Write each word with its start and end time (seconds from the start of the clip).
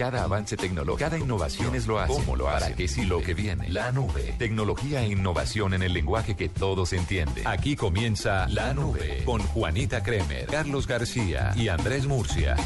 Cada 0.00 0.24
avance 0.24 0.56
tecnológico, 0.56 0.96
cada 1.10 1.18
innovación 1.18 1.74
es 1.74 1.86
lo 1.86 1.98
hace. 1.98 2.14
¿Cómo 2.14 2.34
lo 2.34 2.48
hace? 2.48 2.60
¿Para 2.64 2.74
qué 2.74 2.88
sí 2.88 3.04
lo 3.04 3.20
que 3.20 3.34
viene? 3.34 3.68
La 3.68 3.92
nube. 3.92 4.34
Tecnología 4.38 5.02
e 5.02 5.08
innovación 5.08 5.74
en 5.74 5.82
el 5.82 5.92
lenguaje 5.92 6.36
que 6.36 6.48
todos 6.48 6.94
entienden. 6.94 7.46
Aquí 7.46 7.76
comienza 7.76 8.48
La 8.48 8.72
Nube 8.72 9.22
con 9.26 9.42
Juanita 9.42 10.02
Kremer, 10.02 10.46
Carlos 10.46 10.86
García 10.86 11.52
y 11.54 11.68
Andrés 11.68 12.06
Murcia. 12.06 12.56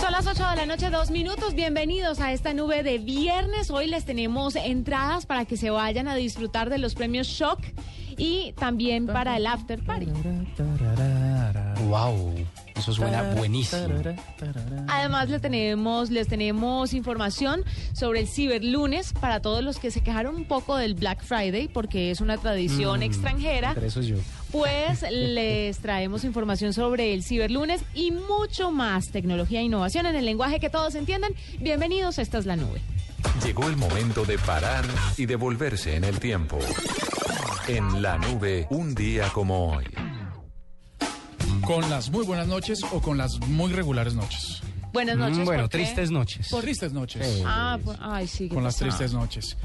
Son 0.00 0.12
las 0.12 0.28
8 0.28 0.48
de 0.50 0.56
la 0.58 0.66
noche, 0.66 0.90
dos 0.90 1.10
minutos. 1.10 1.54
Bienvenidos 1.54 2.20
a 2.20 2.32
esta 2.32 2.54
nube 2.54 2.84
de 2.84 2.98
viernes. 2.98 3.68
Hoy 3.72 3.88
les 3.88 4.04
tenemos 4.04 4.54
entradas 4.54 5.26
para 5.26 5.44
que 5.44 5.56
se 5.56 5.70
vayan 5.70 6.06
a 6.06 6.14
disfrutar 6.14 6.70
de 6.70 6.78
los 6.78 6.94
premios 6.94 7.26
Shock 7.26 7.58
y 8.16 8.52
también 8.52 9.08
para 9.08 9.36
el 9.36 9.44
After 9.44 9.84
Party. 9.84 10.06
Wow, 11.88 12.34
eso 12.78 12.92
suena 12.94 13.34
buenísimo. 13.34 13.88
Además 14.88 15.28
les 15.28 15.40
tenemos, 15.42 16.10
les 16.10 16.28
tenemos 16.28 16.94
información 16.94 17.64
sobre 17.92 18.20
el 18.20 18.28
ciberlunes 18.28 19.12
para 19.12 19.40
todos 19.40 19.62
los 19.62 19.78
que 19.78 19.90
se 19.90 20.00
quejaron 20.00 20.36
un 20.36 20.44
poco 20.44 20.76
del 20.76 20.94
Black 20.94 21.22
Friday 21.22 21.68
porque 21.68 22.10
es 22.10 22.20
una 22.20 22.38
tradición 22.38 23.00
Mm, 23.00 23.02
extranjera. 23.02 23.68
Entre 23.70 23.86
eso 23.88 24.00
yo. 24.02 24.16
Pues 24.52 25.02
les 25.10 25.78
traemos 25.78 26.24
información 26.24 26.72
sobre 26.72 27.12
el 27.14 27.22
ciberlunes 27.22 27.82
y 27.94 28.10
mucho 28.12 28.70
más 28.70 29.10
tecnología 29.10 29.60
e 29.60 29.64
innovación 29.64 30.06
en 30.06 30.16
el 30.16 30.24
lenguaje 30.24 30.60
que 30.60 30.70
todos 30.70 30.94
entiendan. 30.94 31.32
Bienvenidos, 31.60 32.18
esta 32.18 32.38
es 32.38 32.46
la 32.46 32.56
nube. 32.56 32.80
Llegó 33.44 33.68
el 33.68 33.76
momento 33.76 34.24
de 34.24 34.38
parar 34.38 34.84
y 35.16 35.26
devolverse 35.26 35.96
en 35.96 36.04
el 36.04 36.18
tiempo. 36.20 36.58
En 37.66 38.00
la 38.00 38.16
nube, 38.16 38.66
un 38.70 38.94
día 38.94 39.28
como 39.32 39.74
hoy. 39.74 39.84
¿Con 41.64 41.88
las 41.90 42.10
muy 42.10 42.24
buenas 42.24 42.46
noches 42.46 42.82
o 42.92 43.00
con 43.00 43.18
las 43.18 43.38
muy 43.48 43.72
regulares 43.72 44.14
noches? 44.14 44.62
Buenas 44.92 45.16
noches. 45.16 45.38
Mm, 45.38 45.44
bueno, 45.44 45.62
¿por 45.62 45.70
qué? 45.70 45.78
tristes 45.78 46.10
noches. 46.10 46.48
Por 46.48 46.62
tristes 46.62 46.92
noches. 46.92 47.26
Sí. 47.26 47.42
Ah, 47.46 47.78
pues, 47.82 47.98
ay, 48.00 48.26
sí. 48.26 48.48
Con 48.48 48.64
las 48.64 48.76
tristes 48.76 49.12
noches. 49.12 49.56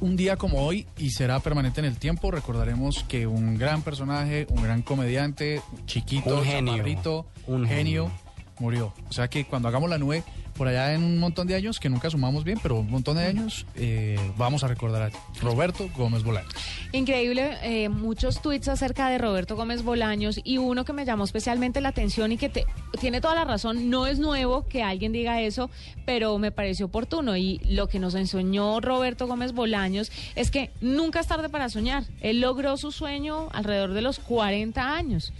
Un 0.00 0.16
día 0.16 0.36
como 0.36 0.66
hoy, 0.66 0.86
y 0.98 1.10
será 1.10 1.38
permanente 1.38 1.80
en 1.80 1.86
el 1.86 1.96
tiempo, 1.96 2.32
recordaremos 2.32 3.04
que 3.06 3.26
un 3.26 3.56
gran 3.56 3.82
personaje, 3.82 4.46
un 4.50 4.62
gran 4.62 4.82
comediante, 4.82 5.62
chiquito, 5.86 6.38
Un 6.38 6.44
genio. 6.44 6.72
Un 6.74 7.66
genio, 7.66 7.66
genio. 7.66 8.12
murió. 8.58 8.92
O 9.08 9.12
sea 9.12 9.28
que 9.28 9.44
cuando 9.44 9.68
hagamos 9.68 9.88
la 9.88 9.98
nube, 9.98 10.24
por 10.56 10.68
allá 10.68 10.92
en 10.94 11.02
un 11.02 11.18
montón 11.18 11.46
de 11.46 11.54
años, 11.54 11.80
que 11.80 11.88
nunca 11.88 12.10
sumamos 12.10 12.44
bien, 12.44 12.58
pero 12.62 12.76
un 12.80 12.90
montón 12.90 13.16
de 13.16 13.24
años, 13.24 13.66
eh, 13.74 14.18
vamos 14.36 14.62
a 14.64 14.68
recordar 14.68 15.02
a 15.02 15.10
Roberto 15.40 15.88
Gómez 15.96 16.22
Bolaños. 16.22 16.52
Increíble, 16.92 17.56
eh, 17.62 17.88
muchos 17.88 18.42
tweets 18.42 18.68
acerca 18.68 19.08
de 19.08 19.18
Roberto 19.18 19.56
Gómez 19.56 19.82
Bolaños 19.82 20.40
y 20.44 20.58
uno 20.58 20.84
que 20.84 20.92
me 20.92 21.04
llamó 21.04 21.24
especialmente 21.24 21.80
la 21.80 21.88
atención 21.88 22.32
y 22.32 22.36
que 22.36 22.48
te- 22.48 22.66
tiene 23.00 23.20
toda 23.20 23.34
la 23.34 23.44
razón, 23.44 23.88
no 23.90 24.06
es 24.06 24.18
nuevo 24.18 24.66
que 24.68 24.82
alguien 24.82 25.12
diga 25.12 25.40
eso, 25.40 25.70
pero 26.04 26.38
me 26.38 26.50
pareció 26.52 26.86
oportuno 26.86 27.36
y 27.36 27.58
lo 27.64 27.88
que 27.88 27.98
nos 27.98 28.14
enseñó 28.14 28.80
Roberto 28.80 29.26
Gómez 29.26 29.52
Bolaños 29.52 30.12
es 30.36 30.50
que 30.50 30.70
nunca 30.80 31.20
es 31.20 31.26
tarde 31.26 31.48
para 31.48 31.68
soñar. 31.70 32.04
Él 32.20 32.40
logró 32.40 32.76
su 32.76 32.92
sueño 32.92 33.48
alrededor 33.52 33.92
de 33.94 34.02
los 34.02 34.18
40 34.18 34.94
años. 34.94 35.32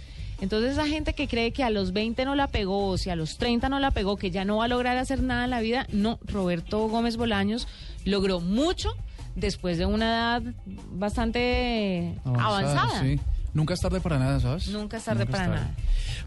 Entonces 0.43 0.73
esa 0.73 0.85
gente 0.87 1.13
que 1.13 1.27
cree 1.29 1.53
que 1.53 1.63
a 1.63 1.69
los 1.69 1.93
20 1.93 2.25
no 2.25 2.35
la 2.35 2.47
pegó, 2.47 2.87
o 2.89 2.97
si 2.97 3.09
a 3.09 3.15
los 3.15 3.37
30 3.37 3.69
no 3.69 3.79
la 3.79 3.91
pegó, 3.91 4.17
que 4.17 4.29
ya 4.29 4.43
no 4.43 4.57
va 4.57 4.65
a 4.65 4.67
lograr 4.67 4.97
hacer 4.97 5.23
nada 5.23 5.45
en 5.45 5.49
la 5.51 5.61
vida, 5.61 5.87
no, 5.91 6.19
Roberto 6.25 6.87
Gómez 6.89 7.15
Bolaños 7.15 7.67
logró 8.03 8.41
mucho 8.41 8.93
después 9.35 9.77
de 9.77 9.85
una 9.85 10.05
edad 10.09 10.43
bastante 10.91 12.15
avanzada. 12.25 13.01
sí. 13.01 13.19
Nunca 13.53 13.75
es 13.75 13.81
tarde 13.81 14.01
para 14.01 14.17
nada, 14.17 14.39
¿sabes? 14.39 14.67
Nunca 14.69 14.97
es 14.97 15.03
tarde 15.03 15.25
Nunca 15.25 15.31
para 15.31 15.43
es 15.43 15.49
tarde. 15.51 15.61
nada. 15.67 15.75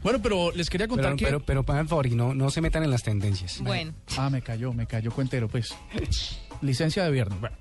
Bueno, 0.04 0.22
pero 0.22 0.52
les 0.52 0.70
quería 0.70 0.86
contar 0.86 1.06
Pero, 1.06 1.16
que... 1.16 1.24
pero, 1.24 1.40
pero, 1.44 1.62
por 1.64 1.88
favor, 1.88 2.06
y 2.06 2.14
no, 2.14 2.34
no 2.34 2.50
se 2.50 2.60
metan 2.60 2.84
en 2.84 2.90
las 2.92 3.02
tendencias. 3.02 3.60
Bueno, 3.62 3.92
Ah, 4.16 4.30
me 4.30 4.42
cayó, 4.42 4.72
me 4.72 4.86
cayó 4.86 5.10
cuentero, 5.10 5.48
pues. 5.48 5.74
Licencia 6.62 7.02
de 7.02 7.10
viernes. 7.10 7.40
Bueno. 7.40 7.56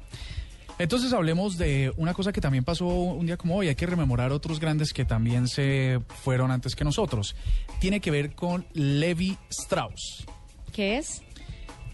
Entonces 0.77 1.13
hablemos 1.13 1.57
de 1.57 1.93
una 1.95 2.13
cosa 2.13 2.33
que 2.33 2.41
también 2.41 2.63
pasó 2.63 2.85
un 2.87 3.25
día 3.25 3.37
como 3.37 3.55
hoy. 3.55 3.69
Hay 3.69 3.75
que 3.75 3.85
rememorar 3.85 4.31
otros 4.31 4.59
grandes 4.59 4.93
que 4.93 5.05
también 5.05 5.47
se 5.47 6.01
fueron 6.23 6.51
antes 6.51 6.75
que 6.75 6.83
nosotros. 6.83 7.35
Tiene 7.79 7.99
que 8.01 8.11
ver 8.11 8.35
con 8.35 8.65
Levi 8.73 9.37
Strauss. 9.49 10.25
¿qué 10.75 10.97
es? 10.97 11.21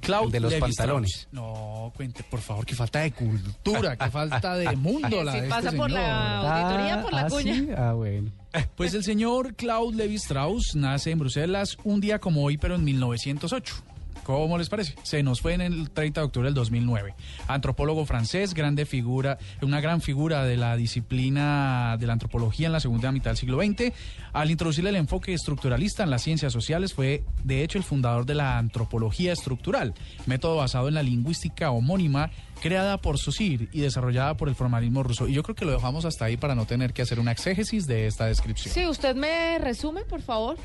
Claude 0.02 0.26
El 0.26 0.32
de 0.32 0.40
los 0.40 0.52
Levi 0.52 0.62
pantalones. 0.62 1.12
Strauss. 1.12 1.34
No, 1.34 1.94
cuente, 1.96 2.24
por 2.24 2.42
favor, 2.42 2.66
que 2.66 2.74
falta 2.74 3.02
de 3.02 3.12
cultura, 3.12 3.96
que 3.96 4.10
falta 4.10 4.56
de 4.56 4.76
mundo 4.76 5.24
la 5.24 5.34
Si 5.34 5.42
de 5.42 5.48
pasa 5.48 5.68
este 5.68 5.78
por 5.78 5.92
la 5.92 6.40
auditoría, 6.40 7.02
por 7.04 7.14
la 7.14 7.22
ah, 7.22 7.28
cuña. 7.30 7.56
¿sí? 7.56 7.68
Ah, 7.78 7.94
bueno. 7.94 8.32
Pues 8.76 8.96
el 8.96 9.04
señor 9.04 9.54
Claude 9.54 9.96
Levi 9.96 10.16
Strauss 10.16 10.76
nace 10.76 11.12
en 11.12 11.20
Bruselas 11.20 11.78
un 11.84 12.02
día 12.02 12.18
como 12.18 12.44
hoy, 12.44 12.58
pero 12.58 12.74
en 12.76 12.84
1908. 12.84 13.84
¿Cómo 14.24 14.58
les 14.58 14.70
parece? 14.70 14.96
Se 15.04 15.24
nos 15.24 15.42
fue 15.42 15.54
en 15.54 15.62
el 15.62 15.90
30 15.90 16.22
de 16.22 16.26
octubre 16.26 16.48
del 16.48 16.54
2009. 16.54 17.16
Antropólogo 17.48 18.06
francés, 18.06 18.54
grande 18.54 18.86
figura, 18.86 19.38
una 19.62 19.82
gran 19.82 20.02
figura 20.02 20.44
de 20.44 20.58
la 20.58 20.76
disciplina 20.76 21.98
de 22.00 22.08
la 22.08 22.14
antropología 22.14 22.68
en 22.68 22.74
la 22.74 22.80
segunda 22.80 23.12
mitad 23.12 23.32
del 23.32 23.38
siglo 23.38 23.62
XX. 23.62 23.94
Al 24.34 24.52
introducir 24.52 24.86
el 24.86 24.96
enfoque 24.96 25.34
estructuralista 25.34 26.04
en 26.04 26.10
las 26.10 26.22
ciencias 26.22 26.54
sociales, 26.54 26.94
fue 26.94 27.24
de 27.44 27.64
hecho 27.64 27.78
el 27.78 27.84
fundador 27.84 28.26
de 28.26 28.36
la 28.36 28.58
antropología 28.58 29.34
estructural, 29.34 29.94
método 30.26 30.58
basado 30.58 30.88
en 30.88 30.94
la 30.94 31.04
lingüística 31.04 31.72
homónima 31.72 32.32
creada 32.62 33.02
por 33.02 33.18
Saussure 33.18 33.68
y 33.72 33.82
desarrollada 33.82 34.38
por 34.38 34.48
el 34.48 34.56
formalismo 34.56 35.04
ruso. 35.04 35.28
Y 35.28 35.34
yo 35.34 35.44
creo 35.44 35.56
que 35.56 35.66
lo 35.66 35.72
dejamos 35.72 36.06
hasta 36.06 36.26
ahí 36.26 36.38
para 36.38 36.56
no 36.56 36.66
tener 36.66 36.94
que 36.94 37.02
hacer 37.02 37.20
una 37.20 37.32
exégesis 37.32 37.88
de 37.88 38.08
esta 38.08 38.26
descripción. 38.28 38.74
Sí, 38.74 38.86
usted 38.86 39.16
me 39.16 39.58
resume, 39.58 40.06
por 40.06 40.22
favor. 40.22 40.58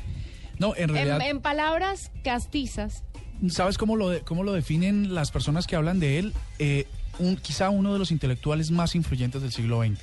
No, 0.59 0.75
en 0.75 0.83
En, 0.83 0.89
realidad, 0.89 1.21
en 1.21 1.41
palabras 1.41 2.11
castizas. 2.23 3.03
¿Sabes 3.49 3.77
cómo 3.77 3.95
lo, 3.95 4.09
de- 4.09 4.21
cómo 4.21 4.43
lo 4.43 4.53
definen 4.53 5.13
las 5.15 5.31
personas 5.31 5.67
que 5.67 5.75
hablan 5.75 5.99
de 5.99 6.19
él? 6.19 6.33
Eh, 6.59 6.87
un, 7.19 7.35
quizá 7.37 7.69
uno 7.69 7.93
de 7.93 7.99
los 7.99 8.11
intelectuales 8.11 8.69
más 8.71 8.95
influyentes 8.95 9.41
del 9.41 9.51
siglo 9.51 9.81
XX, 9.83 9.99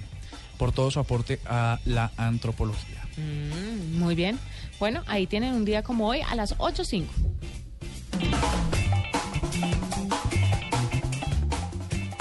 por 0.59 0.73
todo 0.73 0.91
su 0.91 0.99
aporte 1.01 1.41
a 1.47 1.79
la 1.85 2.11
antropología. 2.17 3.07
Mm, 3.17 3.99
muy 3.99 4.15
bien. 4.15 4.39
Bueno, 4.81 5.03
ahí 5.07 5.27
tienen 5.27 5.55
un 5.55 5.65
día 5.65 5.83
como 5.83 6.09
hoy 6.09 6.21
a 6.21 6.35
las 6.35 6.57
8.05. 6.59 7.07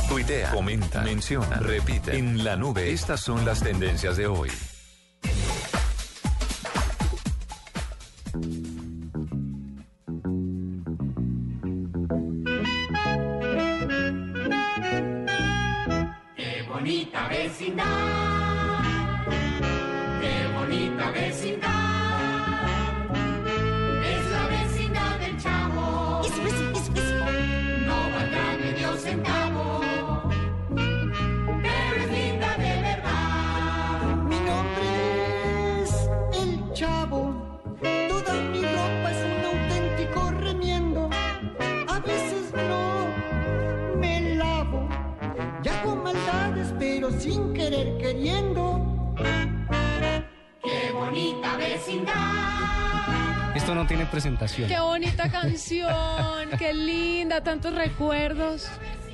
Tuitea, 0.08 0.52
comenta, 0.52 1.02
menciona, 1.02 1.56
repite. 1.58 2.16
En 2.18 2.44
la 2.44 2.56
nube, 2.56 2.92
estas 2.92 3.22
son 3.22 3.46
las 3.46 3.62
tendencias 3.64 4.16
de 4.18 4.28
hoy. 4.28 4.50
Bonita 17.70 18.23
queriendo. 48.00 48.80
Qué 50.64 50.92
bonita 50.94 51.58
vecindad. 51.58 53.56
Esto 53.56 53.76
no 53.76 53.86
tiene 53.86 54.06
presentación. 54.06 54.68
Qué 54.68 54.80
bonita 54.80 55.30
canción, 55.30 56.50
qué 56.58 56.74
linda, 56.74 57.44
tantos 57.44 57.74
recuerdos. 57.76 58.68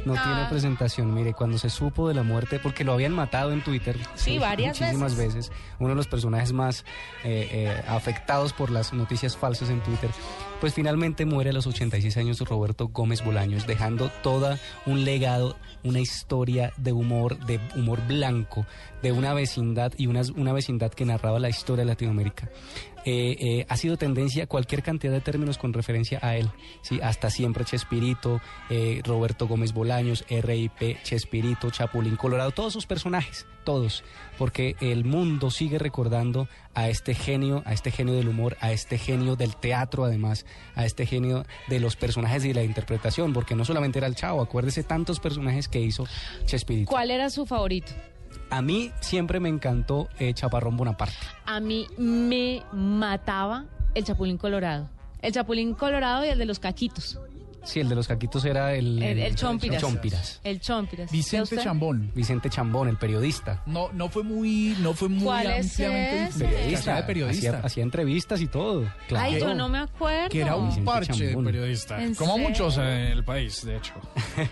No 0.06 0.14
Ah. 0.18 0.24
tiene 0.24 0.46
presentación. 0.50 1.14
Mire, 1.14 1.34
cuando 1.34 1.58
se 1.58 1.70
supo 1.70 2.08
de 2.08 2.14
la 2.14 2.24
muerte, 2.24 2.58
porque 2.60 2.86
lo 2.86 2.94
habían 2.94 3.12
matado 3.12 3.52
en 3.52 3.62
Twitter. 3.62 3.98
Sí, 4.16 4.38
varias 4.38 4.80
muchísimas 4.80 5.18
veces. 5.18 5.52
Uno 5.78 5.90
de 5.90 5.96
los 5.96 6.08
personajes 6.08 6.54
más 6.54 6.86
eh, 7.26 7.50
eh, 7.52 7.84
afectados 7.88 8.54
por 8.54 8.72
las 8.72 8.94
noticias 8.94 9.36
falsas 9.36 9.70
en 9.70 9.82
Twitter. 9.82 10.10
Pues 10.60 10.74
finalmente 10.74 11.26
muere 11.26 11.52
a 11.52 11.54
los 11.54 11.68
86 11.68 12.18
años 12.18 12.42
Roberto 12.42 12.90
Gómez 12.90 13.24
Bolaños, 13.24 13.66
dejando 13.66 14.10
toda 14.22 14.60
un 14.86 15.06
legado, 15.06 15.56
una 15.84 16.02
historia 16.02 16.74
de 16.76 16.92
humor, 16.92 17.40
de 17.46 17.62
humor 17.78 18.06
blanco, 18.06 18.66
de 19.02 19.14
una 19.14 19.34
vecindad 19.34 19.94
y 19.98 20.08
una, 20.08 20.22
una 20.36 20.52
vecindad 20.52 20.92
que 20.92 21.06
narraba 21.06 21.40
la 21.40 21.48
historia 21.48 21.86
de 21.86 21.92
Latinoamérica. 21.92 22.50
Eh, 23.06 23.38
eh, 23.40 23.66
ha 23.70 23.78
sido 23.78 23.98
tendencia 23.98 24.48
cualquier 24.48 24.84
cantidad 24.84 25.14
de 25.14 25.22
términos 25.22 25.58
con 25.58 25.74
referencia 25.74 26.20
a 26.22 26.36
él. 26.36 26.50
¿sí? 26.82 27.00
Hasta 27.02 27.30
siempre 27.30 27.64
Chespirito, 27.66 28.42
eh, 28.70 29.02
Roberto 29.06 29.48
Gómez 29.48 29.74
Bolaños, 29.74 30.26
RIP, 30.30 31.02
Chespirito, 31.04 31.70
Chapulín 31.70 32.18
Colorado, 32.18 32.52
todos 32.52 32.74
sus 32.74 32.86
personajes. 32.86 33.48
Todos, 33.70 34.04
porque 34.40 34.76
el 34.82 35.06
mundo 35.06 35.52
sigue 35.52 35.78
recordando 35.78 36.48
a 36.74 36.90
este 36.90 37.14
genio, 37.14 37.62
a 37.68 37.74
este 37.74 37.92
genio 37.92 38.16
del 38.16 38.28
humor, 38.28 38.58
a 38.62 38.72
este 38.72 38.98
genio 38.98 39.36
del 39.36 39.56
teatro 39.56 40.06
además, 40.06 40.48
a 40.74 40.86
este 40.86 41.06
genio 41.06 41.46
de 41.68 41.80
los 41.80 41.96
personajes 41.96 42.44
y 42.46 42.54
la 42.56 42.64
interpretación, 42.64 43.32
porque 43.32 43.54
no 43.54 43.66
solamente 43.66 44.00
era 44.00 44.08
el 44.08 44.16
chavo, 44.16 44.42
acuérdese 44.42 44.82
tantos 44.82 45.20
personajes 45.20 45.68
que 45.68 45.80
hizo 45.80 46.06
Chespirito. 46.46 46.90
¿Cuál 46.90 47.12
era 47.12 47.30
su 47.30 47.46
favorito? 47.46 47.92
A 48.50 48.64
mí 48.64 48.92
siempre 49.02 49.40
me 49.40 49.50
encantó 49.50 50.10
eh, 50.18 50.34
Chaparrón 50.34 50.76
Bonaparte. 50.76 51.16
A 51.46 51.60
mí 51.60 51.86
me 52.00 52.64
mataba 52.74 53.68
el 53.94 54.04
Chapulín 54.04 54.40
Colorado. 54.40 54.90
El 55.22 55.32
Chapulín 55.32 55.76
Colorado 55.76 56.26
y 56.26 56.30
el 56.30 56.40
de 56.40 56.46
los 56.46 56.58
caquitos. 56.58 57.20
Sí, 57.70 57.80
el 57.82 57.88
de 57.90 57.96
los 57.96 58.08
caquitos 58.08 58.44
era 58.46 58.74
el, 58.74 59.02
El, 59.04 59.20
el 59.20 59.36
Chompiras. 59.36 59.80
Chompiras. 59.80 60.42
El 60.44 60.60
Chompiras. 60.60 61.14
¿Y 61.14 61.18
Vicente? 61.18 61.58
Chambón. 61.58 62.12
Vicente 62.16 62.50
Chambón, 62.50 62.88
el 62.90 62.98
periodista. 62.98 63.62
No, 63.68 63.92
no 63.94 64.10
fue 64.10 64.24
muy, 64.24 64.76
no 64.80 64.94
fue 64.94 65.08
muy 65.08 65.24
¿Cuál 65.24 65.48
es 65.52 65.72
ampliamente 65.72 66.24
ese? 66.24 66.48
difundido. 66.48 66.78
Hacía 66.80 66.96
de 66.96 67.04
periodista. 67.04 67.50
Hacía, 67.50 67.66
hacía 67.66 67.84
entrevistas 67.84 68.42
y 68.42 68.48
todo. 68.48 68.92
Claro. 69.08 69.26
Ay, 69.26 69.40
yo 69.40 69.54
no 69.54 69.70
me 69.70 69.78
acuerdo. 69.78 70.30
que 70.30 70.42
era 70.42 70.56
un 70.56 70.70
Vicente 70.70 70.86
parche 70.86 71.14
Chambón. 71.14 71.46
de 71.46 71.52
periodista. 71.52 72.04
¿En 72.04 72.16
Como 72.16 72.34
serio? 72.34 72.50
muchos 72.50 72.78
en 72.78 72.84
el 72.88 73.24
país, 73.24 73.64
de 73.66 73.78
hecho. 73.78 73.94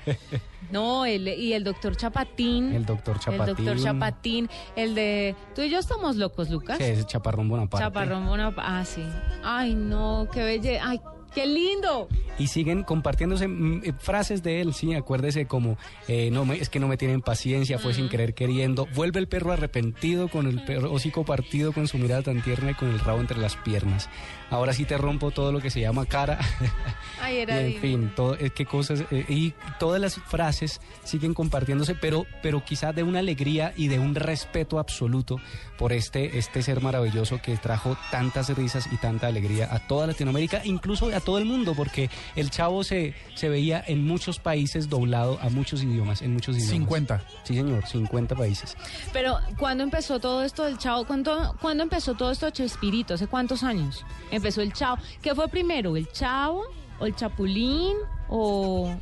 No, 0.69 1.05
el, 1.05 1.25
y 1.29 1.53
el 1.53 1.63
doctor 1.63 1.95
Chapatín. 1.95 2.73
El 2.75 2.85
doctor 2.85 3.17
Chapatín. 3.19 3.41
El 3.41 3.55
doctor 3.55 3.81
Chapatín. 3.81 4.49
El 4.75 4.95
de... 4.95 5.33
Tú 5.55 5.61
y 5.61 5.69
yo 5.69 5.79
estamos 5.79 6.17
locos, 6.17 6.49
Lucas. 6.49 6.77
Sí, 6.77 6.83
ese 6.83 7.05
Chaparrón 7.05 7.47
Bonaparte. 7.47 7.85
Chaparrón 7.85 8.25
Bonaparte. 8.25 8.69
Ah, 8.73 8.83
sí. 8.83 9.01
Ay, 9.45 9.75
no, 9.75 10.27
qué 10.33 10.43
belleza. 10.43 10.83
Ay, 10.85 10.99
qué 11.33 11.45
lindo. 11.45 12.07
Y 12.39 12.47
siguen 12.47 12.83
compartiéndose 12.83 13.47
mm, 13.47 13.81
eh, 13.83 13.93
frases 13.97 14.43
de 14.43 14.61
él, 14.61 14.73
sí, 14.73 14.93
acuérdese 14.93 15.47
como, 15.47 15.77
eh, 16.07 16.29
no 16.31 16.45
me, 16.45 16.55
es 16.55 16.69
que 16.69 16.79
no 16.79 16.87
me 16.87 16.97
tienen 16.97 17.21
paciencia, 17.21 17.79
fue 17.79 17.93
sin 17.93 18.09
querer 18.09 18.33
queriendo. 18.33 18.87
Vuelve 18.93 19.19
el 19.19 19.27
perro 19.27 19.51
arrepentido 19.51 20.27
con 20.27 20.47
el 20.47 20.63
perro 20.63 20.91
hocico 20.93 21.25
partido, 21.25 21.71
con 21.73 21.87
su 21.87 21.97
mirada 21.97 22.21
tan 22.21 22.41
tierna 22.43 22.71
y 22.71 22.75
con 22.75 22.89
el 22.89 22.99
rabo 22.99 23.19
entre 23.21 23.37
las 23.39 23.55
piernas. 23.55 24.09
Ahora 24.49 24.73
sí 24.73 24.85
te 24.85 24.97
rompo 24.97 25.31
todo 25.31 25.51
lo 25.51 25.59
que 25.59 25.69
se 25.69 25.81
llama 25.81 26.05
cara. 26.05 26.39
Ay, 27.21 27.37
y 27.37 27.39
era 27.39 27.59
en 27.59 27.65
lindo. 27.67 27.81
fin, 27.81 28.11
todo, 28.15 28.35
eh, 28.35 28.51
qué 28.51 28.65
cosas. 28.65 29.03
eh, 29.11 29.25
y 29.27 29.53
todas 29.79 29.99
las 29.99 30.15
frases 30.15 30.79
siguen 31.03 31.33
compartiéndose, 31.33 31.95
pero, 31.95 32.25
pero 32.41 32.63
quizá 32.63 32.93
de 32.93 33.03
una 33.03 33.19
alegría 33.19 33.73
y 33.75 33.87
de 33.87 33.99
un 33.99 34.15
respeto 34.15 34.79
absoluto 34.79 35.37
por 35.77 35.91
este, 35.91 36.37
este 36.37 36.61
ser 36.61 36.81
maravilloso 36.81 37.41
que 37.41 37.57
trajo 37.57 37.97
tantas 38.11 38.55
risas 38.55 38.87
y 38.91 38.97
tanta 38.97 39.27
alegría 39.27 39.67
a 39.73 39.79
toda 39.87 40.07
Latinoamérica, 40.07 40.61
incluso 40.63 41.09
a 41.17 41.19
todo 41.19 41.37
el 41.37 41.45
mundo, 41.45 41.73
porque 41.75 42.09
el 42.35 42.49
chavo 42.49 42.83
se, 42.83 43.13
se 43.35 43.49
veía 43.49 43.83
en 43.87 44.05
muchos 44.05 44.39
países 44.39 44.89
doblado 44.89 45.39
a 45.41 45.49
muchos 45.49 45.83
idiomas, 45.83 46.21
en 46.21 46.33
muchos 46.33 46.55
idiomas. 46.55 46.71
50. 46.71 47.23
Sí, 47.43 47.55
señor, 47.55 47.85
50 47.85 48.35
países. 48.35 48.75
Pero, 49.13 49.39
¿cuándo 49.57 49.83
empezó 49.83 50.19
todo 50.19 50.43
esto 50.43 50.63
del 50.63 50.77
Chavo? 50.77 51.05
¿Cuándo, 51.05 51.55
¿Cuándo 51.61 51.83
empezó 51.83 52.15
todo 52.15 52.31
esto 52.31 52.45
de 52.45 52.51
Chespirito? 52.53 53.13
¿Hace 53.13 53.27
cuántos 53.27 53.63
años 53.63 54.05
empezó 54.31 54.61
el 54.61 54.73
Chavo? 54.73 54.97
¿Qué 55.21 55.35
fue 55.35 55.47
primero, 55.47 55.97
el 55.97 56.11
Chavo 56.11 56.63
o 56.99 57.05
el 57.05 57.15
Chapulín 57.15 57.95
o... 58.29 58.95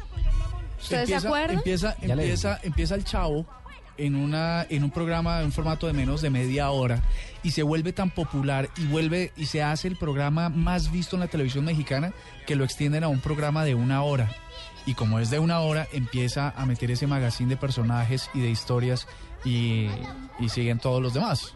¿Ustedes 0.81 1.09
se 1.09 1.15
acuerdan? 1.15 1.57
Empieza, 1.57 1.95
empieza, 2.01 2.59
empieza 2.61 2.95
el 2.95 3.03
chavo 3.05 3.45
en 3.97 4.15
una 4.15 4.67
en 4.69 4.83
un 4.83 4.91
programa 4.91 5.39
en 5.39 5.45
un 5.45 5.51
formato 5.51 5.87
de 5.87 5.93
menos 5.93 6.21
de 6.21 6.29
media 6.29 6.69
hora 6.69 7.01
y 7.45 7.51
se 7.51 7.61
vuelve 7.61 7.93
tan 7.93 8.09
popular 8.09 8.71
y 8.75 8.87
vuelve 8.87 9.31
y 9.37 9.45
se 9.45 9.61
hace 9.61 9.87
el 9.87 9.97
programa 9.97 10.49
más 10.49 10.91
visto 10.91 11.15
en 11.15 11.19
la 11.19 11.27
televisión 11.27 11.63
mexicana 11.63 12.11
que 12.47 12.55
lo 12.55 12.63
extienden 12.63 13.03
a 13.03 13.07
un 13.07 13.21
programa 13.21 13.63
de 13.63 13.75
una 13.75 14.01
hora. 14.01 14.31
Y 14.87 14.95
como 14.95 15.19
es 15.19 15.29
de 15.29 15.37
una 15.37 15.59
hora 15.59 15.87
empieza 15.93 16.49
a 16.49 16.65
meter 16.65 16.89
ese 16.89 17.05
magazine 17.05 17.49
de 17.49 17.57
personajes 17.57 18.31
y 18.33 18.39
de 18.39 18.49
historias 18.49 19.07
y, 19.45 19.89
y 20.39 20.49
siguen 20.49 20.79
todos 20.79 21.03
los 21.03 21.13
demás 21.13 21.53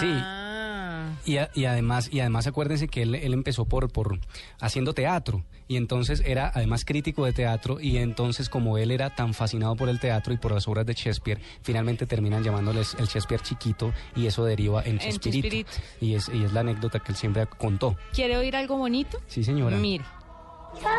Sí. 0.00 0.10
Ah. 0.10 1.10
Y, 1.24 1.36
a- 1.36 1.50
y 1.54 1.64
además, 1.66 2.08
y 2.12 2.20
además 2.20 2.46
acuérdense 2.46 2.88
que 2.88 3.02
él, 3.02 3.14
él 3.14 3.32
empezó 3.32 3.64
por, 3.64 3.90
por 3.92 4.18
haciendo 4.60 4.92
teatro 4.94 5.44
y 5.68 5.76
entonces 5.76 6.22
era 6.26 6.50
además 6.54 6.84
crítico 6.84 7.24
de 7.24 7.32
teatro 7.32 7.80
y 7.80 7.98
entonces 7.98 8.48
como 8.48 8.76
él 8.78 8.90
era 8.90 9.14
tan 9.14 9.32
fascinado 9.34 9.76
por 9.76 9.88
el 9.88 10.00
teatro 10.00 10.32
y 10.32 10.36
por 10.36 10.52
las 10.52 10.66
obras 10.68 10.84
de 10.86 10.94
Shakespeare, 10.94 11.40
finalmente 11.62 12.06
terminan 12.06 12.42
llamándoles 12.42 12.94
el 12.94 13.06
Shakespeare 13.06 13.40
chiquito 13.42 13.92
y 14.16 14.26
eso 14.26 14.44
deriva 14.44 14.82
en 14.84 14.98
Chespirito. 14.98 15.48
Chespirito. 15.48 15.70
Y 16.00 16.14
es, 16.14 16.28
y 16.28 16.44
es 16.44 16.52
la 16.52 16.60
anécdota 16.60 16.98
que 16.98 17.12
él 17.12 17.16
siempre 17.16 17.46
contó. 17.46 17.96
¿Quiere 18.12 18.36
oír 18.36 18.56
algo 18.56 18.76
bonito? 18.76 19.18
Sí, 19.26 19.44
señora. 19.44 19.76
Mire. 19.76 20.04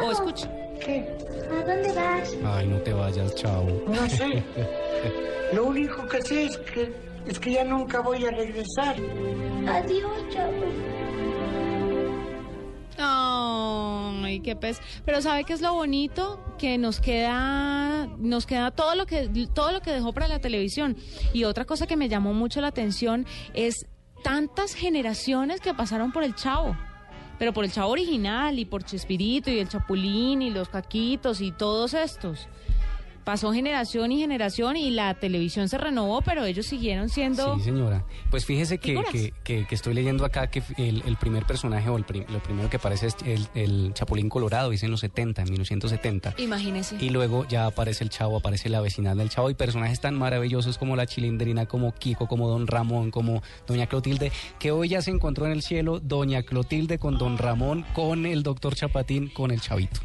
O 0.03 0.11
escuche. 0.11 0.47
¿Qué? 0.85 1.05
¿A 1.51 1.65
dónde 1.65 1.91
vas? 1.93 2.35
Ay, 2.45 2.67
no 2.67 2.77
te 2.77 2.93
vayas, 2.93 3.33
chao. 3.35 3.65
No 3.87 4.07
sé. 4.09 4.43
Lo 5.53 5.65
único 5.65 6.07
que 6.07 6.21
sé 6.21 6.45
es 6.45 6.57
que, 6.57 6.93
es 7.27 7.39
que 7.39 7.53
ya 7.53 7.63
nunca 7.63 8.01
voy 8.01 8.25
a 8.25 8.31
regresar. 8.31 8.95
Adiós, 9.67 10.29
chavo. 10.29 11.03
Ay, 14.33 14.39
qué 14.39 14.55
pez. 14.55 14.81
Pero 15.05 15.21
¿sabe 15.21 15.43
qué 15.43 15.53
es 15.53 15.61
lo 15.61 15.73
bonito? 15.73 16.39
Que 16.57 16.77
nos 16.77 16.99
queda, 16.99 18.07
nos 18.17 18.47
queda 18.47 18.71
todo 18.71 18.95
lo 18.95 19.05
que, 19.05 19.29
todo 19.53 19.71
lo 19.71 19.81
que 19.81 19.91
dejó 19.91 20.11
para 20.11 20.27
la 20.27 20.39
televisión. 20.39 20.97
Y 21.33 21.43
otra 21.43 21.65
cosa 21.65 21.85
que 21.85 21.97
me 21.97 22.09
llamó 22.09 22.33
mucho 22.33 22.59
la 22.59 22.69
atención 22.69 23.27
es 23.53 23.85
tantas 24.23 24.73
generaciones 24.73 25.61
que 25.61 25.73
pasaron 25.73 26.11
por 26.11 26.23
el 26.23 26.33
Chavo. 26.33 26.75
Pero 27.37 27.53
por 27.53 27.65
el 27.65 27.71
Chavo 27.71 27.91
original 27.91 28.57
y 28.57 28.65
por 28.65 28.83
Chespirito 28.83 29.51
y 29.51 29.59
el 29.59 29.69
Chapulín 29.69 30.41
y 30.41 30.49
los 30.49 30.69
Caquitos 30.69 31.41
y 31.41 31.51
todos 31.51 31.93
estos. 31.93 32.47
Pasó 33.23 33.53
generación 33.53 34.11
y 34.11 34.19
generación 34.19 34.75
y 34.75 34.91
la 34.91 35.13
televisión 35.13 35.69
se 35.69 35.77
renovó, 35.77 36.21
pero 36.21 36.43
ellos 36.45 36.65
siguieron 36.65 37.09
siendo... 37.09 37.55
Sí, 37.57 37.61
señora. 37.63 38.05
Pues 38.29 38.45
fíjese 38.45 38.79
que, 38.79 38.95
que, 39.11 39.33
que- 39.43 39.65
que 39.65 39.75
estoy 39.75 39.93
leyendo 39.93 40.25
acá 40.25 40.47
que 40.47 40.61
el, 40.77 41.01
el 41.05 41.15
primer 41.17 41.45
personaje 41.45 41.89
o 41.89 41.97
el 41.97 42.03
prim- 42.03 42.25
lo 42.29 42.41
primero 42.43 42.69
que 42.69 42.77
aparece 42.77 43.07
es 43.07 43.15
el, 43.25 43.47
el 43.55 43.93
Chapulín 43.93 44.27
Colorado, 44.29 44.69
dice 44.71 44.85
en 44.85 44.91
los 44.91 44.99
70, 44.99 45.41
en 45.43 45.49
1970. 45.51 46.33
Imagínese. 46.37 46.97
Y 46.99 47.09
luego 47.11 47.47
ya 47.47 47.65
aparece 47.65 48.03
el 48.03 48.09
chavo, 48.09 48.37
aparece 48.37 48.67
la 48.69 48.81
vecindad 48.81 49.15
del 49.15 49.29
chavo 49.29 49.49
y 49.49 49.53
personajes 49.55 50.01
tan 50.01 50.15
maravillosos 50.15 50.77
como 50.77 50.95
la 50.95 51.05
chilindrina, 51.05 51.65
como 51.65 51.93
Kiko, 51.93 52.27
como 52.27 52.49
Don 52.49 52.67
Ramón, 52.67 53.09
como 53.11 53.41
Doña 53.67 53.87
Clotilde, 53.87 54.31
que 54.59 54.71
hoy 54.71 54.89
ya 54.89 55.01
se 55.01 55.11
encontró 55.11 55.45
en 55.45 55.53
el 55.53 55.61
cielo 55.61 55.99
Doña 56.01 56.43
Clotilde 56.43 56.97
con 56.99 57.17
Don 57.17 57.37
Ramón, 57.37 57.85
con 57.93 58.25
el 58.25 58.43
doctor 58.43 58.75
Chapatín, 58.75 59.29
con 59.29 59.51
el 59.51 59.61
chavito. 59.61 60.01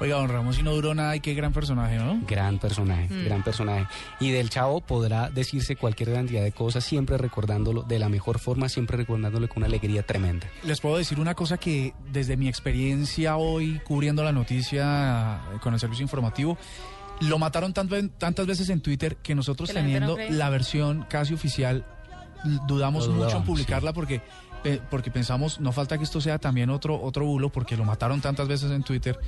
Oiga 0.00 0.16
don 0.16 0.28
Ramos 0.28 0.56
si 0.56 0.62
no 0.62 0.72
duró 0.72 0.94
nada 0.94 1.14
y 1.14 1.20
qué 1.20 1.34
gran 1.34 1.52
personaje 1.52 1.96
¿no? 1.96 2.20
Gran 2.26 2.58
personaje, 2.58 3.06
gran 3.24 3.42
personaje. 3.42 3.86
Y 4.18 4.30
del 4.30 4.50
chavo 4.50 4.80
podrá 4.80 5.30
decirse 5.30 5.76
cualquier 5.76 6.12
cantidad 6.12 6.42
de 6.42 6.52
cosas, 6.52 6.84
siempre 6.84 7.18
recordándolo 7.18 7.82
de 7.82 7.98
la 7.98 8.08
mejor 8.08 8.38
forma, 8.38 8.68
siempre 8.68 8.96
recordándolo 8.96 9.48
con 9.48 9.58
una 9.58 9.66
alegría 9.66 10.02
tremenda. 10.02 10.46
Les 10.64 10.80
puedo 10.80 10.96
decir 10.96 11.20
una 11.20 11.34
cosa 11.34 11.58
que 11.58 11.94
desde 12.12 12.36
mi 12.36 12.48
experiencia 12.48 13.36
hoy 13.36 13.80
cubriendo 13.84 14.24
la 14.24 14.32
noticia 14.32 15.40
con 15.60 15.74
el 15.74 15.80
servicio 15.80 16.02
informativo, 16.02 16.56
lo 17.20 17.38
mataron 17.38 17.74
tant- 17.74 18.10
tantas 18.18 18.46
veces 18.46 18.70
en 18.70 18.80
Twitter 18.80 19.16
que 19.16 19.34
nosotros 19.34 19.68
Que 19.68 19.74
la 19.74 19.82
gente 19.82 20.00
no 20.00 20.14
teniendo 20.14 20.38
la 20.38 20.48
versión 20.50 21.04
casi 21.08 21.34
oficial 21.34 21.84
dudamos 22.66 23.08
mucho 23.08 23.38
en 23.38 23.44
publicarla 23.44 23.92
porque 23.92 24.22
porque 24.90 25.10
pensamos 25.10 25.58
no 25.58 25.72
falta 25.72 25.96
que 25.96 26.04
esto 26.04 26.20
sea 26.20 26.38
también 26.38 26.68
otro 26.70 27.00
otro 27.00 27.24
bulo 27.24 27.50
porque 27.50 27.76
lo 27.76 27.84
mataron 27.84 28.20
tantas 28.20 28.46
veces 28.46 28.70
en 28.70 28.82
Twitter 28.82 29.18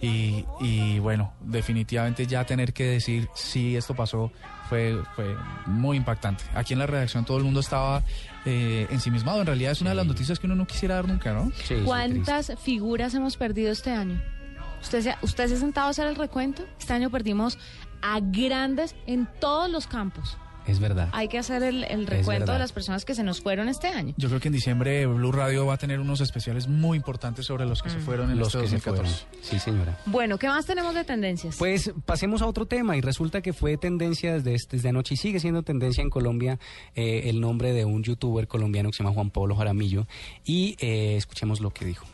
y, 0.00 0.46
y 0.60 0.98
bueno 0.98 1.34
definitivamente 1.40 2.26
ya 2.26 2.44
tener 2.44 2.72
que 2.72 2.84
decir 2.84 3.28
si 3.34 3.76
esto 3.76 3.94
pasó 3.94 4.32
fue 4.68 4.98
fue 5.14 5.36
muy 5.66 5.98
impactante 5.98 6.44
aquí 6.54 6.72
en 6.72 6.78
la 6.78 6.86
redacción 6.86 7.24
todo 7.26 7.36
el 7.36 7.44
mundo 7.44 7.60
estaba 7.60 8.02
eh, 8.46 8.86
ensimismado 8.90 9.40
en 9.40 9.46
realidad 9.46 9.72
es 9.72 9.82
una 9.82 9.90
de 9.90 9.96
las 9.96 10.06
noticias 10.06 10.38
que 10.38 10.46
uno 10.46 10.54
no 10.54 10.66
quisiera 10.66 10.94
dar 10.94 11.06
nunca 11.06 11.34
no 11.34 11.50
Sí, 11.64 11.74
sí, 11.76 11.82
¿Cuántas 11.84 12.52
figuras 12.62 13.12
hemos 13.14 13.36
perdido 13.36 13.70
este 13.72 13.90
año? 13.90 14.22
¿Usted 14.80 15.02
se, 15.02 15.14
¿Usted 15.22 15.48
se 15.48 15.54
ha 15.54 15.58
sentado 15.58 15.88
a 15.88 15.90
hacer 15.90 16.06
el 16.06 16.16
recuento? 16.16 16.64
Este 16.78 16.92
año 16.92 17.10
perdimos 17.10 17.58
a 18.02 18.20
grandes 18.20 18.94
en 19.06 19.28
todos 19.40 19.70
los 19.70 19.86
campos. 19.86 20.38
Es 20.66 20.80
verdad. 20.80 21.08
Hay 21.12 21.28
que 21.28 21.38
hacer 21.38 21.62
el, 21.62 21.84
el 21.84 22.06
recuento 22.06 22.52
de 22.52 22.58
las 22.58 22.72
personas 22.72 23.04
que 23.04 23.14
se 23.14 23.22
nos 23.22 23.40
fueron 23.40 23.68
este 23.68 23.88
año. 23.88 24.12
Yo 24.18 24.28
creo 24.28 24.40
que 24.40 24.48
en 24.48 24.52
diciembre 24.54 25.06
Blue 25.06 25.32
Radio 25.32 25.64
va 25.66 25.74
a 25.74 25.78
tener 25.78 25.98
unos 25.98 26.20
especiales 26.20 26.68
muy 26.68 26.96
importantes 26.96 27.46
sobre 27.46 27.64
los 27.64 27.82
que 27.82 27.88
se 27.90 27.98
fueron 27.98 28.30
en 28.30 28.38
Los 28.38 28.48
este 28.48 28.60
que 28.60 28.68
se 28.68 28.74
2014. 28.76 29.26
fueron. 29.26 29.42
Sí, 29.44 29.58
señora. 29.58 29.98
Bueno, 30.06 30.38
¿qué 30.38 30.48
más 30.48 30.66
tenemos 30.66 30.94
de 30.94 31.04
tendencias? 31.04 31.56
Pues 31.56 31.92
pasemos 32.04 32.42
a 32.42 32.46
otro 32.46 32.66
tema 32.66 32.96
y 32.96 33.00
resulta 33.00 33.40
que 33.40 33.52
fue 33.52 33.76
tendencia 33.78 34.34
desde, 34.38 34.56
desde 34.70 34.88
anoche 34.90 35.14
y 35.14 35.16
sigue 35.16 35.40
siendo 35.40 35.62
tendencia 35.62 36.02
en 36.02 36.10
Colombia 36.10 36.58
eh, 36.94 37.22
el 37.30 37.40
nombre 37.40 37.72
de 37.72 37.84
un 37.84 38.02
youtuber 38.02 38.46
colombiano 38.46 38.90
que 38.90 38.96
se 38.96 39.02
llama 39.02 39.14
Juan 39.14 39.30
Pablo 39.30 39.56
Jaramillo 39.56 40.06
y 40.44 40.76
eh, 40.80 41.16
escuchemos 41.16 41.60
lo 41.60 41.70
que 41.70 41.84
dijo. 41.86 42.04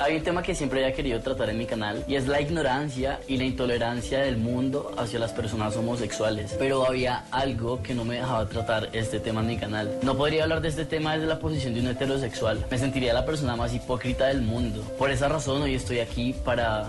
Hay 0.00 0.16
un 0.16 0.22
tema 0.22 0.42
que 0.42 0.54
siempre 0.54 0.84
había 0.84 0.94
querido 0.94 1.20
tratar 1.20 1.50
en 1.50 1.58
mi 1.58 1.66
canal 1.66 2.04
y 2.08 2.16
es 2.16 2.26
la 2.26 2.40
ignorancia 2.40 3.20
y 3.28 3.36
la 3.36 3.44
intolerancia 3.44 4.20
del 4.20 4.36
mundo 4.36 4.92
hacia 4.96 5.18
las 5.18 5.32
personas 5.32 5.76
homosexuales. 5.76 6.56
Pero 6.58 6.86
había 6.86 7.24
algo 7.30 7.82
que 7.82 7.94
no 7.94 8.04
me 8.04 8.16
dejaba 8.16 8.48
tratar 8.48 8.90
este 8.92 9.20
tema 9.20 9.40
en 9.40 9.46
mi 9.46 9.56
canal. 9.56 9.98
No 10.02 10.16
podría 10.16 10.44
hablar 10.44 10.60
de 10.60 10.68
este 10.68 10.84
tema 10.84 11.14
desde 11.14 11.26
la 11.26 11.38
posición 11.38 11.74
de 11.74 11.80
un 11.80 11.88
heterosexual. 11.88 12.64
Me 12.70 12.78
sentiría 12.78 13.14
la 13.14 13.24
persona 13.24 13.56
más 13.56 13.74
hipócrita 13.74 14.26
del 14.26 14.42
mundo. 14.42 14.82
Por 14.98 15.10
esa 15.10 15.28
razón 15.28 15.62
hoy 15.62 15.74
estoy 15.74 16.00
aquí 16.00 16.34
para 16.44 16.88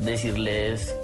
decirles 0.00 0.94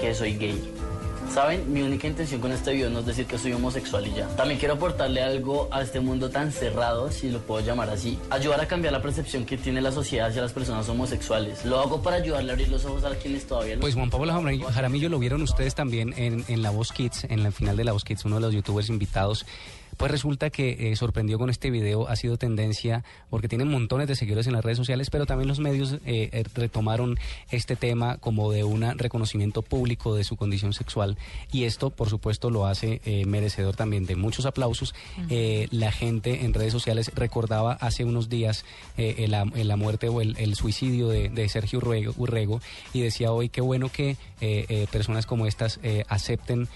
que 0.00 0.14
soy 0.14 0.36
gay. 0.36 0.81
Saben, 1.30 1.72
mi 1.72 1.82
única 1.82 2.06
intención 2.06 2.40
con 2.40 2.52
este 2.52 2.72
video 2.72 2.90
no 2.90 3.00
es 3.00 3.06
decir 3.06 3.26
que 3.26 3.38
soy 3.38 3.52
homosexual 3.52 4.06
y 4.06 4.12
ya. 4.14 4.26
También 4.36 4.58
quiero 4.58 4.74
aportarle 4.74 5.22
algo 5.22 5.68
a 5.70 5.82
este 5.82 6.00
mundo 6.00 6.30
tan 6.30 6.52
cerrado, 6.52 7.10
si 7.10 7.30
lo 7.30 7.40
puedo 7.40 7.64
llamar 7.64 7.88
así. 7.90 8.18
Ayudar 8.30 8.60
a 8.60 8.68
cambiar 8.68 8.92
la 8.92 9.00
percepción 9.00 9.46
que 9.46 9.56
tiene 9.56 9.80
la 9.80 9.92
sociedad 9.92 10.28
hacia 10.28 10.42
las 10.42 10.52
personas 10.52 10.88
homosexuales. 10.88 11.64
Lo 11.64 11.80
hago 11.80 12.02
para 12.02 12.16
ayudarle 12.16 12.50
a 12.50 12.54
abrir 12.54 12.68
los 12.68 12.84
ojos 12.84 13.04
a 13.04 13.14
quienes 13.16 13.46
todavía 13.46 13.76
no. 13.76 13.80
Pues 13.80 13.94
Juan 13.94 14.10
Pablo 14.10 14.32
Jaramillo 14.70 15.08
lo 15.08 15.18
vieron 15.18 15.42
ustedes 15.42 15.74
también 15.74 16.14
en, 16.16 16.44
en 16.48 16.62
La 16.62 16.70
Voz 16.70 16.92
Kids, 16.92 17.24
en 17.24 17.42
la 17.42 17.50
final 17.50 17.76
de 17.76 17.84
La 17.84 17.92
Voz 17.92 18.04
Kids, 18.04 18.24
uno 18.24 18.36
de 18.36 18.42
los 18.42 18.54
youtubers 18.54 18.88
invitados. 18.88 19.46
Pues 19.96 20.10
resulta 20.10 20.50
que 20.50 20.90
eh, 20.90 20.96
sorprendió 20.96 21.38
con 21.38 21.50
este 21.50 21.70
video, 21.70 22.08
ha 22.08 22.16
sido 22.16 22.36
tendencia 22.36 23.04
porque 23.30 23.48
tienen 23.48 23.68
montones 23.68 24.08
de 24.08 24.16
seguidores 24.16 24.46
en 24.46 24.52
las 24.52 24.64
redes 24.64 24.78
sociales, 24.78 25.10
pero 25.10 25.26
también 25.26 25.48
los 25.48 25.60
medios 25.60 25.92
eh, 25.92 26.30
eh, 26.32 26.44
retomaron 26.54 27.18
este 27.50 27.76
tema 27.76 28.16
como 28.18 28.50
de 28.50 28.64
un 28.64 28.82
reconocimiento 28.98 29.62
público 29.62 30.14
de 30.14 30.24
su 30.24 30.36
condición 30.36 30.72
sexual 30.72 31.16
y 31.50 31.64
esto, 31.64 31.90
por 31.90 32.08
supuesto, 32.08 32.50
lo 32.50 32.66
hace 32.66 33.00
eh, 33.04 33.24
merecedor 33.26 33.76
también 33.76 34.06
de 34.06 34.16
muchos 34.16 34.46
aplausos. 34.46 34.94
La 35.70 35.92
gente 35.92 36.44
en 36.44 36.54
redes 36.54 36.72
sociales 36.72 37.10
recordaba 37.14 37.72
hace 37.74 38.04
unos 38.04 38.28
días 38.28 38.64
la, 38.96 39.44
la 39.44 39.76
muerte 39.76 40.08
o 40.08 40.20
el, 40.20 40.36
el 40.38 40.54
suicidio 40.54 41.08
de, 41.08 41.28
de 41.28 41.48
Sergio 41.48 41.78
Urrego, 41.78 42.14
Urrego 42.16 42.60
y 42.92 43.00
decía 43.00 43.32
hoy 43.32 43.48
qué 43.48 43.60
bueno 43.60 43.88
que 43.88 44.16
personas 44.90 45.26
como 45.26 45.46
estas 45.46 45.80
acepten 46.08 46.68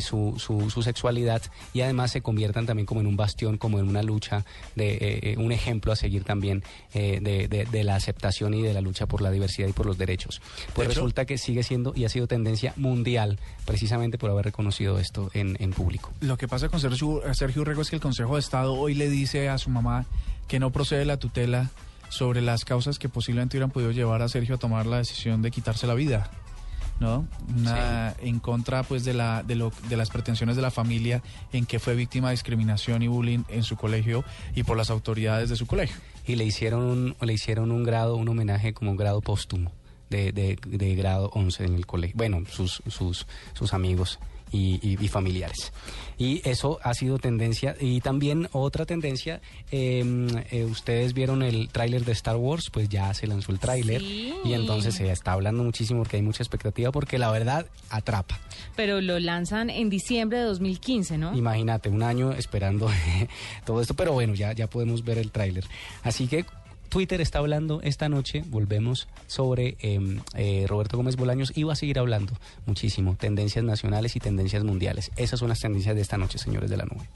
su, 0.00 0.34
su, 0.38 0.70
su 0.70 0.82
sexualidad 0.82 1.42
y 1.72 1.82
además 1.82 2.12
se 2.12 2.22
conviertan 2.52 2.66
también 2.66 2.86
como 2.86 3.00
en 3.00 3.06
un 3.06 3.16
bastión, 3.16 3.56
como 3.56 3.78
en 3.78 3.88
una 3.88 4.02
lucha, 4.02 4.44
de 4.76 4.92
eh, 4.94 4.98
eh, 5.32 5.34
un 5.38 5.52
ejemplo 5.52 5.90
a 5.92 5.96
seguir 5.96 6.22
también 6.24 6.62
eh, 6.92 7.18
de, 7.22 7.48
de- 7.48 7.64
de 7.64 7.84
la 7.84 7.94
aceptación 7.96 8.52
y 8.54 8.62
de 8.62 8.74
la 8.74 8.80
lucha 8.82 9.06
por 9.06 9.22
la 9.22 9.30
diversidad 9.30 9.68
y 9.68 9.72
por 9.72 9.86
los 9.86 9.96
derechos. 9.96 10.40
Pues 10.74 10.88
De 10.88 10.94
resulta 10.94 11.24
que 11.24 11.38
sigue 11.38 11.62
siendo 11.62 11.92
y 11.96 12.04
ha 12.04 12.08
sido 12.10 12.26
tendencia 12.26 12.74
mundial 12.76 13.38
precisamente 13.64 14.18
por 14.18 14.30
haber 14.30 14.44
reconocido 14.44 14.98
esto 14.98 15.30
en, 15.32 15.56
en 15.60 15.70
público. 15.72 16.12
Lo 16.20 16.36
que 16.36 16.46
pasa 16.46 16.68
con 16.68 16.78
Sergio, 16.80 17.22
Sergio 17.34 17.62
Urrego 17.62 17.80
es 17.82 17.88
que 17.90 17.96
el 17.96 18.02
Consejo 18.02 18.34
de 18.34 18.40
Estado 18.40 18.74
hoy 18.74 18.94
le 18.94 19.08
dice 19.08 19.48
a 19.48 19.56
su 19.58 19.70
mamá 19.70 20.04
que 20.48 20.58
no 20.60 20.70
procede 20.70 21.04
la 21.06 21.16
tutela 21.16 21.70
sobre 22.10 22.42
las 22.42 22.64
causas 22.66 22.98
que 22.98 23.08
posiblemente 23.08 23.56
hubieran 23.56 23.70
podido 23.70 23.90
llevar 23.92 24.20
a 24.20 24.28
Sergio 24.28 24.56
a 24.56 24.58
tomar 24.58 24.84
la 24.84 24.98
decisión 24.98 25.40
de 25.40 25.50
quitarse 25.50 25.86
la 25.86 25.94
vida. 25.94 26.30
¿No? 27.00 27.26
Una- 27.56 28.14
En 28.20 28.38
contra 28.38 28.82
pues 28.84 29.04
de 29.04 29.12
la 29.14 29.42
de, 29.42 29.56
lo, 29.56 29.72
de 29.88 29.96
las 29.96 30.10
pretensiones 30.10 30.54
de 30.56 30.62
la 30.62 30.70
familia 30.70 31.22
en 31.52 31.66
que 31.66 31.78
fue 31.80 31.94
víctima 31.96 32.28
de 32.28 32.34
discriminación 32.34 33.02
y 33.02 33.08
bullying 33.08 33.40
en 33.48 33.64
su 33.64 33.76
colegio 33.76 34.24
y 34.54 34.62
por 34.62 34.76
las 34.76 34.88
autoridades 34.90 35.48
de 35.50 35.56
su 35.56 35.66
colegio. 35.66 35.96
y 36.26 36.36
le 36.36 36.44
hicieron 36.44 36.82
un, 36.84 37.16
le 37.20 37.32
hicieron 37.32 37.72
un 37.72 37.82
grado, 37.82 38.14
un 38.16 38.28
homenaje 38.28 38.72
como 38.72 38.92
un 38.92 38.96
grado 38.96 39.20
póstumo 39.20 39.72
de, 40.10 40.30
de, 40.30 40.56
de 40.64 40.94
grado 40.94 41.30
11 41.34 41.64
en 41.64 41.74
el 41.74 41.86
colegio. 41.86 42.16
Bueno, 42.16 42.42
sus, 42.48 42.82
sus, 42.86 43.26
sus 43.54 43.72
amigos 43.74 44.20
y, 44.52 44.78
y- 44.82 44.98
y 45.04 45.08
familiares. 45.08 45.72
Y 46.18 46.40
eso 46.48 46.78
ha 46.84 46.94
sido 46.94 47.18
tendencia. 47.18 47.74
Y 47.80 48.00
también 48.00 48.48
otra 48.52 48.86
tendencia, 48.86 49.40
eh, 49.72 50.04
eh, 50.50 50.64
ustedes 50.64 51.14
vieron 51.14 51.42
el 51.42 51.68
tráiler 51.70 52.04
de 52.04 52.12
Star 52.12 52.36
Wars, 52.36 52.70
pues 52.70 52.88
ya 52.88 53.12
se 53.14 53.26
lanzó 53.26 53.50
el 53.50 53.58
tráiler 53.58 54.00
Sí. 54.00 54.34
y 54.44 54.52
entonces 54.52 54.94
se 54.94 55.10
está 55.10 55.32
hablando 55.32 55.64
muchísimo 55.64 56.00
porque 56.00 56.16
hay 56.18 56.22
mucha 56.22 56.42
expectativa 56.42 56.92
porque 56.92 57.18
la 57.18 57.30
verdad 57.30 57.66
atrapa. 57.90 58.38
Pero 58.76 59.00
lo 59.00 59.18
lanzan 59.18 59.70
en 59.70 59.90
diciembre 59.90 60.38
de 60.38 60.44
2015, 60.44 61.18
¿no? 61.18 61.36
Imagínate, 61.36 61.88
un 61.88 62.02
año 62.02 62.32
esperando 62.32 62.88
todo 63.64 63.80
esto, 63.80 63.94
pero 63.94 64.12
bueno, 64.12 64.34
ya, 64.34 64.52
ya 64.52 64.68
podemos 64.68 65.04
ver 65.04 65.18
el 65.18 65.30
tráiler. 65.32 65.64
Así 66.02 66.26
que 66.28 66.44
Twitter 66.92 67.22
está 67.22 67.38
hablando 67.38 67.80
esta 67.80 68.10
noche, 68.10 68.44
volvemos 68.48 69.08
sobre 69.26 69.78
eh, 69.80 69.98
eh, 70.34 70.66
Roberto 70.68 70.98
Gómez 70.98 71.16
Bolaños 71.16 71.50
y 71.56 71.62
va 71.62 71.72
a 71.72 71.76
seguir 71.76 71.98
hablando 71.98 72.34
muchísimo, 72.66 73.16
tendencias 73.18 73.64
nacionales 73.64 74.14
y 74.14 74.20
tendencias 74.20 74.62
mundiales. 74.62 75.10
Esas 75.16 75.40
son 75.40 75.48
las 75.48 75.58
tendencias 75.58 75.94
de 75.94 76.02
esta 76.02 76.18
noche, 76.18 76.36
señores 76.36 76.68
de 76.68 76.76
la 76.76 76.84
nube. 76.84 77.08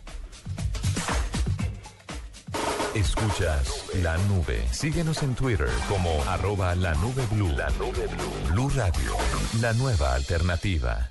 Escuchas 2.94 3.84
la 4.02 4.16
nube. 4.28 4.66
Síguenos 4.70 5.22
en 5.22 5.34
Twitter 5.34 5.68
como 5.90 6.22
arroba 6.24 6.74
la 6.74 6.94
nube 6.94 7.26
blue. 7.32 7.52
La 7.52 7.68
nube. 7.72 8.08
Blue 8.50 8.70
Radio. 8.70 9.12
La 9.60 9.74
nueva 9.74 10.14
alternativa. 10.14 11.10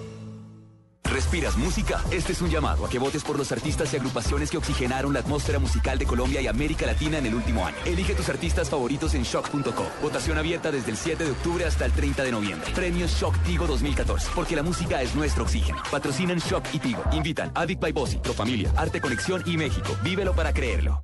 ¿Respiras 1.11 1.57
música? 1.57 2.01
Este 2.09 2.31
es 2.31 2.41
un 2.41 2.49
llamado 2.49 2.85
a 2.85 2.89
que 2.89 2.97
votes 2.97 3.23
por 3.23 3.37
los 3.37 3.51
artistas 3.51 3.93
y 3.93 3.97
agrupaciones 3.97 4.49
que 4.49 4.57
oxigenaron 4.57 5.13
la 5.13 5.19
atmósfera 5.19 5.59
musical 5.59 5.99
de 5.99 6.05
Colombia 6.05 6.39
y 6.39 6.47
América 6.47 6.85
Latina 6.85 7.17
en 7.17 7.25
el 7.25 7.35
último 7.35 7.65
año. 7.65 7.75
Elige 7.85 8.15
tus 8.15 8.29
artistas 8.29 8.69
favoritos 8.69 9.13
en 9.13 9.23
shock.co. 9.23 9.85
Votación 10.01 10.37
abierta 10.37 10.71
desde 10.71 10.91
el 10.91 10.97
7 10.97 11.25
de 11.25 11.31
octubre 11.31 11.65
hasta 11.65 11.85
el 11.85 11.91
30 11.91 12.23
de 12.23 12.31
noviembre. 12.31 12.71
Premios 12.73 13.11
Shock 13.11 13.37
Tigo 13.43 13.67
2014. 13.67 14.29
Porque 14.33 14.55
la 14.55 14.63
música 14.63 15.01
es 15.01 15.13
nuestro 15.13 15.43
oxígeno. 15.43 15.83
Patrocinan 15.91 16.39
Shock 16.39 16.65
y 16.71 16.79
Tigo. 16.79 17.03
Invitan 17.11 17.51
Avic 17.55 17.81
by 17.81 17.91
Bossi, 17.91 18.17
Pro 18.17 18.33
Familia, 18.33 18.71
Arte 18.77 19.01
Conexión 19.01 19.43
y 19.45 19.57
México. 19.57 19.97
Vívelo 20.03 20.33
para 20.33 20.53
creerlo. 20.53 21.03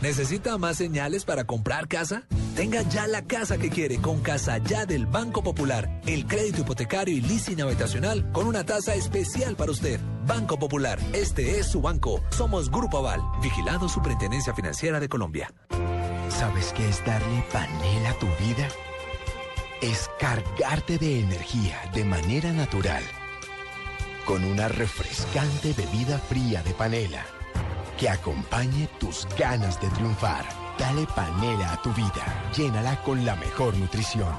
¿Necesita 0.00 0.56
más 0.58 0.76
señales 0.76 1.24
para 1.24 1.44
comprar 1.44 1.88
casa? 1.88 2.22
Tenga 2.54 2.82
ya 2.82 3.08
la 3.08 3.22
casa 3.22 3.58
que 3.58 3.68
quiere 3.68 3.98
con 3.98 4.20
Casa 4.20 4.58
Ya 4.58 4.86
del 4.86 5.06
Banco 5.06 5.42
Popular. 5.42 6.00
El 6.06 6.26
crédito 6.26 6.60
hipotecario 6.60 7.16
y 7.16 7.20
leasing 7.20 7.60
habitacional 7.62 8.30
con 8.30 8.46
una 8.46 8.64
tasa 8.64 8.94
especial 8.94 9.56
para 9.56 9.72
usted. 9.72 9.98
Banco 10.24 10.56
Popular, 10.56 11.00
este 11.12 11.58
es 11.58 11.66
su 11.66 11.80
banco. 11.80 12.22
Somos 12.30 12.70
Grupo 12.70 12.98
Aval, 12.98 13.20
vigilado 13.42 13.88
Superintendencia 13.88 14.54
Financiera 14.54 15.00
de 15.00 15.08
Colombia. 15.08 15.52
¿Sabes 16.28 16.72
qué 16.76 16.88
es 16.88 17.04
darle 17.04 17.44
panela 17.52 18.10
a 18.10 18.18
tu 18.20 18.26
vida? 18.44 18.68
Es 19.82 20.08
cargarte 20.20 20.98
de 20.98 21.20
energía 21.20 21.76
de 21.92 22.04
manera 22.04 22.52
natural. 22.52 23.02
Con 24.24 24.44
una 24.44 24.68
refrescante 24.68 25.72
bebida 25.72 26.18
fría 26.18 26.62
de 26.62 26.72
panela 26.74 27.24
que 27.98 28.08
acompañe 28.08 28.88
tus 28.98 29.26
ganas 29.38 29.80
de 29.80 29.88
triunfar. 29.90 30.44
Dale 30.78 31.06
panela 31.14 31.72
a 31.72 31.82
tu 31.82 31.92
vida. 31.92 32.50
Llénala 32.56 33.02
con 33.02 33.24
la 33.24 33.34
mejor 33.36 33.76
nutrición. 33.76 34.32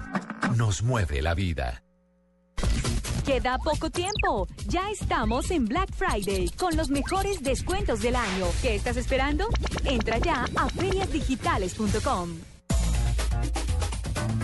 Nos 0.56 0.82
mueve 0.82 1.22
la 1.22 1.32
vida. 1.34 1.80
Queda 3.24 3.56
poco 3.58 3.88
tiempo. 3.88 4.46
Ya 4.68 4.90
estamos 4.90 5.50
en 5.50 5.64
Black 5.64 5.88
Friday 5.94 6.50
con 6.58 6.76
los 6.76 6.90
mejores 6.90 7.42
descuentos 7.42 8.02
del 8.02 8.16
año. 8.16 8.44
¿Qué 8.60 8.74
estás 8.74 8.98
esperando? 8.98 9.48
Entra 9.84 10.18
ya 10.18 10.44
a 10.56 10.68
feriasdigitales.com. 10.68 12.53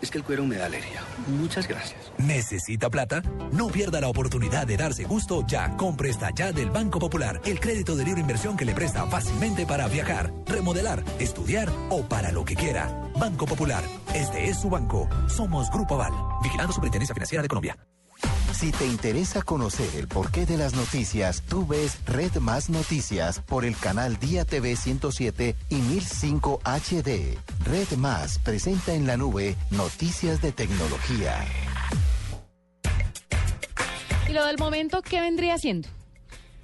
Es 0.00 0.10
que 0.10 0.18
el 0.18 0.24
cuero 0.24 0.44
me 0.46 0.56
da 0.56 0.66
alergia. 0.66 1.02
Muchas 1.26 1.68
gracias. 1.68 2.10
¿Necesita 2.16 2.88
plata? 2.88 3.22
No 3.52 3.68
pierda 3.68 4.00
la 4.00 4.08
oportunidad 4.08 4.66
de 4.66 4.78
darse 4.78 5.04
gusto 5.04 5.44
ya. 5.46 5.76
Compre 5.76 6.08
esta 6.08 6.30
ya 6.30 6.52
del 6.52 6.70
Banco 6.70 6.98
Popular. 6.98 7.40
El 7.44 7.60
crédito 7.60 7.94
de 7.96 8.04
libre 8.04 8.22
inversión 8.22 8.56
que 8.56 8.64
le 8.64 8.74
presta 8.74 9.06
fácilmente 9.06 9.66
para 9.66 9.88
viajar, 9.88 10.32
remodelar, 10.46 11.04
estudiar 11.18 11.68
o 11.90 12.02
para 12.02 12.32
lo 12.32 12.46
que 12.46 12.56
quiera. 12.56 12.86
Banco 13.18 13.44
Popular. 13.44 13.84
Este 14.14 14.48
es 14.48 14.58
su 14.58 14.70
banco. 14.70 15.06
Somos 15.28 15.70
Grupo 15.70 15.96
Aval. 15.96 16.12
Vigilando 16.42 16.72
Superintendencia 16.72 17.14
Financiera 17.14 17.42
de 17.42 17.48
Colombia. 17.48 17.76
Si 18.52 18.72
te 18.72 18.86
interesa 18.86 19.42
conocer 19.42 19.88
el 19.96 20.08
porqué 20.08 20.44
de 20.44 20.58
las 20.58 20.74
noticias, 20.74 21.42
tú 21.48 21.66
ves 21.66 21.98
Red 22.04 22.36
Más 22.36 22.68
Noticias 22.68 23.40
por 23.40 23.64
el 23.64 23.76
canal 23.76 24.18
Día 24.18 24.44
TV 24.44 24.76
107 24.76 25.56
y 25.70 25.76
1005 25.76 26.60
HD. 26.64 27.38
Red 27.64 27.96
Más 27.96 28.38
presenta 28.38 28.92
en 28.92 29.06
la 29.06 29.16
nube 29.16 29.56
noticias 29.70 30.42
de 30.42 30.52
tecnología. 30.52 31.46
Y 34.28 34.32
lo 34.32 34.44
del 34.44 34.58
momento, 34.58 35.00
¿qué 35.00 35.20
vendría 35.20 35.56
siendo? 35.56 35.88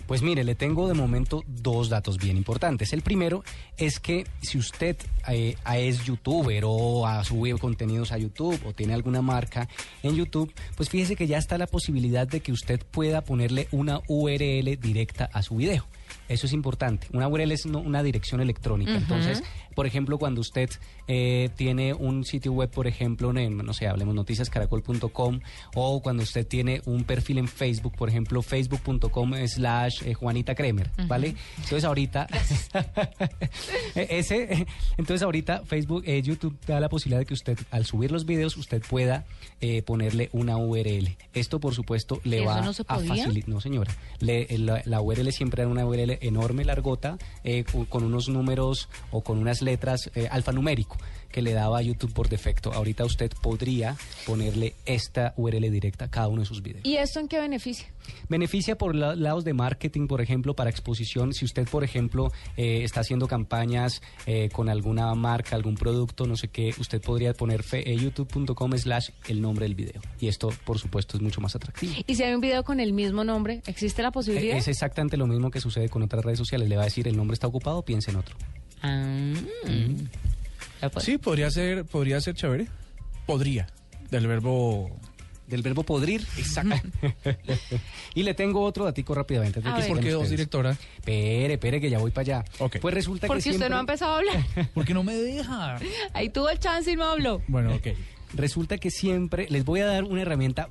Pues 0.07 0.23
mire, 0.23 0.45
le 0.45 0.55
tengo 0.55 0.87
de 0.89 0.95
momento 0.95 1.43
dos 1.47 1.89
datos 1.89 2.17
bien 2.19 2.37
importantes. 2.37 2.93
El 2.93 3.03
primero 3.03 3.43
es 3.77 3.99
que 3.99 4.25
si 4.41 4.57
usted 4.57 4.97
eh, 5.29 5.57
es 5.75 6.05
youtuber 6.05 6.63
o 6.65 7.07
ha 7.07 7.25
subido 7.25 7.59
contenidos 7.59 8.13
a 8.13 8.19
YouTube 8.19 8.61
o 8.65 8.73
tiene 8.73 8.95
alguna 8.95 9.21
marca 9.21 9.69
en 10.05 10.15
YouTube, 10.15 10.53
pues 10.77 10.89
fíjese 10.91 11.17
que 11.17 11.27
ya 11.27 11.39
está 11.39 11.59
la 11.59 11.67
posibilidad 11.67 12.27
de 12.29 12.41
que 12.41 12.53
usted 12.53 12.81
pueda 12.91 13.23
ponerle 13.23 13.67
una 13.73 14.01
URL 14.07 14.77
directa 14.81 15.29
a 15.33 15.43
su 15.43 15.57
video. 15.57 15.85
Eso 16.29 16.47
es 16.47 16.53
importante. 16.53 17.09
Una 17.13 17.27
URL 17.29 17.51
es 17.53 17.67
no- 17.67 17.81
una 17.81 18.03
dirección 18.03 18.41
electrónica. 18.41 18.95
Entonces, 18.97 19.43
por 19.77 19.87
ejemplo, 19.87 20.19
cuando 20.19 20.41
usted 20.41 20.69
eh, 21.07 21.51
tiene 21.55 21.95
un 21.95 22.25
sitio 22.25 22.51
web, 22.53 22.69
por 22.71 22.89
ejemplo, 22.89 23.31
en, 23.39 23.59
no 23.59 23.73
sé, 23.73 23.87
hablemos 23.87 24.15
noticiascaracol.com, 24.17 25.41
o 25.75 26.03
cuando 26.03 26.23
usted 26.25 26.45
tiene 26.47 26.81
un 26.87 27.05
perfil 27.05 27.39
en 27.39 27.47
Facebook, 27.47 27.95
por 27.97 28.09
ejemplo, 28.09 28.43
facebook.com 28.43 29.35
slash 29.47 30.03
eh, 30.05 30.15
Juanita 30.15 30.55
Kremer, 30.55 30.91
¿vale? 31.07 31.37
Entonces 31.59 31.85
ahorita, 31.85 32.27
eh, 33.95 34.07
ese, 34.11 34.67
entonces 34.97 35.23
ahorita 35.23 35.63
Facebook, 35.65 36.03
eh, 36.07 36.23
YouTube 36.23 36.59
da 36.67 36.81
la 36.81 36.89
posibilidad 36.89 37.21
de 37.21 37.27
que 37.27 37.35
usted, 37.35 37.59
al 37.71 37.85
subir 37.85 38.11
los 38.11 38.25
videos, 38.27 38.57
usted 38.57 38.83
pueda 38.89 39.27
eh, 39.61 39.83
ponerle 39.83 40.31
una 40.33 40.57
URL. 40.57 41.17
Esto, 41.35 41.61
por 41.61 41.75
supuesto, 41.75 42.21
le 42.25 42.39
¿Eso 42.39 42.47
va 42.47 42.61
no 42.63 42.71
a 42.71 42.75
facilitar. 42.75 43.49
No, 43.49 43.61
señora. 43.61 43.95
Le- 44.21 44.47
la, 44.59 44.81
la 44.87 45.01
URL 45.03 45.31
siempre 45.33 45.63
era 45.63 45.71
una 45.71 45.85
URL 45.87 46.19
enorme, 46.23 46.65
largota, 46.65 47.19
con 47.91 48.05
unos 48.05 48.29
números 48.29 48.89
o 49.11 49.23
con 49.23 49.39
unas 49.39 49.61
letras 49.67 50.11
eh, 50.15 50.27
alfanumérico 50.31 50.97
que 51.31 51.43
le 51.43 51.53
daba 51.53 51.79
a 51.79 51.83
YouTube 51.83 52.15
por 52.15 52.31
defecto. 52.31 52.73
Ahorita 52.73 53.05
usted 53.05 53.31
podría 53.43 53.95
ponerle 54.25 54.75
esta 54.87 55.35
URL 55.37 55.71
directa 55.71 56.07
a 56.07 56.11
cada 56.11 56.29
uno 56.29 56.41
de 56.41 56.47
sus 56.47 56.63
videos. 56.63 56.87
¿Y 56.87 56.97
esto 56.97 57.21
en 57.21 57.29
qué 57.29 57.39
beneficia? 57.39 57.89
Beneficia 58.31 58.79
por 58.79 58.95
la- 58.95 59.15
lados 59.17 59.45
de 59.45 59.53
marketing, 59.53 60.07
por 60.07 60.23
ejemplo, 60.23 60.55
para 60.55 60.71
exposición. 60.71 61.35
Si 61.35 61.45
usted, 61.45 61.69
por 61.69 61.85
ejemplo, 61.85 62.33
eh, 62.57 62.85
está 62.85 63.01
haciendo 63.01 63.29
campañas 63.29 64.01
eh, 64.25 64.49
con 64.51 64.71
alguna 64.71 65.13
marca, 65.15 65.57
algún 65.57 65.75
producto, 65.75 66.27
no 66.27 66.37
sé 66.37 66.49
qué, 66.49 66.73
usted 66.79 67.03
podría 67.03 67.35
poner 67.35 67.63
fe- 67.63 67.91
eh, 67.93 67.97
youtube.com 67.97 68.73
slash 68.79 69.11
el 69.29 69.43
nombre 69.43 69.67
del 69.67 69.75
video. 69.75 70.01
Y 70.21 70.29
esto, 70.29 70.51
por 70.65 70.79
supuesto, 70.79 71.17
es 71.19 71.23
mucho 71.23 71.41
más 71.43 71.55
atractivo. 71.55 71.93
¿Y 72.07 72.15
si 72.15 72.23
hay 72.23 72.33
un 72.33 72.41
video 72.41 72.63
con 72.65 72.81
el 72.81 72.93
mismo 72.95 73.25
nombre, 73.25 73.61
existe 73.67 74.01
la 74.03 74.11
posibilidad? 74.13 74.55
Eh, 74.57 74.59
Es 74.61 74.69
exactamente 74.69 75.17
lo 75.19 75.27
mismo 75.27 75.51
que 75.51 75.61
sucede 75.61 75.89
con 75.91 76.03
otras 76.03 76.25
redes 76.25 76.39
sociales. 76.39 76.69
Le 76.69 76.77
va 76.77 76.83
a 76.83 76.87
decir 76.87 77.07
el 77.09 77.17
nombre 77.17 77.35
está 77.35 77.47
ocupado, 77.49 77.83
piense 77.83 78.11
en 78.11 78.17
otro. 78.19 78.37
Ah. 78.83 79.33
Sí, 81.01 81.19
podría 81.19 81.51
ser, 81.51 81.85
podría 81.85 82.21
ser 82.21 82.35
chévere. 82.35 82.67
Podría. 83.27 83.67
Del 84.11 84.27
verbo. 84.27 84.91
Del 85.47 85.63
verbo 85.63 85.85
podrir. 85.85 86.23
Exacto. 86.39 86.77
y 88.15 88.23
le 88.25 88.35
tengo 88.35 88.63
otro 88.63 88.85
datico 88.85 89.15
rápidamente. 89.15 89.61
sigan 89.61 89.75
¿Por 89.87 90.01
qué 90.01 90.11
dos, 90.11 90.23
ustedes. 90.23 90.31
directora? 90.31 90.71
Espere, 90.97 91.55
espere, 91.55 91.81
que 91.81 91.89
ya 91.89 91.99
voy 91.99 92.11
para 92.11 92.23
allá. 92.23 92.45
Pues 92.81 92.95
resulta 92.95 93.27
Porque 93.29 93.45
que 93.45 93.51
usted 93.51 93.69
no 93.69 93.77
ha 93.77 93.79
siempre- 93.79 93.93
empezado 93.95 94.13
a 94.15 94.19
hablar. 94.19 94.45
Porque 94.75 94.93
no 94.95 95.03
me 95.05 95.15
deja. 95.15 95.79
Ahí 96.15 96.29
tuvo 96.31 96.49
el 96.51 96.59
chance 96.59 96.91
y 96.91 96.97
no 96.97 97.05
habló. 97.05 97.43
Bueno, 97.47 97.75
ok. 97.75 97.89
Resulta 98.35 98.77
que 98.79 98.91
siempre 98.91 99.47
les 99.49 99.65
voy 99.65 99.81
a 99.81 99.87
dar 99.87 100.03
una 100.05 100.23
herramienta 100.23 100.69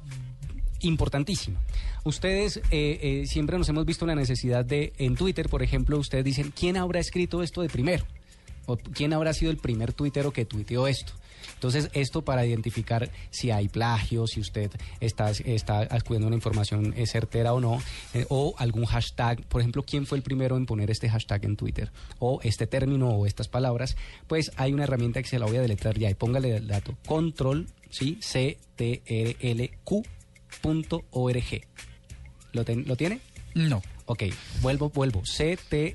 importantísima. 0.85 1.59
Ustedes 2.03 2.57
eh, 2.57 2.61
eh, 2.71 3.23
siempre 3.27 3.57
nos 3.57 3.69
hemos 3.69 3.85
visto 3.85 4.05
la 4.05 4.15
necesidad 4.15 4.63
de, 4.63 4.93
en 4.97 5.15
Twitter, 5.15 5.49
por 5.49 5.63
ejemplo, 5.63 5.97
ustedes 5.97 6.23
dicen, 6.23 6.53
¿quién 6.57 6.77
habrá 6.77 6.99
escrito 6.99 7.43
esto 7.43 7.61
de 7.61 7.69
primero? 7.69 8.05
o 8.67 8.77
quién 8.77 9.13
habrá 9.13 9.31
sido 9.31 9.51
el 9.51 9.57
primer 9.57 9.93
tuitero 9.93 10.31
que 10.31 10.43
tuiteó 10.43 10.87
esto. 10.87 11.13
Entonces, 11.53 11.91
esto 11.93 12.23
para 12.23 12.47
identificar 12.47 13.11
si 13.29 13.51
hay 13.51 13.69
plagio, 13.69 14.25
si 14.25 14.39
usted 14.39 14.71
está, 14.99 15.29
está 15.29 15.81
acudiendo 15.81 16.25
una 16.25 16.35
información 16.35 16.91
eh, 16.97 17.05
certera 17.05 17.53
o 17.53 17.59
no, 17.59 17.79
o 18.29 18.55
algún 18.57 18.85
hashtag, 18.85 19.43
por 19.43 19.61
ejemplo, 19.61 19.83
quién 19.83 20.07
fue 20.07 20.17
el 20.17 20.23
primero 20.23 20.57
en 20.57 20.65
poner 20.65 20.89
este 20.89 21.07
hashtag 21.09 21.45
en 21.45 21.57
Twitter, 21.57 21.91
o 22.17 22.39
este 22.41 22.65
término 22.65 23.09
o 23.09 23.27
estas 23.27 23.47
palabras, 23.47 23.95
pues 24.25 24.51
hay 24.55 24.73
una 24.73 24.85
herramienta 24.85 25.21
que 25.21 25.29
se 25.29 25.37
la 25.37 25.45
voy 25.45 25.57
a 25.57 25.61
deletrar 25.61 25.99
ya 25.99 26.09
y 26.09 26.15
póngale 26.15 26.55
el 26.55 26.67
dato, 26.67 26.97
control, 27.05 27.67
¿sí? 27.91 28.17
C-T-R-L-Q.org. 30.61 31.61
¿Lo, 32.53 32.63
ten- 32.65 32.85
¿Lo 32.87 32.95
tiene? 32.95 33.19
No. 33.53 33.81
Ok, 34.05 34.23
vuelvo, 34.61 34.89
vuelvo. 34.89 35.21
ctrlq.org 35.25 35.91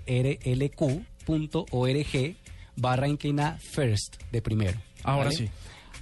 barra 2.77 3.09
inclina 3.09 3.59
first 3.61 4.17
de 4.33 4.43
primero. 4.43 4.79
Ahora 5.03 5.31
sí. 5.31 5.49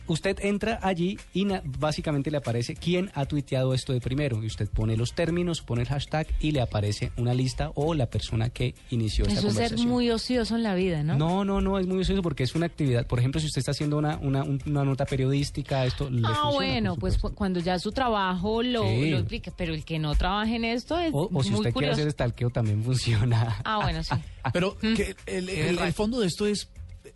Usted 0.09 0.39
entra 0.43 0.79
allí 0.83 1.19
y 1.35 1.47
básicamente 1.79 2.31
le 2.31 2.39
aparece 2.39 2.75
quién 2.75 3.11
ha 3.15 3.27
tuiteado 3.27 3.75
esto 3.75 3.93
de 3.93 4.01
primero. 4.01 4.43
Y 4.43 4.47
usted 4.47 4.69
pone 4.69 4.97
los 4.97 5.13
términos, 5.15 5.61
pone 5.63 5.83
el 5.83 5.89
hashtag 5.89 6.27
y 6.41 6.51
le 6.53 6.61
aparece 6.61 7.13
una 7.17 7.35
lista 7.35 7.71
o 7.75 7.95
la 7.95 8.07
persona 8.07 8.51
que 8.51 8.75
inició 8.91 9.25
esta 9.27 9.39
Eso 9.39 9.49
es 9.49 9.55
ser 9.55 9.63
conversación. 9.65 9.89
muy 9.89 10.11
ocioso 10.11 10.57
en 10.57 10.63
la 10.63 10.75
vida, 10.75 11.03
¿no? 11.03 11.17
No, 11.17 11.45
no, 11.45 11.61
no, 11.61 11.79
es 11.79 11.87
muy 11.87 12.01
ocioso 12.01 12.23
porque 12.23 12.43
es 12.45 12.55
una 12.55 12.67
actividad. 12.67 13.07
Por 13.07 13.19
ejemplo, 13.19 13.41
si 13.41 13.47
usted 13.47 13.61
está 13.61 13.71
haciendo 13.73 13.99
una, 13.99 14.17
una, 14.19 14.43
un- 14.45 14.61
una 14.67 14.85
nota 14.85 15.05
periodística, 15.07 15.85
esto 15.85 16.09
le 16.11 16.23
Ah, 16.27 16.35
funciona, 16.43 16.51
bueno, 16.55 16.97
pues 16.97 17.19
cu- 17.19 17.35
cuando 17.35 17.61
ya 17.61 17.79
su 17.79 17.93
trabajo 17.93 18.63
lo, 18.63 18.83
Sí. 18.89 19.11
lo 19.11 19.19
explica, 19.19 19.53
pero 19.57 19.75
el 19.75 19.85
que 19.85 19.99
no 19.99 20.15
trabaje 20.15 20.57
en 20.57 20.65
esto 20.65 20.99
es 20.99 21.11
O, 21.13 21.29
o 21.33 21.43
si 21.43 21.51
muy 21.51 21.61
usted 21.61 21.73
quiere 21.73 21.93
hacer 21.93 22.11
stalkeo 22.11 22.51
también 22.51 22.83
funciona. 22.83 23.61
Ah, 23.65 23.79
bueno, 23.83 24.03
sí. 24.03 24.15
Pero 24.53 24.79
que 24.79 25.15
el, 25.27 25.49
el- 25.51 25.79
el 25.79 25.93
fondo 25.93 26.21
de 26.21 26.27
esto 26.27 26.47
es, 26.47 26.69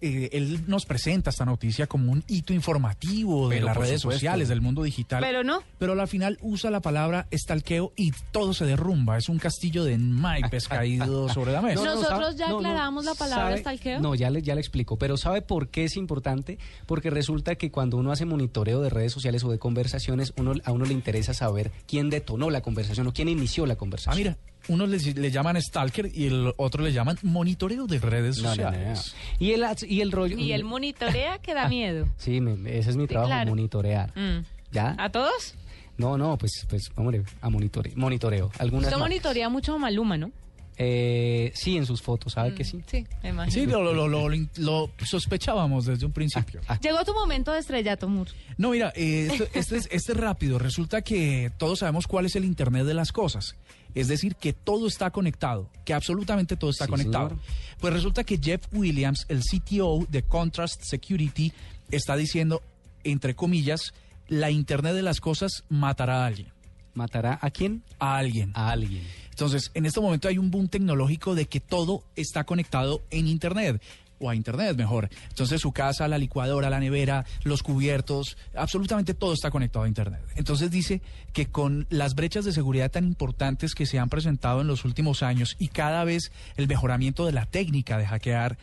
eh, 0.02 0.28
él 0.32 0.64
nos 0.66 0.84
presenta 0.84 1.30
esta 1.30 1.44
noticia 1.46 1.86
como 1.86 2.12
un 2.12 2.22
hito 2.26 2.52
informativo 2.52 3.48
de 3.48 3.56
Pero 3.56 3.66
las 3.66 3.76
redes 3.76 4.00
supuesto. 4.02 4.18
sociales, 4.18 4.48
del 4.48 4.60
mundo 4.60 4.82
digital. 4.82 5.22
Pero 5.22 5.44
no. 5.44 5.62
Pero 5.78 5.98
al 5.98 6.08
final 6.08 6.38
usa 6.42 6.70
la 6.70 6.80
palabra 6.80 7.26
estalqueo 7.30 7.92
y 7.96 8.12
todo 8.32 8.52
se 8.52 8.64
derrumba. 8.66 9.16
Es 9.16 9.28
un 9.28 9.38
castillo 9.38 9.84
de 9.84 9.96
naipes 9.98 10.68
caído 10.68 11.28
sobre 11.28 11.52
la 11.52 11.62
mesa. 11.62 11.76
No, 11.82 11.94
no, 11.94 12.02
Nosotros 12.02 12.36
ya 12.36 12.48
no, 12.48 12.54
no, 12.54 12.68
aclaramos 12.68 13.04
la 13.04 13.14
palabra 13.14 13.44
sabe- 13.50 13.60
stalkeo. 13.60 14.00
No, 14.00 14.14
ya 14.14 14.28
le, 14.30 14.42
ya 14.42 14.54
le 14.54 14.60
explico. 14.60 14.96
Pero 14.98 15.16
¿sabe 15.16 15.40
por 15.42 15.68
qué 15.68 15.84
es 15.84 15.96
importante? 15.96 16.58
Porque 16.86 17.10
resulta 17.10 17.54
que 17.54 17.70
cuando 17.70 17.96
uno 17.96 18.12
hace 18.12 18.24
monitoreo 18.24 18.80
de 18.82 18.90
redes 18.90 19.12
sociales 19.12 19.44
o 19.44 19.50
de 19.50 19.58
conversaciones, 19.58 20.32
uno, 20.36 20.54
a 20.64 20.72
uno 20.72 20.84
le 20.84 20.92
interesa 20.92 21.32
saber 21.34 21.70
quién 21.86 22.10
detonó 22.10 22.50
la 22.50 22.60
conversación 22.62 23.06
o 23.06 23.12
quién 23.12 23.28
inició 23.28 23.66
la 23.66 23.76
conversación. 23.76 24.12
Ah, 24.14 24.16
mira, 24.16 24.51
unos 24.68 24.88
le, 24.88 24.98
le 25.14 25.30
llaman 25.30 25.60
stalker 25.60 26.10
y 26.14 26.26
el 26.26 26.52
otro 26.56 26.82
le 26.84 26.92
llaman 26.92 27.18
monitoreo 27.22 27.86
de 27.86 27.98
redes 27.98 28.38
No, 28.38 28.54
no, 28.54 28.56
no, 28.56 28.70
no. 28.70 28.76
sociales. 28.96 29.14
Y 29.38 29.52
el, 29.52 29.64
y 29.88 30.00
el 30.00 30.12
rollo... 30.12 30.38
Y 30.38 30.52
el 30.52 30.64
monitorea 30.64 31.38
que 31.38 31.54
da 31.54 31.68
miedo. 31.68 32.06
Sí, 32.16 32.40
me- 32.40 32.78
ese 32.78 32.90
es 32.90 32.96
mi 32.96 33.04
Sí, 33.04 33.08
trabajo, 33.08 33.28
claro. 33.30 33.50
monitorear. 33.50 34.10
Mm. 34.18 34.44
¿Ya? 34.72 34.94
¿A 34.98 35.10
todos? 35.10 35.54
No, 35.98 36.16
no, 36.16 36.38
pues, 36.38 36.66
pues, 36.70 36.90
hombre, 36.96 37.22
a 37.40 37.50
monitore, 37.50 37.92
monitoreo. 37.96 38.50
Algunas 38.58 38.86
Usted 38.86 38.98
monitorea 38.98 39.48
mucho 39.48 39.74
a 39.74 39.78
Maluma, 39.78 40.16
¿no? 40.16 40.30
Eh, 40.78 41.52
sí, 41.54 41.76
en 41.76 41.84
sus 41.84 42.00
fotos, 42.00 42.32
¿sabe 42.32 42.54
que 42.54 42.64
sí? 42.64 42.82
Sí, 42.86 43.06
me 43.22 43.28
imagino. 43.28 43.52
Sí, 43.52 43.66
lo, 43.70 43.82
lo- 43.82 43.92
lo- 43.92 44.08
lo- 44.08 44.48
lo 44.56 44.90
sospechábamos 45.04 45.84
desde 45.84 46.06
un 46.06 46.12
principio. 46.12 46.60
Llegó 46.80 47.04
tu 47.04 47.12
momento 47.12 47.52
de 47.52 47.60
estrellato, 47.60 48.08
Mur. 48.08 48.28
No, 48.56 48.70
mira, 48.70 48.90
eh, 48.96 49.28
este, 49.54 49.76
es, 49.76 49.88
este 49.90 50.12
es 50.12 50.16
rápido. 50.16 50.58
Resulta 50.58 51.02
que 51.02 51.52
todos 51.58 51.80
sabemos 51.80 52.06
cuál 52.06 52.24
es 52.24 52.36
el 52.36 52.44
Internet 52.46 52.86
de 52.86 52.94
las 52.94 53.12
cosas. 53.12 53.54
Es 53.94 54.08
decir, 54.08 54.36
que 54.36 54.52
todo 54.52 54.86
está 54.86 55.10
conectado, 55.10 55.68
que 55.84 55.92
absolutamente 55.94 56.56
todo 56.56 56.70
está 56.70 56.86
Sí, 56.86 56.90
conectado. 56.90 57.28
señor. 57.30 57.42
Pues 57.78 57.92
resulta 57.92 58.24
que 58.24 58.38
Jeff 58.42 58.62
Williams, 58.72 59.26
el 59.28 59.40
CTO 59.42 60.06
de 60.08 60.22
Contrast 60.22 60.82
Security, 60.82 61.52
está 61.90 62.16
diciendo, 62.16 62.62
entre 63.04 63.34
comillas, 63.34 63.92
la 64.28 64.50
Internet 64.50 64.94
de 64.94 65.02
las 65.02 65.20
cosas 65.20 65.64
matará 65.68 66.22
a 66.22 66.26
alguien. 66.26 66.48
¿Matará 66.94 67.38
a 67.40 67.50
quién? 67.50 67.82
A 67.98 68.16
alguien. 68.18 68.50
A 68.54 68.70
alguien. 68.70 69.02
Entonces, 69.30 69.70
en 69.74 69.86
este 69.86 70.00
momento 70.00 70.28
hay 70.28 70.38
un 70.38 70.50
boom 70.50 70.68
tecnológico 70.68 71.34
de 71.34 71.46
que 71.46 71.58
todo 71.60 72.04
está 72.16 72.44
conectado 72.44 73.02
en 73.10 73.26
Internet. 73.26 73.80
O 74.22 74.30
a 74.30 74.36
Internet, 74.36 74.76
mejor. 74.76 75.10
Entonces, 75.28 75.60
su 75.60 75.72
casa, 75.72 76.06
la 76.06 76.16
licuadora, 76.16 76.70
la 76.70 76.78
nevera, 76.78 77.26
los 77.42 77.62
cubiertos, 77.62 78.36
absolutamente 78.54 79.14
todo 79.14 79.32
está 79.32 79.50
conectado 79.50 79.84
a 79.84 79.88
Internet. 79.88 80.22
Entonces, 80.36 80.70
dice 80.70 81.02
que 81.32 81.46
con 81.46 81.86
las 81.90 82.14
brechas 82.14 82.44
de 82.44 82.52
seguridad 82.52 82.90
tan 82.90 83.04
importantes 83.04 83.74
que 83.74 83.84
se 83.84 83.98
han 83.98 84.08
presentado 84.08 84.60
en 84.60 84.68
los 84.68 84.84
últimos 84.84 85.24
años 85.24 85.56
y 85.58 85.68
cada 85.68 86.04
vez 86.04 86.30
el 86.56 86.68
mejoramiento 86.68 87.26
de 87.26 87.32
la 87.32 87.46
técnica 87.46 87.98
de 87.98 88.06
hackear, 88.06 88.58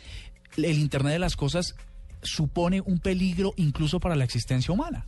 el 0.56 0.80
Internet 0.80 1.14
de 1.14 1.20
las 1.20 1.36
cosas 1.36 1.76
supone 2.22 2.82
un 2.82 3.00
peligro 3.00 3.54
incluso 3.58 4.00
para 4.00 4.16
la 4.16 4.24
existencia 4.24 4.74
humana. 4.74 5.06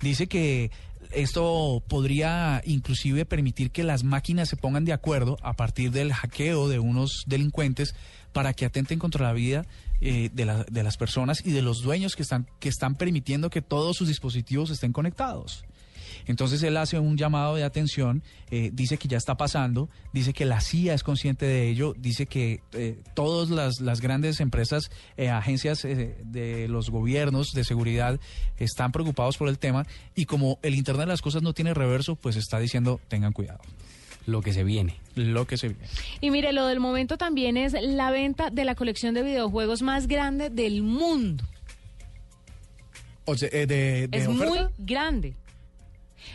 Dice 0.00 0.26
que 0.26 0.70
esto 1.12 1.82
podría 1.88 2.62
inclusive 2.64 3.24
permitir 3.24 3.70
que 3.70 3.84
las 3.84 4.04
máquinas 4.04 4.48
se 4.48 4.56
pongan 4.56 4.84
de 4.84 4.92
acuerdo 4.92 5.36
a 5.42 5.54
partir 5.54 5.90
del 5.90 6.12
hackeo 6.12 6.68
de 6.68 6.78
unos 6.78 7.24
delincuentes 7.26 7.94
para 8.32 8.54
que 8.54 8.64
atenten 8.64 8.98
contra 8.98 9.26
la 9.26 9.32
vida 9.32 9.66
eh, 10.02 10.28
de, 10.32 10.44
la- 10.44 10.64
de 10.64 10.82
las 10.82 10.96
personas 10.98 11.42
y 11.46 11.52
de 11.52 11.62
los 11.62 11.80
dueños 11.82 12.14
que 12.16 12.22
están, 12.22 12.46
que 12.60 12.68
están 12.68 12.96
permitiendo 12.96 13.48
que 13.48 13.62
todos 13.62 13.96
sus 13.96 14.08
dispositivos 14.08 14.68
estén 14.70 14.92
conectados. 14.92 15.64
Entonces 16.26 16.62
él 16.62 16.76
hace 16.76 16.98
un 16.98 17.16
llamado 17.16 17.56
de 17.56 17.64
atención, 17.64 18.22
eh, 18.50 18.70
dice 18.72 18.96
que 18.98 19.08
ya 19.08 19.16
está 19.16 19.36
pasando, 19.36 19.88
dice 20.12 20.32
que 20.32 20.44
la 20.44 20.60
CIA 20.60 20.94
es 20.94 21.02
consciente 21.02 21.46
de 21.46 21.68
ello, 21.68 21.94
dice 21.98 22.26
que 22.26 22.60
eh, 22.74 23.00
todas 23.14 23.48
las, 23.50 23.80
las 23.80 24.00
grandes 24.00 24.38
empresas, 24.40 24.90
eh, 25.16 25.30
agencias 25.30 25.82
de 25.82 26.66
los 26.68 26.90
gobiernos 26.90 27.52
de 27.52 27.64
seguridad 27.64 28.20
están 28.58 28.92
preocupados 28.92 29.36
por 29.36 29.48
el 29.48 29.58
tema 29.58 29.86
y 30.14 30.26
como 30.26 30.58
el 30.62 30.74
Internet 30.74 31.06
de 31.06 31.12
las 31.12 31.22
Cosas 31.22 31.42
no 31.42 31.54
tiene 31.54 31.72
reverso, 31.74 32.14
pues 32.14 32.36
está 32.36 32.58
diciendo 32.58 33.00
tengan 33.08 33.32
cuidado. 33.32 33.60
Lo 34.26 34.40
que 34.42 34.52
se 34.52 34.64
viene. 34.64 34.96
Lo 35.14 35.46
que 35.46 35.56
se 35.56 35.68
viene. 35.68 35.84
Y 36.20 36.30
mire, 36.30 36.52
lo 36.52 36.66
del 36.66 36.80
momento 36.80 37.18
también 37.18 37.56
es 37.56 37.74
la 37.80 38.10
venta 38.10 38.50
de 38.50 38.64
la 38.64 38.74
colección 38.74 39.14
de 39.14 39.22
videojuegos 39.22 39.82
más 39.82 40.06
grande 40.06 40.48
del 40.50 40.82
mundo. 40.82 41.44
O 43.24 43.36
sea, 43.36 43.48
eh, 43.52 43.66
de, 43.66 44.08
de 44.08 44.18
es 44.18 44.26
oferta. 44.26 44.48
muy 44.48 44.58
grande. 44.78 45.34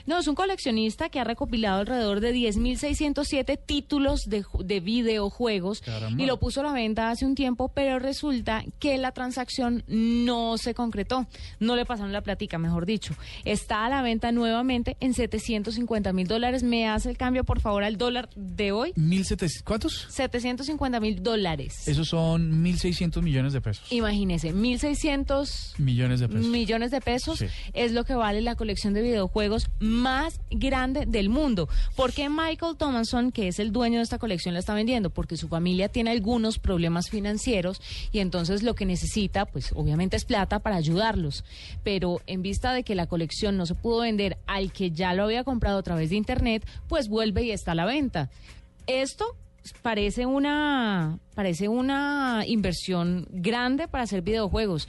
No, 0.06 0.20
es 0.20 0.28
un 0.28 0.36
coleccionista 0.36 1.10
que 1.10 1.20
ha 1.20 1.24
recopilado 1.24 1.80
alrededor 1.82 2.20
de 2.20 2.34
10.607 2.34 3.60
títulos 3.66 4.30
de, 4.30 4.44
de 4.64 4.80
videojuegos 4.80 5.82
Caramba. 5.82 6.22
y 6.22 6.26
lo 6.26 6.38
puso 6.40 6.62
a 6.62 6.64
la 6.64 6.74
venta 6.74 7.10
hace 7.10 7.26
un 7.26 7.36
tiempo, 7.36 7.70
pero 7.70 8.00
resulta 8.00 8.64
que 8.80 8.98
la 8.98 9.12
transacción 9.12 9.84
no 9.88 10.58
se 10.58 10.74
concretó. 10.74 11.28
No 11.60 11.76
le 11.76 11.86
pasaron 11.86 12.12
la 12.14 12.22
platica, 12.22 12.58
mejor 12.58 12.86
dicho. 12.86 13.16
Está 13.46 13.86
a 13.86 13.90
la 13.90 14.02
venta 14.02 14.32
nuevamente 14.32 14.98
en 15.00 15.14
750 15.14 16.14
mil 16.14 16.28
dólares. 16.28 16.64
¿Me 16.64 16.88
hace 16.88 17.10
el 17.10 17.18
cambio, 17.18 17.44
por 17.44 17.60
favor, 17.62 17.84
al 17.84 17.98
dólar 17.98 18.30
de 18.36 18.72
hoy? 18.72 18.94
1700, 18.96 19.64
¿Cuántos? 19.64 20.06
750 20.10 21.00
mil 21.00 21.24
dólares. 21.24 21.88
Esos 21.88 22.08
son 22.10 22.64
1.600 22.64 23.22
millones 23.22 23.54
de 23.54 23.62
pesos. 23.62 23.92
Imagínese, 23.92 24.54
1.600 24.54 25.74
Millones 25.78 26.20
de 26.20 26.28
pesos. 26.28 26.46
millones 26.48 26.92
de 26.92 27.02
pesos 27.02 27.40
Sí. 27.40 27.46
es 27.74 27.92
lo 27.92 28.04
que 28.04 28.16
vale 28.16 28.42
la 28.42 28.56
colección 28.56 28.94
de 28.94 29.02
videojuegos 29.02 29.68
más 29.80 30.40
grande 30.50 31.06
del 31.06 31.30
mundo. 31.30 31.70
¿Por 31.96 32.14
qué 32.14 32.30
Michael 32.30 32.78
Thomason, 32.78 33.32
que 33.32 33.48
es 33.48 33.60
el 33.60 33.72
dueño 33.72 33.98
de 33.98 34.04
esta 34.04 34.20
colección, 34.20 34.54
la 34.54 34.60
está 34.60 34.74
vendiendo? 34.74 35.10
Porque 35.10 35.38
su 35.38 35.48
familia 35.48 35.90
tiene 35.90 36.12
algunos 36.12 36.60
problemas 36.60 37.10
financieros 37.10 37.82
y 38.12 38.20
entonces 38.20 38.64
lo 38.64 38.76
que 38.76 38.86
necesita, 38.86 39.46
pues 39.46 39.72
obviamente 39.76 40.18
es 40.18 40.26
plata 40.26 40.60
para 40.60 40.76
ayudarlos. 40.76 41.44
Pero 41.84 42.22
en 42.28 42.42
vista 42.42 42.74
de 42.74 42.84
que 42.84 42.96
la 42.96 43.08
colección 43.08 43.58
no 43.58 43.66
se 43.66 43.76
pudo 43.76 44.02
vender 44.02 44.38
al 44.48 44.72
que 44.72 44.92
ya 44.92 45.14
lo 45.14 45.24
había 45.24 45.44
comprado 45.44 45.80
a 45.80 45.84
través 45.84 46.10
de 46.10 46.16
internet, 46.16 46.68
pues 46.88 47.08
vuelve 47.10 47.44
y 47.44 47.52
está 47.52 47.72
a 47.72 47.76
la 47.76 47.86
venta. 47.86 48.30
Esto 48.88 49.36
parece 49.82 50.26
una 50.26 51.20
parece 51.36 51.68
una 51.68 52.44
inversión 52.48 53.28
grande 53.30 53.88
para 53.88 54.04
hacer 54.04 54.22
videojuegos. 54.22 54.88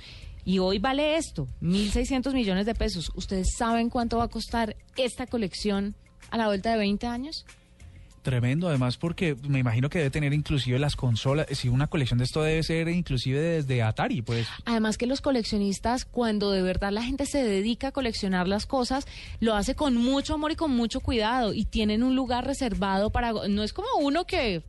Y 0.49 0.61
hoy 0.61 0.79
vale 0.79 1.19
esto, 1.19 1.47
1.600 1.61 2.33
millones 2.33 2.65
de 2.65 2.75
pesos. 2.75 3.13
¿Ustedes 3.15 3.49
saben 3.59 3.91
cuánto 3.91 4.17
va 4.17 4.25
a 4.25 4.29
costar 4.29 4.77
esta 4.97 5.27
colección 5.27 5.95
a 6.31 6.39
la 6.39 6.47
vuelta 6.47 6.73
de 6.73 6.79
20 6.79 7.07
años? 7.07 7.45
Tremendo, 8.23 8.67
además, 8.67 8.97
porque 8.97 9.37
me 9.47 9.59
imagino 9.59 9.91
que 9.91 9.99
debe 9.99 10.09
tener 10.09 10.33
inclusive 10.33 10.79
las 10.79 10.97
consolas. 10.97 11.49
Si 11.51 11.69
una 11.69 11.89
colección 11.89 12.19
de 12.19 12.25
esto 12.25 12.41
debe 12.41 12.63
ser 12.63 12.89
inclusive 12.89 13.39
desde 13.39 13.83
Atari, 13.83 14.23
pues. 14.23 14.49
Además 14.65 14.97
que 14.97 15.07
los 15.07 15.21
coleccionistas, 15.21 16.07
cuando 16.07 16.51
de 16.51 16.63
verdad 16.63 16.93
la 16.93 17.03
gente 17.03 17.27
se 17.27 17.45
dedica 17.45 17.89
a 17.89 17.93
coleccionar 17.93 18.49
las 18.49 18.65
cosas, 18.65 19.07
lo 19.41 19.55
hace 19.55 19.75
con 19.75 19.97
mucho 19.97 20.33
amor 20.33 20.53
y 20.53 20.57
con 20.57 20.71
mucho 20.71 21.01
cuidado 21.01 21.53
y 21.53 21.67
tienen 21.67 22.03
un 22.03 22.17
lugar 22.17 22.47
reservado 22.47 23.11
para... 23.11 23.35
No 23.51 23.63
es 23.65 23.75
como 23.75 23.89
uno 24.01 24.25
que 24.25 24.63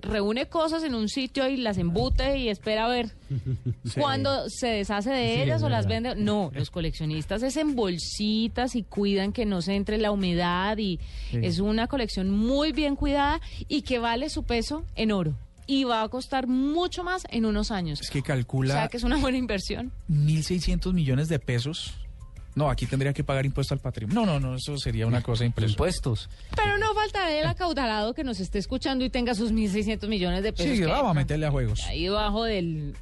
reúne 0.00 0.46
cosas 0.46 0.82
en 0.84 0.94
un 0.94 1.08
sitio 1.08 1.48
y 1.48 1.56
las 1.56 1.78
embute 1.78 2.38
y 2.38 2.48
espera 2.48 2.86
a 2.86 2.88
ver 2.88 3.10
cuándo 3.94 4.48
se 4.48 4.68
deshace 4.68 5.10
de 5.10 5.34
Sí, 5.36 5.42
ellas 5.42 5.62
o 5.62 5.68
las 5.68 5.86
vende. 5.86 6.14
No, 6.16 6.50
los 6.54 6.70
coleccionistas 6.70 7.42
es 7.42 7.56
en 7.56 7.74
bolsitas 7.74 8.74
y 8.76 8.82
cuidan 8.82 9.32
que 9.32 9.44
no 9.46 9.62
se 9.62 9.74
entre 9.74 9.98
la 9.98 10.10
humedad 10.12 10.76
y 10.78 10.98
Sí. 11.30 11.38
es 11.42 11.58
una 11.58 11.86
colección 11.88 12.30
muy 12.30 12.72
bien 12.72 12.96
cuidada 12.96 13.40
y 13.68 13.82
que 13.82 13.98
vale 13.98 14.28
su 14.28 14.44
peso 14.44 14.84
en 14.94 15.12
oro. 15.12 15.34
y 15.66 15.84
va 15.84 16.02
a 16.02 16.08
costar 16.08 16.48
mucho 16.48 17.04
más 17.04 17.22
en 17.30 17.46
unos 17.46 17.70
años. 17.70 18.00
Es 18.00 18.10
que 18.10 18.18
O 18.18 18.22
calcula 18.24 18.74
sea 18.74 18.88
que 18.88 18.96
es 18.96 19.04
una 19.04 19.16
buena 19.16 19.38
inversión. 19.38 19.92
1.600 20.10 20.92
millones 20.92 21.28
de 21.28 21.38
pesos. 21.38 21.94
No, 22.54 22.68
aquí 22.68 22.86
tendría 22.86 23.12
que 23.12 23.24
pagar 23.24 23.46
impuesto 23.46 23.72
al 23.74 23.80
patrimonio. 23.80 24.26
No, 24.26 24.38
no, 24.38 24.40
no, 24.50 24.56
eso 24.56 24.76
sería 24.76 25.06
una 25.06 25.22
cosa 25.22 25.44
impresionante. 25.44 25.72
Impuestos. 25.72 26.28
Pero 26.54 26.76
no 26.78 26.92
faltará 26.94 27.32
el 27.32 27.46
acaudalado 27.46 28.12
que 28.12 28.24
nos 28.24 28.40
esté 28.40 28.58
escuchando 28.58 29.04
y 29.04 29.10
tenga 29.10 29.34
sus 29.34 29.52
1.600 29.52 30.06
millones 30.08 30.42
de 30.42 30.52
pesos. 30.52 30.72
Sí, 30.76 30.80
que- 30.80 30.86
vamos 30.86 31.10
a 31.10 31.14
meterle 31.14 31.46
a 31.46 31.50
juegos. 31.50 31.82
ahí 31.86 32.04
debajo 32.04 32.44
del, 32.44 32.94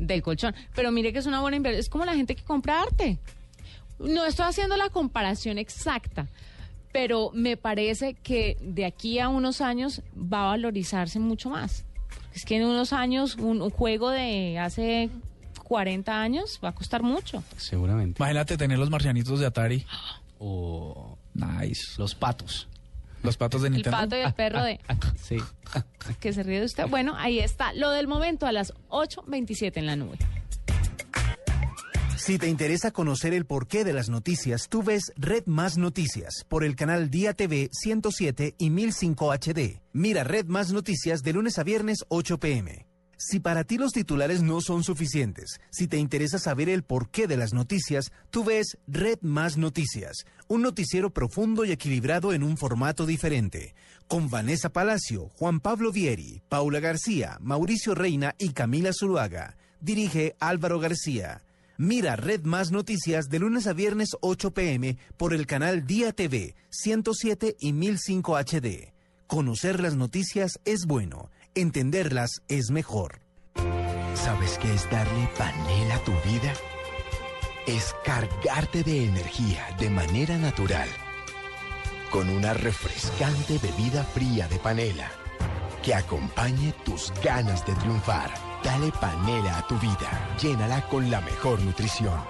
del 0.00 0.22
colchón. 0.22 0.54
Pero 0.74 0.90
mire 0.90 1.12
que 1.12 1.20
es 1.20 1.26
una 1.26 1.40
buena 1.40 1.56
inversión. 1.56 1.80
Es 1.80 1.88
como 1.88 2.04
la 2.04 2.14
gente 2.14 2.34
que 2.34 2.42
compra 2.42 2.82
arte. 2.82 3.18
No 3.98 4.24
estoy 4.26 4.46
haciendo 4.46 4.76
la 4.76 4.90
comparación 4.90 5.56
exacta, 5.56 6.26
pero 6.92 7.30
me 7.32 7.56
parece 7.56 8.14
que 8.14 8.56
de 8.60 8.84
aquí 8.84 9.18
a 9.20 9.28
unos 9.28 9.60
años 9.60 10.02
va 10.14 10.42
a 10.42 10.46
valorizarse 10.48 11.18
mucho 11.18 11.48
más. 11.48 11.84
Es 12.34 12.44
que 12.44 12.56
en 12.56 12.64
unos 12.64 12.92
años 12.92 13.36
un, 13.36 13.62
un 13.62 13.70
juego 13.70 14.10
de 14.10 14.58
hace 14.58 15.08
40 15.66 16.20
años 16.20 16.60
va 16.64 16.68
a 16.68 16.72
costar 16.74 17.02
mucho. 17.02 17.42
Seguramente. 17.56 18.22
Imagínate 18.22 18.56
tener 18.56 18.78
los 18.78 18.88
marcianitos 18.88 19.40
de 19.40 19.46
Atari. 19.46 19.84
O 20.38 21.18
Nice. 21.34 21.82
los 21.98 22.14
patos. 22.14 22.68
Los 23.24 23.36
patos 23.36 23.62
de 23.62 23.68
El 23.68 23.74
Nintendo. 23.74 23.98
pato 23.98 24.16
y 24.16 24.20
el 24.20 24.32
perro 24.34 24.62
de 24.62 24.78
Sí. 25.20 25.38
que 26.20 26.32
se 26.32 26.42
ríe 26.44 26.60
de 26.60 26.66
usted. 26.66 26.86
Bueno, 26.88 27.14
ahí 27.16 27.40
está. 27.40 27.72
Lo 27.72 27.90
del 27.90 28.06
momento 28.06 28.46
a 28.46 28.52
las 28.52 28.72
8.27 28.90 29.72
en 29.78 29.86
la 29.86 29.96
nube. 29.96 30.18
Si 32.16 32.38
te 32.38 32.48
interesa 32.48 32.90
conocer 32.92 33.34
el 33.34 33.44
porqué 33.44 33.84
de 33.84 33.92
las 33.92 34.08
noticias, 34.08 34.68
tú 34.68 34.82
ves 34.82 35.12
Red 35.16 35.44
Más 35.46 35.76
Noticias 35.78 36.44
por 36.48 36.64
el 36.64 36.74
canal 36.74 37.10
Día 37.10 37.34
TV 37.34 37.68
107 37.72 38.54
y 38.58 38.70
1005 38.70 39.32
HD. 39.32 39.80
Mira 39.92 40.24
Red 40.24 40.46
Más 40.46 40.72
Noticias 40.72 41.22
de 41.22 41.32
lunes 41.34 41.58
a 41.58 41.62
viernes 41.64 41.98
8 42.08 42.38
pm. 42.38 42.86
Si 43.18 43.40
para 43.40 43.64
ti 43.64 43.78
los 43.78 43.92
titulares 43.92 44.42
no 44.42 44.60
son 44.60 44.84
suficientes, 44.84 45.58
si 45.70 45.88
te 45.88 45.96
interesa 45.96 46.38
saber 46.38 46.68
el 46.68 46.82
porqué 46.82 47.26
de 47.26 47.38
las 47.38 47.54
noticias, 47.54 48.12
tú 48.28 48.44
ves 48.44 48.76
Red 48.86 49.20
Más 49.22 49.56
Noticias, 49.56 50.26
un 50.48 50.60
noticiero 50.60 51.08
profundo 51.08 51.64
y 51.64 51.72
equilibrado 51.72 52.34
en 52.34 52.42
un 52.42 52.58
formato 52.58 53.06
diferente, 53.06 53.74
con 54.06 54.28
Vanessa 54.28 54.68
Palacio, 54.68 55.30
Juan 55.34 55.60
Pablo 55.60 55.92
Vieri, 55.92 56.42
Paula 56.50 56.78
García, 56.80 57.38
Mauricio 57.40 57.94
Reina 57.94 58.34
y 58.38 58.50
Camila 58.50 58.90
Zuluaga. 58.92 59.56
Dirige 59.80 60.36
Álvaro 60.38 60.78
García. 60.78 61.42
Mira 61.78 62.16
Red 62.16 62.42
Más 62.44 62.70
Noticias 62.70 63.28
de 63.28 63.38
lunes 63.38 63.66
a 63.66 63.72
viernes 63.72 64.10
8 64.20 64.52
pm 64.52 64.98
por 65.16 65.32
el 65.32 65.46
canal 65.46 65.86
Día 65.86 66.12
TV 66.12 66.54
107 66.70 67.56
y 67.60 67.72
1005 67.72 68.36
HD. 68.36 68.92
Conocer 69.26 69.80
las 69.80 69.96
noticias 69.96 70.60
es 70.64 70.86
bueno, 70.86 71.30
entenderlas 71.56 72.42
es 72.48 72.70
mejor. 72.70 73.20
¿Sabes 74.14 74.58
qué 74.58 74.72
es 74.74 74.88
darle 74.90 75.28
panela 75.38 75.96
a 75.96 76.04
tu 76.04 76.12
vida? 76.28 76.52
Es 77.66 77.94
cargarte 78.04 78.82
de 78.82 79.04
energía 79.04 79.74
de 79.78 79.90
manera 79.90 80.36
natural. 80.36 80.88
Con 82.10 82.28
una 82.28 82.52
refrescante 82.54 83.58
bebida 83.58 84.04
fría 84.04 84.46
de 84.48 84.58
panela 84.58 85.10
que 85.82 85.94
acompañe 85.94 86.74
tus 86.84 87.12
ganas 87.22 87.66
de 87.66 87.74
triunfar. 87.76 88.30
Dale 88.62 88.92
panela 89.00 89.58
a 89.58 89.66
tu 89.66 89.78
vida. 89.78 90.36
Llénala 90.40 90.86
con 90.88 91.10
la 91.10 91.20
mejor 91.22 91.60
nutrición. 91.60 92.20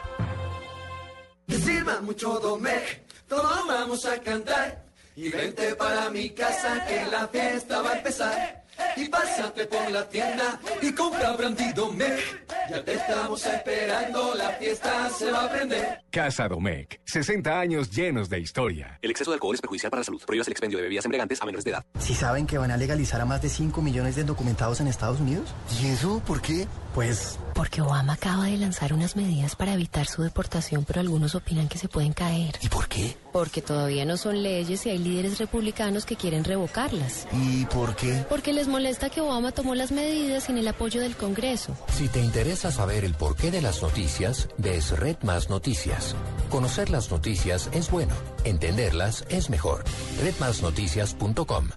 Que 1.48 1.58
sirva 1.58 2.00
mucho 2.00 2.38
Domec, 2.38 3.02
todos 3.26 3.66
vamos 3.66 4.04
a 4.06 4.20
cantar. 4.20 4.84
Y 5.16 5.30
vente 5.30 5.74
para 5.74 6.10
mi 6.10 6.30
casa 6.30 6.84
que 6.86 7.06
la 7.06 7.26
fiesta 7.28 7.80
va 7.80 7.90
a 7.90 7.96
empezar. 7.96 8.65
Y 8.96 9.08
pásate 9.08 9.66
por 9.66 9.90
la 9.90 10.08
tienda 10.08 10.58
y 10.80 10.92
compra 10.92 11.32
Brandy 11.32 11.72
Domec. 11.72 12.46
Ya 12.70 12.84
te 12.84 12.94
estamos 12.94 13.44
esperando, 13.44 14.34
la 14.34 14.50
fiesta 14.50 15.10
se 15.10 15.30
va 15.30 15.44
a 15.44 15.50
prender. 15.50 16.02
Casa 16.10 16.48
Domecq, 16.48 17.00
60 17.04 17.60
años 17.60 17.90
llenos 17.90 18.28
de 18.28 18.40
historia. 18.40 18.98
El 19.02 19.10
exceso 19.10 19.30
de 19.30 19.34
alcohol 19.34 19.54
es 19.54 19.60
perjudicial 19.60 19.90
para 19.90 20.00
la 20.00 20.04
salud. 20.04 20.22
Prohíbas 20.26 20.46
el 20.48 20.52
expendio 20.52 20.78
de 20.78 20.84
bebidas 20.84 21.04
embriagantes 21.04 21.40
a 21.42 21.44
menores 21.44 21.64
de 21.64 21.72
edad. 21.72 21.84
¿Si 21.98 22.14
saben 22.14 22.46
que 22.46 22.58
van 22.58 22.70
a 22.70 22.76
legalizar 22.76 23.20
a 23.20 23.26
más 23.26 23.42
de 23.42 23.48
5 23.48 23.82
millones 23.82 24.16
de 24.16 24.22
indocumentados 24.22 24.80
en 24.80 24.88
Estados 24.88 25.20
Unidos? 25.20 25.54
¿Y 25.80 25.88
eso 25.88 26.22
por 26.26 26.40
qué? 26.40 26.66
Pues 26.94 27.38
Porque 27.56 27.80
Obama 27.80 28.12
acaba 28.12 28.44
de 28.44 28.58
lanzar 28.58 28.92
unas 28.92 29.16
medidas 29.16 29.56
para 29.56 29.72
evitar 29.72 30.06
su 30.06 30.22
deportación, 30.22 30.84
pero 30.84 31.00
algunos 31.00 31.34
opinan 31.34 31.68
que 31.68 31.78
se 31.78 31.88
pueden 31.88 32.12
caer. 32.12 32.58
¿Y 32.60 32.68
por 32.68 32.86
qué? 32.86 33.16
Porque 33.32 33.62
todavía 33.62 34.04
no 34.04 34.18
son 34.18 34.42
leyes 34.42 34.84
y 34.84 34.90
hay 34.90 34.98
líderes 34.98 35.38
republicanos 35.38 36.04
que 36.04 36.16
quieren 36.16 36.44
revocarlas. 36.44 37.26
¿Y 37.32 37.64
por 37.64 37.96
qué? 37.96 38.24
Porque 38.28 38.52
les 38.52 38.68
molesta 38.68 39.08
que 39.08 39.22
Obama 39.22 39.52
tomó 39.52 39.74
las 39.74 39.90
medidas 39.90 40.44
sin 40.44 40.58
el 40.58 40.68
apoyo 40.68 41.00
del 41.00 41.16
Congreso. 41.16 41.74
Si 41.92 42.08
te 42.08 42.20
interesa 42.20 42.70
saber 42.70 43.04
el 43.04 43.14
porqué 43.14 43.50
de 43.50 43.62
las 43.62 43.82
noticias, 43.82 44.48
ves 44.58 44.90
Red 44.90 45.16
Más 45.22 45.48
Noticias. 45.48 46.14
Conocer 46.50 46.90
las 46.90 47.10
noticias 47.10 47.70
es 47.72 47.90
bueno, 47.90 48.14
entenderlas 48.44 49.24
es 49.30 49.48
mejor. 49.48 49.82
redmasnoticias.com 50.22 51.70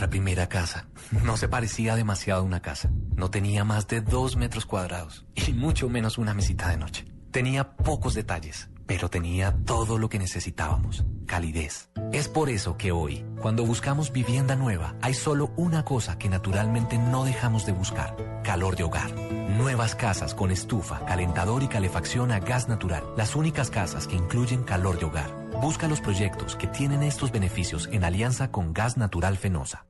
Nuestra 0.00 0.18
primera 0.18 0.48
casa. 0.48 0.86
No 1.24 1.36
se 1.36 1.46
parecía 1.46 1.94
demasiado 1.94 2.40
a 2.40 2.44
una 2.44 2.62
casa. 2.62 2.90
No 3.16 3.30
tenía 3.30 3.64
más 3.64 3.86
de 3.86 4.00
dos 4.00 4.34
metros 4.34 4.64
cuadrados 4.64 5.26
y 5.34 5.52
mucho 5.52 5.90
menos 5.90 6.16
una 6.16 6.32
mesita 6.32 6.70
de 6.70 6.78
noche. 6.78 7.04
Tenía 7.30 7.76
pocos 7.76 8.14
detalles, 8.14 8.70
pero 8.86 9.10
tenía 9.10 9.54
todo 9.66 9.98
lo 9.98 10.08
que 10.08 10.18
necesitábamos. 10.18 11.04
Calidez. 11.26 11.90
Es 12.12 12.28
por 12.28 12.48
eso 12.48 12.78
que 12.78 12.92
hoy, 12.92 13.26
cuando 13.42 13.66
buscamos 13.66 14.10
vivienda 14.10 14.56
nueva, 14.56 14.94
hay 15.02 15.12
solo 15.12 15.52
una 15.58 15.84
cosa 15.84 16.16
que 16.16 16.30
naturalmente 16.30 16.96
no 16.96 17.26
dejamos 17.26 17.66
de 17.66 17.72
buscar. 17.72 18.16
Calor 18.42 18.76
de 18.76 18.84
hogar. 18.84 19.14
Nuevas 19.14 19.96
casas 19.96 20.34
con 20.34 20.50
estufa, 20.50 21.04
calentador 21.04 21.62
y 21.62 21.68
calefacción 21.68 22.32
a 22.32 22.40
gas 22.40 22.70
natural. 22.70 23.04
Las 23.18 23.36
únicas 23.36 23.68
casas 23.68 24.06
que 24.06 24.16
incluyen 24.16 24.62
calor 24.62 24.98
de 24.98 25.04
hogar. 25.04 25.30
Busca 25.60 25.88
los 25.88 26.00
proyectos 26.00 26.56
que 26.56 26.68
tienen 26.68 27.02
estos 27.02 27.32
beneficios 27.32 27.86
en 27.92 28.02
alianza 28.02 28.50
con 28.50 28.72
Gas 28.72 28.96
Natural 28.96 29.36
Fenosa. 29.36 29.89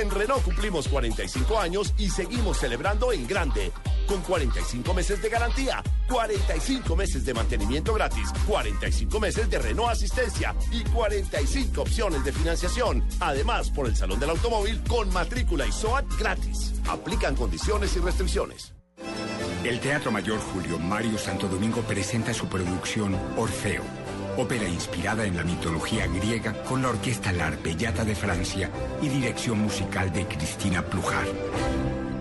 En 0.00 0.10
Renault 0.10 0.42
cumplimos 0.42 0.88
45 0.88 1.58
años 1.58 1.92
y 1.98 2.08
seguimos 2.08 2.56
celebrando 2.56 3.12
en 3.12 3.26
grande. 3.26 3.70
Con 4.06 4.22
45 4.22 4.94
meses 4.94 5.20
de 5.20 5.28
garantía, 5.28 5.82
45 6.08 6.96
meses 6.96 7.26
de 7.26 7.34
mantenimiento 7.34 7.92
gratis, 7.92 8.30
45 8.46 9.20
meses 9.20 9.50
de 9.50 9.58
Renault 9.58 9.90
Asistencia 9.90 10.56
y 10.72 10.84
45 10.84 11.82
opciones 11.82 12.24
de 12.24 12.32
financiación. 12.32 13.04
Además, 13.20 13.68
por 13.68 13.88
el 13.88 13.94
Salón 13.94 14.18
del 14.18 14.30
Automóvil 14.30 14.82
con 14.88 15.12
matrícula 15.12 15.66
y 15.66 15.72
SOAT 15.72 16.06
gratis. 16.18 16.72
Aplican 16.88 17.36
condiciones 17.36 17.94
y 17.94 17.98
restricciones. 17.98 18.72
El 19.64 19.78
Teatro 19.80 20.10
Mayor 20.10 20.38
Julio 20.38 20.78
Mario 20.78 21.18
Santo 21.18 21.46
Domingo 21.46 21.82
presenta 21.82 22.32
su 22.32 22.46
producción 22.46 23.14
Orfeo, 23.36 23.82
ópera 24.36 24.68
inspirada 24.68 25.24
en 25.24 25.36
la 25.36 25.44
mitología 25.44 26.06
griega 26.06 26.52
con 26.64 26.82
la 26.82 26.90
orquesta 26.90 27.32
La 27.32 27.48
Arpellata 27.48 28.04
de 28.04 28.14
Francia 28.14 28.70
y 29.02 29.08
dirección 29.08 29.60
musical 29.60 30.12
de 30.12 30.26
Cristina 30.26 30.82
Plujar. 30.82 31.26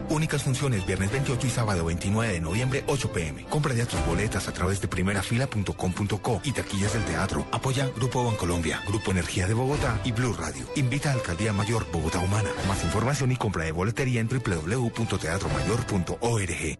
Únicas 0.09 0.43
funciones 0.43 0.85
viernes 0.85 1.11
28 1.11 1.45
y 1.45 1.49
sábado 1.49 1.83
29 1.85 2.33
de 2.33 2.41
noviembre 2.41 2.83
8 2.87 3.11
pm. 3.11 3.43
Compra 3.45 3.75
ya 3.75 3.85
tus 3.85 4.03
boletas 4.05 4.47
a 4.47 4.51
través 4.51 4.81
de 4.81 4.87
primerafila.com.co 4.87 6.41
y 6.43 6.51
taquillas 6.51 6.93
del 6.93 7.05
teatro. 7.05 7.45
Apoya 7.51 7.87
Grupo 7.95 8.25
Bancolombia, 8.25 8.81
Grupo 8.87 9.11
Energía 9.11 9.45
de 9.47 9.53
Bogotá 9.53 10.01
y 10.03 10.11
Blue 10.11 10.33
Radio. 10.33 10.65
Invita 10.75 11.11
a 11.11 11.13
Alcaldía 11.13 11.53
Mayor 11.53 11.85
Bogotá 11.91 12.17
Humana. 12.19 12.49
Más 12.67 12.83
información 12.83 13.31
y 13.31 13.35
compra 13.35 13.65
de 13.65 13.71
boletería 13.71 14.19
en 14.19 14.27
www.teatromayor.org. 14.27 16.79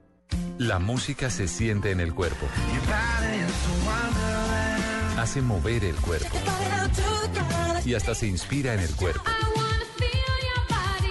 La 0.57 0.79
música 0.79 1.29
se 1.29 1.47
siente 1.47 1.91
en 1.91 1.99
el 1.99 2.15
cuerpo. 2.15 2.47
Hace 5.19 5.41
mover 5.41 5.83
el 5.83 5.95
cuerpo. 5.97 6.37
Y 7.83 7.93
hasta 7.93 8.15
se 8.15 8.25
inspira 8.25 8.73
en 8.73 8.79
el 8.79 8.95
cuerpo. 8.95 9.21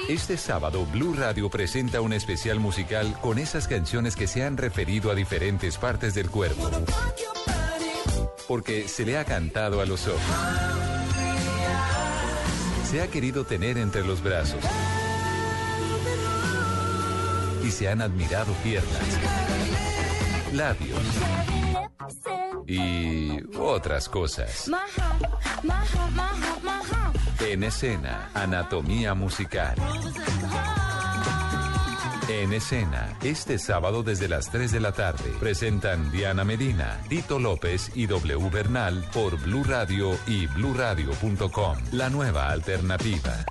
Este 0.09 0.39
sábado, 0.39 0.87
Blue 0.87 1.13
Radio 1.13 1.51
presenta 1.51 2.01
un 2.01 2.15
especial 2.15 2.59
musical 2.59 3.19
con 3.21 3.39
esas 3.39 3.69
canciones 3.69 4.17
que 4.17 4.27
se 4.27 4.45
han 4.45 4.57
referido 4.57 5.11
a 5.11 5.15
diferentes 5.15 5.77
partes 5.77 6.15
del 6.15 6.31
cuerpo. 6.31 6.71
Porque 8.49 8.89
se 8.89 9.05
le 9.05 9.19
ha 9.19 9.27
cantado 9.27 9.83
a 9.83 9.85
los 9.85 10.07
ojos. 10.07 10.23
Se 12.91 13.03
ha 13.03 13.09
querido 13.09 13.45
tener 13.45 13.77
entre 13.77 14.07
los 14.07 14.23
brazos. 14.23 14.65
Y 17.63 17.71
se 17.71 17.91
han 17.91 18.01
admirado 18.01 18.55
piernas, 18.65 19.03
labios 20.55 20.99
y 22.67 23.41
otras 23.57 24.09
cosas. 24.09 24.71
En 27.41 27.65
escena, 27.65 28.31
anatomía 28.35 29.15
musical. 29.15 29.77
En 32.29 32.53
escena, 32.53 33.17
este 33.23 33.59
sábado 33.59 34.03
desde 34.03 34.29
las 34.29 34.51
3 34.51 34.71
de 34.71 34.81
la 34.81 34.93
tarde, 34.93 35.33
presentan 35.41 36.13
Diana 36.13 36.45
Medina, 36.45 37.01
Tito 37.09 37.39
López 37.39 37.91
y 37.95 38.07
W 38.07 38.51
Bernal 38.51 39.03
por 39.15 39.41
Blue 39.41 39.65
Radio 39.65 40.11
y 40.27 40.47
bluradio.com. 40.47 41.79
La 41.93 42.11
nueva 42.11 42.51
alternativa. 42.51 43.47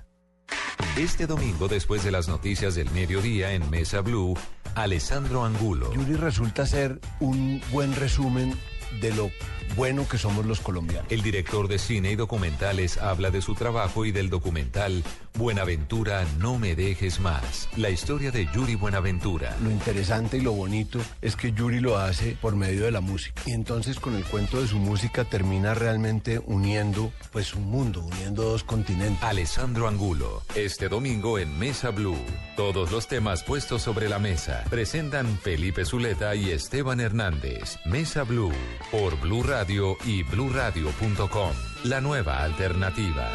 Este 0.96 1.28
domingo, 1.28 1.68
después 1.68 2.04
de 2.04 2.12
las 2.12 2.28
noticias 2.28 2.76
del 2.76 2.90
mediodía 2.92 3.54
en 3.54 3.70
Mesa 3.70 4.02
Blue, 4.02 4.36
Alessandro 4.76 5.46
Angulo. 5.46 5.94
Yuri 5.94 6.16
resulta 6.16 6.66
ser 6.66 7.00
un 7.20 7.62
buen 7.72 7.96
resumen 7.96 8.54
de 9.02 9.14
lo 9.14 9.32
bueno 9.76 10.08
que 10.08 10.18
somos 10.18 10.46
los 10.46 10.60
colombianos. 10.60 11.12
El 11.12 11.22
director 11.22 11.68
de 11.68 11.78
cine 11.78 12.12
y 12.12 12.16
documentales 12.16 12.98
habla 12.98 13.32
de 13.32 13.42
su 13.42 13.54
trabajo 13.54 14.06
y 14.06 14.12
del 14.12 14.30
documental 14.30 15.04
Buenaventura, 15.38 16.26
no 16.40 16.58
me 16.58 16.76
dejes 16.76 17.20
más. 17.20 17.70
La 17.78 17.92
historia 17.92 18.32
de 18.32 18.48
Yuri 18.54 18.74
Buenaventura. 18.74 19.56
Lo 19.64 19.70
interesante 19.70 20.38
y 20.38 20.42
lo 20.42 20.52
bonito 20.52 21.00
es 21.22 21.36
que 21.36 21.52
Yuri 21.52 21.80
lo 21.80 22.00
hace 22.00 22.36
por 22.42 22.56
medio 22.56 22.86
de 22.86 22.92
la 22.92 23.02
música. 23.02 23.44
Y 23.46 23.52
entonces 23.52 24.00
con 24.00 24.16
el 24.16 24.24
cuento 24.24 24.60
de 24.60 24.68
su 24.68 24.80
música 24.80 25.26
termina 25.26 25.76
realmente 25.76 26.42
uniendo 26.44 27.12
pues 27.32 27.54
un 27.54 27.70
mundo, 27.70 28.02
uniendo 28.02 28.44
dos 28.44 28.64
continentes. 28.64 29.22
Alessandro 29.22 29.88
Angulo, 29.88 30.42
este 30.56 30.90
domingo 30.90 31.38
en 31.38 31.58
Mesa 31.60 31.92
Blue. 31.92 32.18
Todos 32.56 32.92
los 32.92 33.08
temas 33.08 33.44
puestos 33.44 33.84
sobre 33.84 34.10
la 34.10 34.18
mesa 34.18 34.64
presentan 34.72 35.38
Felipe 35.38 35.86
Zuleta 35.86 36.34
y 36.34 36.50
Esteban 36.50 37.00
Hernández. 37.00 37.78
Mesa 37.86 38.24
Blue 38.24 38.54
por 38.92 39.20
Blue 39.20 39.44
Radio 39.44 39.98
y 40.04 40.24
bluradio.com. 40.24 41.54
La 41.84 42.02
nueva 42.02 42.44
alternativa. 42.44 43.30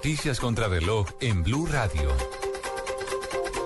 Noticias 0.00 0.40
contra 0.40 0.68
reloj 0.68 1.06
en 1.20 1.42
Blue 1.42 1.66
Radio. 1.66 2.39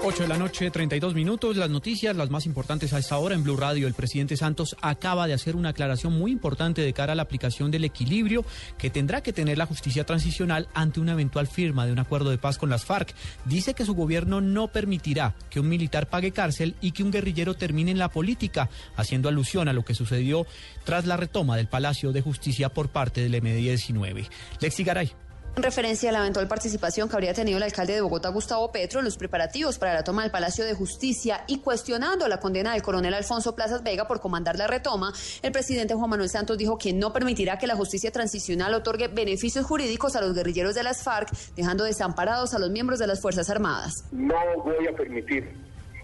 8 0.06 0.24
de 0.24 0.28
la 0.28 0.36
noche, 0.36 0.70
32 0.70 1.14
minutos. 1.14 1.56
Las 1.56 1.70
noticias, 1.70 2.14
las 2.14 2.28
más 2.28 2.44
importantes 2.44 2.92
a 2.92 2.98
esta 2.98 3.16
hora 3.16 3.34
en 3.34 3.42
Blue 3.42 3.56
Radio. 3.56 3.86
El 3.86 3.94
presidente 3.94 4.36
Santos 4.36 4.76
acaba 4.82 5.26
de 5.26 5.32
hacer 5.32 5.56
una 5.56 5.70
aclaración 5.70 6.12
muy 6.12 6.30
importante 6.30 6.82
de 6.82 6.92
cara 6.92 7.14
a 7.14 7.16
la 7.16 7.22
aplicación 7.22 7.70
del 7.70 7.84
equilibrio 7.84 8.44
que 8.76 8.90
tendrá 8.90 9.22
que 9.22 9.32
tener 9.32 9.56
la 9.56 9.64
justicia 9.64 10.04
transicional 10.04 10.68
ante 10.74 11.00
una 11.00 11.12
eventual 11.12 11.46
firma 11.46 11.86
de 11.86 11.92
un 11.92 12.00
acuerdo 12.00 12.28
de 12.28 12.36
paz 12.36 12.58
con 12.58 12.68
las 12.68 12.84
FARC. 12.84 13.14
Dice 13.46 13.72
que 13.72 13.86
su 13.86 13.94
gobierno 13.94 14.42
no 14.42 14.68
permitirá 14.68 15.36
que 15.48 15.60
un 15.60 15.70
militar 15.70 16.10
pague 16.10 16.32
cárcel 16.32 16.74
y 16.82 16.92
que 16.92 17.02
un 17.02 17.10
guerrillero 17.10 17.54
termine 17.54 17.90
en 17.90 17.98
la 17.98 18.10
política, 18.10 18.68
haciendo 18.96 19.30
alusión 19.30 19.68
a 19.68 19.72
lo 19.72 19.86
que 19.86 19.94
sucedió 19.94 20.46
tras 20.84 21.06
la 21.06 21.16
retoma 21.16 21.56
del 21.56 21.68
Palacio 21.68 22.12
de 22.12 22.20
Justicia 22.20 22.68
por 22.68 22.90
parte 22.90 23.22
del 23.22 23.42
M19. 23.42 24.28
Lexi 24.60 24.84
Garay. 24.84 25.23
En 25.56 25.62
referencia 25.62 26.10
a 26.10 26.12
la 26.12 26.18
eventual 26.18 26.48
participación 26.48 27.08
que 27.08 27.14
habría 27.14 27.32
tenido 27.32 27.58
el 27.58 27.62
alcalde 27.62 27.92
de 27.92 28.00
Bogotá, 28.00 28.28
Gustavo 28.30 28.72
Petro, 28.72 28.98
en 28.98 29.04
los 29.04 29.16
preparativos 29.16 29.78
para 29.78 29.94
la 29.94 30.02
toma 30.02 30.22
del 30.22 30.32
Palacio 30.32 30.64
de 30.64 30.74
Justicia 30.74 31.44
y 31.46 31.60
cuestionando 31.60 32.26
la 32.26 32.40
condena 32.40 32.72
del 32.72 32.82
coronel 32.82 33.14
Alfonso 33.14 33.54
Plazas 33.54 33.84
Vega 33.84 34.08
por 34.08 34.20
comandar 34.20 34.56
la 34.56 34.66
retoma, 34.66 35.12
el 35.42 35.52
presidente 35.52 35.94
Juan 35.94 36.10
Manuel 36.10 36.28
Santos 36.28 36.58
dijo 36.58 36.76
que 36.76 36.92
no 36.92 37.12
permitirá 37.12 37.56
que 37.56 37.68
la 37.68 37.76
justicia 37.76 38.10
transicional 38.10 38.74
otorgue 38.74 39.06
beneficios 39.06 39.64
jurídicos 39.64 40.16
a 40.16 40.20
los 40.22 40.34
guerrilleros 40.34 40.74
de 40.74 40.82
las 40.82 41.04
FARC, 41.04 41.30
dejando 41.54 41.84
desamparados 41.84 42.52
a 42.54 42.58
los 42.58 42.70
miembros 42.70 42.98
de 42.98 43.06
las 43.06 43.20
Fuerzas 43.20 43.48
Armadas. 43.48 44.06
No 44.10 44.34
voy 44.64 44.88
a 44.88 44.96
permitir 44.96 45.48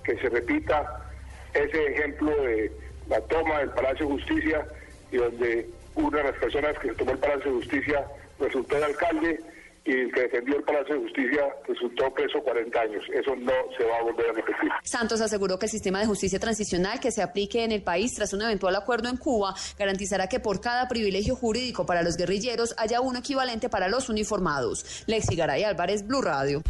que 0.05 0.17
se 0.19 0.29
repita 0.29 1.11
ese 1.55 1.87
ejemplo 1.87 2.31
de 2.43 2.71
la 3.09 3.21
toma 3.23 3.59
del 3.59 3.71
Palacio 3.71 4.07
de 4.07 4.13
Justicia 4.13 4.65
y 5.11 5.17
donde 5.17 5.69
una 5.97 6.19
de 6.19 6.25
las 6.25 6.39
personas 6.39 6.79
que 6.79 6.93
tomó 6.93 7.11
el 7.11 7.19
Palacio 7.19 7.51
de 7.51 7.57
Justicia 7.59 8.07
resultó 8.41 8.77
el 8.77 8.85
alcalde 8.85 9.41
y 9.85 9.93
el 9.93 10.13
que 10.13 10.23
defendió 10.23 10.57
el 10.57 10.63
Palacio 10.63 10.95
de 10.95 11.01
Justicia 11.03 11.43
resultó 11.67 12.13
preso 12.13 12.43
40 12.43 12.81
años. 12.81 13.05
Eso 13.13 13.35
no 13.37 13.53
se 13.77 13.85
va 13.85 13.99
a 13.99 14.03
volver 14.03 14.31
a 14.31 14.33
repetir. 14.33 14.71
Santos 14.85 15.21
aseguró 15.21 15.59
que 15.59 15.67
el 15.67 15.73
sistema 15.73 16.01
de 16.01 16.07
justicia 16.07 16.39
transicional 16.39 17.01
que 17.01 17.11
se 17.11 17.23
aplique 17.23 17.65
en 17.65 17.73
el 17.73 17.83
país 17.83 18.15
tras 18.15 18.33
un 18.33 18.43
eventual 18.43 18.77
acuerdo 18.77 19.09
en 19.09 19.17
Cuba 19.17 19.55
garantizará 19.79 20.29
que 20.29 20.41
por 20.41 20.61
cada 20.61 20.89
privilegio 20.89 21.35
jurídico 21.35 21.87
para 21.87 22.03
los 22.03 22.17
guerrilleros 22.17 22.75
haya 22.77 23.01
uno 23.01 23.21
equivalente 23.21 23.69
para 23.69 23.89
los 23.89 24.09
uniformados. 24.09 25.05
Lexi 25.07 25.35
Garay 25.35 25.65
Álvarez, 25.65 26.07
Blue 26.07 26.23
Radio. 26.23 26.63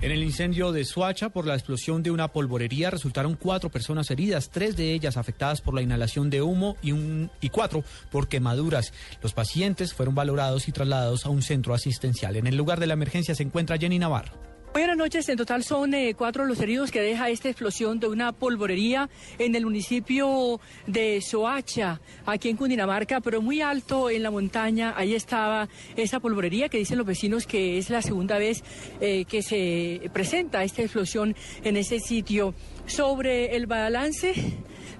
En 0.00 0.12
el 0.12 0.22
incendio 0.22 0.70
de 0.70 0.84
Suacha, 0.84 1.30
por 1.30 1.44
la 1.44 1.54
explosión 1.54 2.04
de 2.04 2.12
una 2.12 2.28
polvorería, 2.28 2.88
resultaron 2.88 3.34
cuatro 3.34 3.68
personas 3.68 4.08
heridas, 4.12 4.48
tres 4.48 4.76
de 4.76 4.92
ellas 4.92 5.16
afectadas 5.16 5.60
por 5.60 5.74
la 5.74 5.82
inhalación 5.82 6.30
de 6.30 6.40
humo 6.40 6.76
y, 6.82 6.92
un, 6.92 7.32
y 7.40 7.48
cuatro 7.48 7.82
por 8.12 8.28
quemaduras. 8.28 8.92
Los 9.20 9.34
pacientes 9.34 9.94
fueron 9.94 10.14
valorados 10.14 10.68
y 10.68 10.72
trasladados 10.72 11.26
a 11.26 11.30
un 11.30 11.42
centro 11.42 11.74
asistencial. 11.74 12.36
En 12.36 12.46
el 12.46 12.56
lugar 12.56 12.78
de 12.78 12.86
la 12.86 12.94
emergencia 12.94 13.34
se 13.34 13.42
encuentra 13.42 13.76
Jenny 13.76 13.98
Navarro. 13.98 14.57
Buenas 14.72 14.98
noches, 14.98 15.28
en 15.28 15.36
total 15.36 15.64
son 15.64 15.94
eh, 15.94 16.14
cuatro 16.16 16.44
los 16.44 16.60
heridos 16.60 16.90
que 16.90 17.00
deja 17.00 17.30
esta 17.30 17.48
explosión 17.48 17.98
de 17.98 18.06
una 18.06 18.32
polvorería 18.32 19.08
en 19.38 19.54
el 19.54 19.64
municipio 19.64 20.60
de 20.86 21.20
Soacha, 21.20 22.00
aquí 22.26 22.50
en 22.50 22.56
Cundinamarca, 22.56 23.20
pero 23.20 23.40
muy 23.40 23.62
alto 23.62 24.10
en 24.10 24.22
la 24.22 24.30
montaña. 24.30 24.92
Ahí 24.96 25.14
estaba 25.14 25.68
esa 25.96 26.20
polvorería 26.20 26.68
que 26.68 26.78
dicen 26.78 26.98
los 26.98 27.06
vecinos 27.06 27.46
que 27.46 27.78
es 27.78 27.88
la 27.88 28.02
segunda 28.02 28.38
vez 28.38 28.62
eh, 29.00 29.24
que 29.24 29.42
se 29.42 30.10
presenta 30.12 30.62
esta 30.62 30.82
explosión 30.82 31.34
en 31.64 31.76
ese 31.76 31.98
sitio. 31.98 32.54
Sobre 32.86 33.56
el 33.56 33.66
balance 33.66 34.34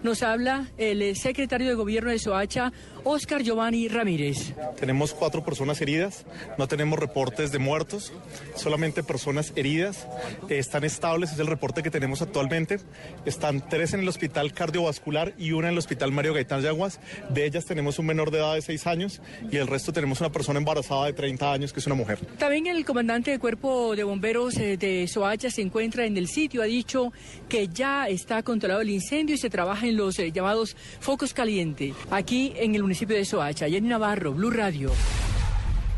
nos 0.02 0.22
habla 0.22 0.66
el 0.78 1.16
secretario 1.16 1.68
de 1.68 1.74
gobierno 1.74 2.10
de 2.10 2.18
Soacha, 2.18 2.72
Oscar 3.04 3.42
Giovanni 3.42 3.88
Ramírez. 3.88 4.54
Tenemos 4.78 5.14
cuatro 5.14 5.44
personas 5.44 5.80
heridas, 5.80 6.24
no 6.58 6.68
tenemos 6.68 6.98
reportes 6.98 7.52
de 7.52 7.58
muertos, 7.58 8.12
solamente 8.54 9.02
personas 9.02 9.52
heridas. 9.56 10.06
están 10.48 10.84
estables, 10.84 11.32
es 11.32 11.38
el 11.38 11.46
reporte 11.46 11.82
que 11.82 11.90
tenemos 11.90 12.22
actualmente. 12.22 12.78
Están 13.24 13.66
tres 13.68 13.94
en 13.94 14.00
el 14.00 14.08
hospital 14.08 14.52
cardiovascular 14.52 15.34
y 15.38 15.52
una 15.52 15.68
en 15.68 15.72
el 15.72 15.78
hospital 15.78 16.12
Mario 16.12 16.34
Gaitán 16.34 16.60
Yaguas. 16.60 17.00
De 17.30 17.46
ellas 17.46 17.64
tenemos 17.64 17.98
un 17.98 18.06
menor 18.06 18.30
de 18.30 18.38
edad 18.38 18.54
de 18.54 18.62
seis 18.62 18.86
años 18.86 19.20
y 19.50 19.56
el 19.56 19.66
resto 19.66 19.92
tenemos 19.92 20.20
una 20.20 20.30
persona 20.30 20.58
embarazada 20.58 21.06
de 21.06 21.12
30 21.12 21.52
años 21.52 21.72
que 21.72 21.80
es 21.80 21.86
una 21.86 21.94
mujer. 21.94 22.18
También 22.38 22.66
el 22.66 22.84
comandante 22.84 23.30
de 23.30 23.38
cuerpo 23.38 23.96
de 23.96 24.04
bomberos 24.04 24.56
eh, 24.58 24.76
de 24.76 25.06
Soacha 25.08 25.50
se 25.50 25.62
encuentra 25.62 26.04
en 26.04 26.16
el 26.16 26.28
sitio, 26.28 26.62
ha 26.62 26.66
dicho 26.66 27.12
que 27.48 27.68
ya 27.68 28.08
está 28.08 28.42
controlado 28.42 28.80
el 28.80 28.90
incendio 28.90 29.34
y 29.34 29.38
se 29.38 29.50
trabaja 29.50 29.86
en 29.86 29.87
los 29.92 30.18
eh, 30.18 30.32
llamados 30.32 30.76
focos 31.00 31.34
calientes. 31.34 31.94
Aquí 32.10 32.52
en 32.56 32.74
el 32.74 32.82
municipio 32.82 33.16
de 33.16 33.24
Soacha. 33.24 33.68
Jenny 33.68 33.88
Navarro, 33.88 34.32
Blue 34.32 34.50
Radio. 34.50 34.92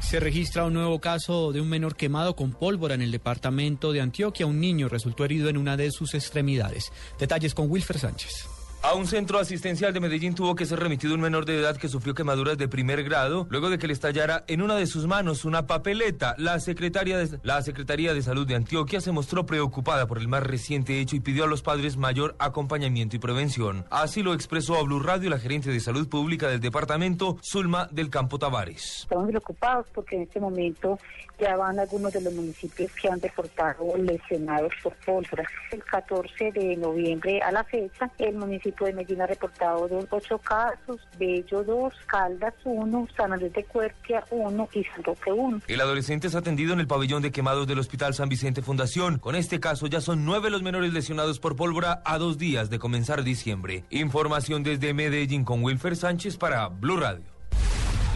Se 0.01 0.19
registra 0.19 0.65
un 0.65 0.75
nuevo 0.75 0.99
caso 1.01 1.53
de 1.53 1.61
un 1.61 1.69
menor 1.69 1.95
quemado 1.95 2.35
con 2.35 2.53
pólvora 2.53 2.95
en 2.95 3.03
el 3.03 3.13
departamento 3.13 3.93
de 3.93 4.01
Antioquia. 4.01 4.47
Un 4.47 4.61
niño 4.61 4.89
resultó 4.89 5.25
herido 5.25 5.49
en 5.49 5.57
una 5.57 5.77
de 5.77 5.91
sus 5.91 6.15
extremidades. 6.15 6.93
Detalles 7.19 7.55
con 7.55 7.71
Wilfer 7.71 7.99
Sánchez. 7.99 8.60
A 8.83 8.95
un 8.95 9.07
centro 9.07 9.39
asistencial 9.39 9.93
de 9.93 10.01
Medellín 10.01 10.35
tuvo 10.35 10.55
que 10.55 10.65
ser 10.65 10.81
remitido 10.81 11.15
un 11.15 11.21
menor 11.21 11.45
de 11.45 11.59
edad 11.59 11.77
que 11.77 11.87
sufrió 11.87 12.15
quemaduras 12.15 12.57
de 12.57 12.67
primer 12.67 13.05
grado 13.05 13.47
luego 13.51 13.69
de 13.69 13.77
que 13.77 13.87
le 13.87 13.93
estallara 13.93 14.43
en 14.47 14.63
una 14.63 14.75
de 14.75 14.87
sus 14.87 15.07
manos 15.07 15.45
una 15.45 15.67
papeleta. 15.67 16.35
La, 16.39 16.59
secretaria 16.61 17.19
de, 17.19 17.39
la 17.43 17.61
Secretaría 17.61 18.15
de 18.15 18.23
Salud 18.23 18.47
de 18.47 18.55
Antioquia 18.55 19.03
se 19.03 19.13
mostró 19.13 19.45
preocupada 19.45 20.07
por 20.07 20.17
el 20.17 20.29
más 20.29 20.45
reciente 20.45 20.99
hecho 20.99 21.15
y 21.15 21.21
pidió 21.21 21.45
a 21.45 21.47
los 21.47 21.61
padres 21.61 21.99
mayor 21.99 22.37
acompañamiento 22.39 23.17
y 23.17 23.19
prevención. 23.19 23.85
Así 23.91 24.23
lo 24.23 24.33
expresó 24.33 24.79
a 24.79 24.83
Blue 24.83 25.01
Radio 25.01 25.29
la 25.29 25.39
gerente 25.39 25.71
de 25.71 25.81
Salud 25.81 26.09
Pública 26.09 26.49
del 26.49 26.61
departamento, 26.61 27.37
Zulma 27.43 27.87
del 27.91 28.09
Campo 28.09 28.39
Tavares. 28.39 29.01
Estamos 29.03 29.29
preocupados 29.29 29.89
porque 29.93 30.17
en 30.17 30.23
este 30.23 30.41
momento 30.41 30.99
ya 31.39 31.55
van 31.55 31.79
algunos 31.79 32.15
de 32.15 32.23
los 32.23 32.33
municipios 32.33 32.91
que 32.95 33.09
han 33.09 33.21
reportado 33.21 33.95
lesionados 33.99 34.73
por 34.83 34.95
pólvora. 35.05 35.45
El 35.71 35.85
14 35.85 36.53
de 36.53 36.77
noviembre 36.77 37.43
a 37.43 37.53
la 37.53 37.63
fecha, 37.65 38.11
el 38.19 38.37
municipio 38.37 38.70
de 38.79 38.93
Medellín 38.93 39.23
ha 39.23 39.27
reportado 39.27 39.89
dos, 39.89 40.07
ocho 40.11 40.39
casos, 40.39 41.01
Bello 41.19 41.63
2, 41.65 41.95
Caldas 42.07 42.55
1, 42.65 43.09
San 43.17 43.33
Andrés 43.33 43.53
de 43.53 43.65
Cuerquia 43.65 44.25
1 44.31 44.69
y 44.73 44.85
San 44.85 45.05
Roque 45.05 45.33
1. 45.33 45.61
El 45.69 45.81
adolescente 45.81 46.27
es 46.27 46.35
atendido 46.35 46.73
en 46.73 46.81
el 46.81 46.87
pabellón 46.87 47.23
de 47.23 47.33
quemados 47.33 47.67
del 47.67 47.79
Hospital 47.79 48.15
San 48.15 48.29
Vicente 48.29 48.63
Fundación. 48.63 49.19
Con 49.19 49.35
este 49.37 49.61
caso 49.61 49.87
ya 49.87 50.01
son 50.01 50.25
nueve 50.25 50.51
los 50.51 50.63
menores 50.63 50.93
lesionados 50.93 51.41
por 51.41 51.57
pólvora 51.57 52.03
a 52.05 52.19
dos 52.19 52.39
días 52.39 52.71
de 52.71 52.79
comenzar 52.79 53.23
diciembre. 53.23 53.85
Información 53.91 54.63
desde 54.63 54.95
Medellín 54.95 55.45
con 55.45 55.63
Wilfer 55.63 55.97
Sánchez 55.97 56.37
para 56.37 56.69
Blue 56.69 56.97
Radio. 56.97 57.30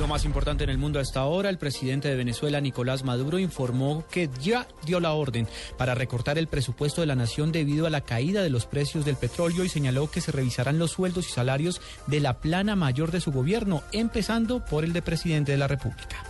Lo 0.01 0.09
más 0.09 0.25
importante 0.25 0.65
en 0.65 0.71
el 0.71 0.79
mundo 0.79 0.99
hasta 0.99 1.21
ahora, 1.21 1.49
el 1.49 1.59
presidente 1.59 2.09
de 2.09 2.17
Venezuela, 2.17 2.61
Nicolás 2.61 3.05
Maduro, 3.05 3.39
informó 3.39 4.05
que 4.11 4.29
ya 4.43 4.67
dio 4.85 4.99
la 4.99 5.13
orden 5.13 5.47
para 5.79 5.95
recortar 5.95 6.37
el 6.37 6.49
presupuesto 6.49 7.01
de 7.01 7.07
la 7.07 7.15
nación 7.15 7.53
debido 7.53 7.87
a 7.87 7.91
la 7.91 8.01
caída 8.01 8.43
de 8.43 8.51
los 8.51 8.67
precios 8.67 9.05
del 9.05 9.15
petróleo 9.15 9.65
y 9.65 9.69
señaló 9.69 10.11
que 10.11 10.21
se 10.21 10.33
revisarán 10.33 10.81
los 10.81 10.91
sueldos 10.91 11.29
y 11.29 11.33
salarios 11.33 11.81
de 12.09 12.19
la 12.19 12.41
plana 12.41 12.75
mayor 12.75 13.13
de 13.13 13.21
su 13.21 13.31
gobierno, 13.31 13.85
empezando 13.93 14.65
por 14.65 14.83
el 14.83 14.93
de 14.93 15.03
presidente 15.03 15.53
de 15.53 15.59
la 15.59 15.69
República. 15.69 16.25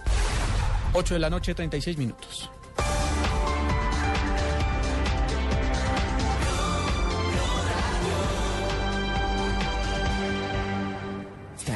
8 0.92 1.14
de 1.14 1.20
la 1.20 1.30
noche, 1.30 1.54
36 1.54 1.96
minutos. 1.96 2.50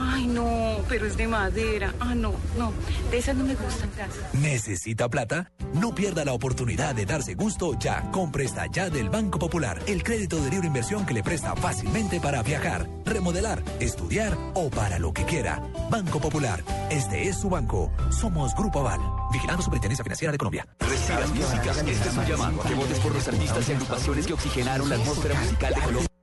Ay, 0.00 0.26
no, 0.26 0.78
pero 0.88 1.06
es 1.06 1.16
de 1.16 1.26
madera. 1.26 1.94
Ah, 2.00 2.14
no, 2.14 2.34
no. 2.56 2.72
De 3.10 3.18
esas 3.18 3.36
no 3.36 3.44
me 3.44 3.54
gustan, 3.54 3.90
gracias. 3.96 4.34
¿Necesita 4.34 5.08
plata? 5.08 5.50
No 5.74 5.94
pierda 5.94 6.24
la 6.24 6.32
oportunidad 6.32 6.94
de 6.94 7.06
darse 7.06 7.34
gusto 7.34 7.76
ya. 7.78 8.10
Con 8.10 8.30
Presta 8.30 8.66
Ya 8.66 8.90
del 8.90 9.10
Banco 9.10 9.38
Popular. 9.38 9.80
El 9.86 10.02
crédito 10.02 10.42
de 10.42 10.50
libre 10.50 10.66
inversión 10.68 11.04
que 11.04 11.14
le 11.14 11.22
presta 11.22 11.54
fácilmente 11.56 12.20
para 12.20 12.42
viajar, 12.42 12.88
remodelar, 13.04 13.62
estudiar 13.80 14.36
o 14.54 14.70
para 14.70 14.98
lo 14.98 15.12
que 15.12 15.24
quiera. 15.24 15.62
Banco 15.90 16.20
Popular. 16.20 16.62
Este 16.90 17.28
es 17.28 17.36
su 17.36 17.48
banco. 17.48 17.90
Somos 18.10 18.54
Grupo 18.54 18.80
Aval. 18.80 19.00
Vigilando 19.32 19.62
Superintendencia 19.62 20.04
Financiera 20.04 20.32
de 20.32 20.38
Colombia. 20.38 20.66
Respiras 20.78 21.30
música. 21.30 21.70
Este 21.70 22.08
es 22.08 22.16
un 22.16 22.24
llamado 22.24 22.62
a 22.62 22.68
que 22.68 22.74
votes 22.74 22.98
por 23.00 23.14
los 23.14 23.28
artistas 23.28 23.68
y 23.68 23.72
agrupaciones 23.72 24.26
que 24.26 24.32
oxigenaron 24.32 24.88
la 24.88 24.96
atmósfera 24.96 25.40
musical 25.40 25.74
de 25.74 25.80
Colombia. 25.80 26.17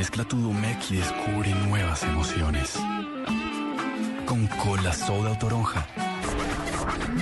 Mezcla 0.00 0.24
tu 0.24 0.40
Domec 0.40 0.78
y 0.90 0.96
descubre 0.96 1.54
nuevas 1.68 2.02
emociones. 2.04 2.72
Con 4.24 4.46
cola 4.46 4.94
soda 4.94 5.32
o 5.32 5.36
toronja. 5.36 5.86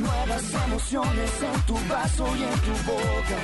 Nuevas 0.01 0.55
emociones 0.65 1.31
en 1.43 1.61
tu 1.63 1.75
vaso 1.89 2.27
y 2.37 2.43
en 2.45 2.61
tu 2.61 2.71
boca. 2.87 3.39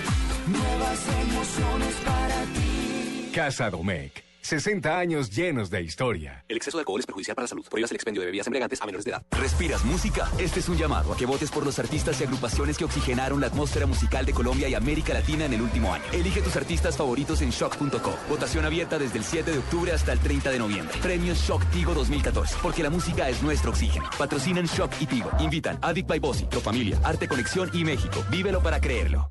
Nuevas 0.47 1.09
emociones 1.21 1.95
para 2.05 2.43
ti. 2.55 3.31
Casa 3.35 3.71
Domec. 3.71 4.23
60 4.45 4.99
años 4.99 5.31
llenos 5.31 5.71
de 5.71 5.81
historia. 5.81 6.45
El 6.49 6.59
exceso 6.59 6.77
de 6.77 6.83
alcohol 6.83 7.01
es 7.01 7.07
perjudicial 7.07 7.35
para 7.35 7.45
la 7.45 7.49
salud. 7.49 7.65
Prohíbas 7.67 7.91
el 7.91 7.95
expendio 7.95 8.21
de 8.21 8.27
bebidas 8.27 8.47
embriagantes 8.47 8.81
a 8.83 8.85
menores 8.85 9.07
de 9.07 9.13
edad. 9.13 9.23
¿Respiras 9.41 9.83
música? 9.87 10.31
Este 10.39 10.61
es 10.61 10.69
un 10.69 10.77
llamado 10.77 11.15
a 11.15 11.17
que 11.17 11.25
votes 11.25 11.51
por 11.51 11.65
los 11.65 11.79
artistas 11.79 12.21
y 12.21 12.25
agrupaciones 12.25 12.77
que 12.77 12.85
oxigenaron 12.85 13.41
la 13.41 13.47
atmósfera 13.47 13.87
musical 13.87 14.27
de 14.27 14.35
Colombia 14.35 14.69
y 14.69 14.75
América 14.75 15.15
Latina 15.15 15.47
en 15.47 15.55
el 15.55 15.63
último 15.63 15.95
año. 15.95 16.05
Elige 16.13 16.43
tus 16.43 16.57
artistas 16.57 16.95
favoritos 16.95 17.41
en 17.41 17.51
shock.co. 17.51 18.19
Votación 18.29 18.67
abierta 18.67 18.99
desde 18.99 19.17
el 19.17 19.25
7 19.25 19.51
de 19.51 19.59
octubre 19.61 19.93
hasta 19.93 20.13
el 20.13 20.19
30 20.19 20.51
de 20.51 20.59
noviembre. 20.59 20.95
Premios 21.01 21.39
Shock 21.39 21.65
Tigo 21.71 21.95
2014. 21.95 22.57
Porque 22.63 22.83
la 22.83 22.91
música 22.91 23.31
es 23.31 23.43
nuestro 23.43 23.71
oxígeno. 23.71 24.11
Patrocinan 24.19 24.67
Shock 24.67 24.93
y 25.01 25.07
Tigo. 25.07 25.31
Invitan 25.41 25.79
Addict 25.81 26.07
by 26.07 26.19
Bossy, 26.19 26.45
Pro 26.45 26.61
Familia, 26.61 27.01
Arte 27.03 27.29
Conexión 27.29 27.71
y 27.73 27.83
México. 27.83 28.23
Vívelo 28.31 28.63
para 28.63 28.79
creerlo. 28.79 29.31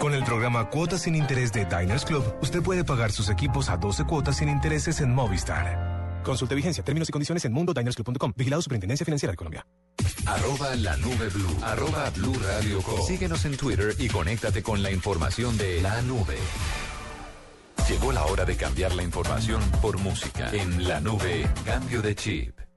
Con 0.00 0.14
el 0.14 0.24
programa 0.24 0.70
Cuotas 0.70 1.02
sin 1.02 1.14
Interés 1.14 1.52
de 1.52 1.66
Diners 1.66 2.06
Club, 2.06 2.24
usted 2.40 2.62
puede 2.62 2.84
pagar 2.84 3.12
sus 3.12 3.28
equipos 3.28 3.68
a 3.68 3.76
12 3.76 4.04
cuotas 4.04 4.38
sin 4.38 4.48
intereses 4.48 4.98
en 5.02 5.14
Movistar. 5.14 6.22
Consulte 6.24 6.54
vigencia, 6.54 6.82
términos 6.82 7.10
y 7.10 7.12
condiciones 7.12 7.44
en 7.44 7.52
mundodinersclub.com. 7.52 8.32
Vigilado 8.34 8.62
Superintendencia 8.62 9.04
Financiera 9.04 9.32
de 9.32 9.36
Colombia. 9.36 9.66
Arroba 10.24 10.74
la 10.76 10.96
nube 10.96 11.28
blue. 11.28 11.54
Arroba 11.62 12.08
blue 12.16 12.34
radio 12.42 12.80
com. 12.80 12.98
Síguenos 13.06 13.44
en 13.44 13.58
Twitter 13.58 13.94
y 13.98 14.08
conéctate 14.08 14.62
con 14.62 14.82
la 14.82 14.90
información 14.90 15.58
de 15.58 15.82
la 15.82 16.00
nube. 16.00 16.38
Llegó 17.86 18.10
la 18.10 18.24
hora 18.24 18.46
de 18.46 18.56
cambiar 18.56 18.94
la 18.94 19.02
información 19.02 19.60
por 19.82 19.98
música. 19.98 20.50
En 20.54 20.88
la 20.88 21.00
nube, 21.00 21.46
cambio 21.66 22.00
de 22.00 22.14
chip. 22.14 22.69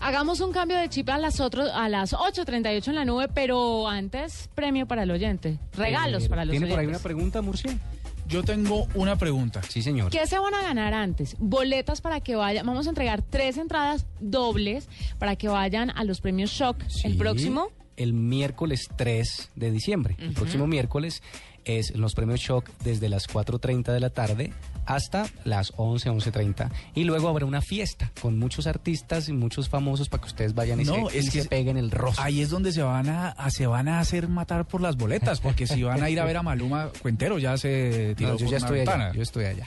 Hagamos 0.00 0.40
un 0.40 0.52
cambio 0.52 0.78
de 0.78 0.88
chip 0.88 1.08
a 1.10 1.18
las, 1.18 1.40
otro, 1.40 1.62
a 1.72 1.88
las 1.90 2.14
8.38 2.14 2.88
en 2.88 2.94
la 2.94 3.04
nube, 3.04 3.28
pero 3.28 3.86
antes, 3.86 4.48
premio 4.54 4.86
para 4.86 5.02
el 5.02 5.10
oyente. 5.10 5.58
Regalos 5.76 6.24
Eh, 6.24 6.28
para 6.30 6.44
los 6.46 6.52
¿Tiene 6.52 6.66
por 6.68 6.78
ahí 6.78 6.86
oyentes. 6.86 7.00
una 7.00 7.02
pregunta, 7.02 7.42
Murcia? 7.42 7.78
Yo 8.26 8.42
tengo 8.42 8.86
una 8.94 9.16
pregunta. 9.16 9.60
Sí, 9.68 9.82
señor. 9.82 10.10
¿Qué 10.10 10.26
se 10.26 10.38
van 10.38 10.54
a 10.54 10.62
ganar 10.62 10.94
antes? 10.94 11.36
Boletas 11.38 12.00
para 12.00 12.20
que 12.20 12.36
vayan. 12.36 12.64
Vamos 12.64 12.86
a 12.86 12.90
entregar 12.90 13.22
tres 13.22 13.58
entradas 13.58 14.06
dobles 14.20 14.88
para 15.18 15.36
que 15.36 15.48
vayan 15.48 15.90
a 15.90 16.04
los 16.04 16.20
premios 16.20 16.50
Shock 16.50 16.78
el 17.04 17.16
próximo. 17.16 17.68
El 17.96 18.14
miércoles 18.14 18.88
3 18.96 19.50
de 19.56 19.70
diciembre. 19.70 20.16
El 20.18 20.32
próximo 20.32 20.66
miércoles 20.66 21.22
es 21.64 21.94
los 21.96 22.14
premios 22.14 22.40
Shock 22.40 22.68
desde 22.84 23.08
las 23.08 23.28
4.30 23.28 23.92
de 23.92 24.00
la 24.00 24.10
tarde 24.10 24.52
hasta 24.86 25.26
las 25.44 25.72
11, 25.76 26.10
11.30. 26.10 26.70
Y 26.94 27.04
luego 27.04 27.28
habrá 27.28 27.46
una 27.46 27.60
fiesta 27.60 28.10
con 28.20 28.38
muchos 28.38 28.66
artistas 28.66 29.28
y 29.28 29.32
muchos 29.32 29.68
famosos 29.68 30.08
para 30.08 30.22
que 30.22 30.28
ustedes 30.28 30.54
vayan 30.54 30.80
y, 30.80 30.84
No, 30.84 31.08
se, 31.10 31.18
es 31.18 31.26
y 31.26 31.30
que 31.30 31.42
se 31.42 31.48
peguen 31.48 31.76
el 31.76 31.90
rostro. 31.90 32.24
Ahí 32.24 32.40
es 32.40 32.50
donde 32.50 32.72
se 32.72 32.82
van 32.82 33.08
a, 33.08 33.28
a- 33.28 33.50
se 33.50 33.66
van 33.66 33.88
a 33.88 34.00
hacer 34.00 34.28
matar 34.28 34.66
por 34.66 34.80
las 34.80 34.96
boletas, 34.96 35.40
porque 35.40 35.66
si 35.66 35.82
van 35.82 36.02
a 36.02 36.10
ir 36.10 36.18
a 36.20 36.24
ver 36.24 36.36
a 36.38 36.42
Maluma 36.42 36.88
Cuentero 37.02 37.38
ya 37.38 37.56
se 37.56 38.14
tiró 38.16 38.30
No, 38.32 38.38
yo 38.38 38.46
por 38.46 38.52
ya 38.52 38.56
una 38.58 38.66
estoy 38.66 38.78
ventana. 38.78 39.04
allá. 39.06 39.14
Yo 39.14 39.22
estoy 39.22 39.44
allá. 39.44 39.66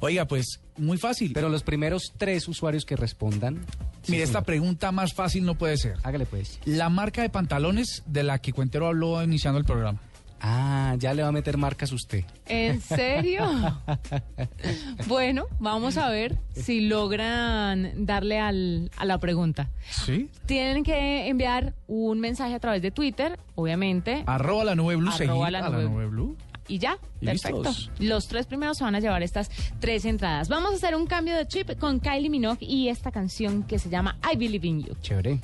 Oiga, 0.00 0.26
pues 0.26 0.60
muy 0.76 0.98
fácil. 0.98 1.32
Pero 1.32 1.48
los 1.48 1.62
primeros 1.62 2.12
tres 2.18 2.46
usuarios 2.48 2.84
que 2.84 2.96
respondan. 2.96 3.64
Mire, 4.08 4.22
esta 4.24 4.42
pregunta 4.42 4.92
más 4.92 5.14
fácil 5.14 5.44
no 5.46 5.54
puede 5.54 5.78
ser. 5.78 5.96
Hágale 6.02 6.26
pues. 6.26 6.58
La 6.66 6.90
marca 6.90 7.22
de 7.22 7.30
pantalones 7.30 8.02
de 8.04 8.22
la 8.22 8.38
que 8.38 8.52
Cuentero 8.52 8.88
habló 8.88 9.22
iniciando 9.22 9.58
el 9.58 9.64
programa. 9.64 10.00
Ah, 10.46 10.94
ya 10.98 11.14
le 11.14 11.22
va 11.22 11.28
a 11.28 11.32
meter 11.32 11.56
marcas 11.56 11.90
usted. 11.90 12.22
¿En 12.46 12.82
serio? 12.82 13.46
bueno, 15.06 15.46
vamos 15.58 15.96
a 15.96 16.10
ver 16.10 16.36
si 16.54 16.82
logran 16.82 18.04
darle 18.04 18.38
al, 18.40 18.90
a 18.98 19.06
la 19.06 19.16
pregunta. 19.18 19.70
¿Sí? 19.88 20.28
Tienen 20.44 20.84
que 20.84 21.28
enviar 21.28 21.72
un 21.86 22.20
mensaje 22.20 22.52
a 22.54 22.60
través 22.60 22.82
de 22.82 22.90
Twitter, 22.90 23.38
obviamente. 23.54 24.22
Arroba 24.26 24.64
la 24.64 24.74
nube 24.74 24.96
blue, 24.96 25.10
Arroba 25.10 25.50
la 25.50 25.62
nube- 25.70 25.84
nube 25.88 26.06
blue. 26.08 26.36
Y 26.68 26.78
ya, 26.78 26.98
Y 27.22 27.26
perfecto. 27.26 27.62
listos. 27.62 27.90
Los 27.98 28.28
tres 28.28 28.44
primeros 28.46 28.76
se 28.78 28.84
van 28.84 28.94
a 28.94 29.00
llevar 29.00 29.22
estas 29.22 29.50
tres 29.80 30.04
entradas. 30.04 30.48
Vamos 30.48 30.72
a 30.72 30.76
hacer 30.76 30.94
un 30.94 31.06
cambio 31.06 31.34
de 31.36 31.46
chip 31.48 31.78
con 31.78 32.00
Kylie 32.00 32.28
Minogue 32.30 32.58
y 32.66 32.88
esta 32.88 33.10
canción 33.10 33.62
que 33.62 33.78
se 33.78 33.88
llama 33.88 34.18
I 34.30 34.36
Believe 34.36 34.66
in 34.68 34.82
You. 34.82 34.94
Chévere. 35.00 35.40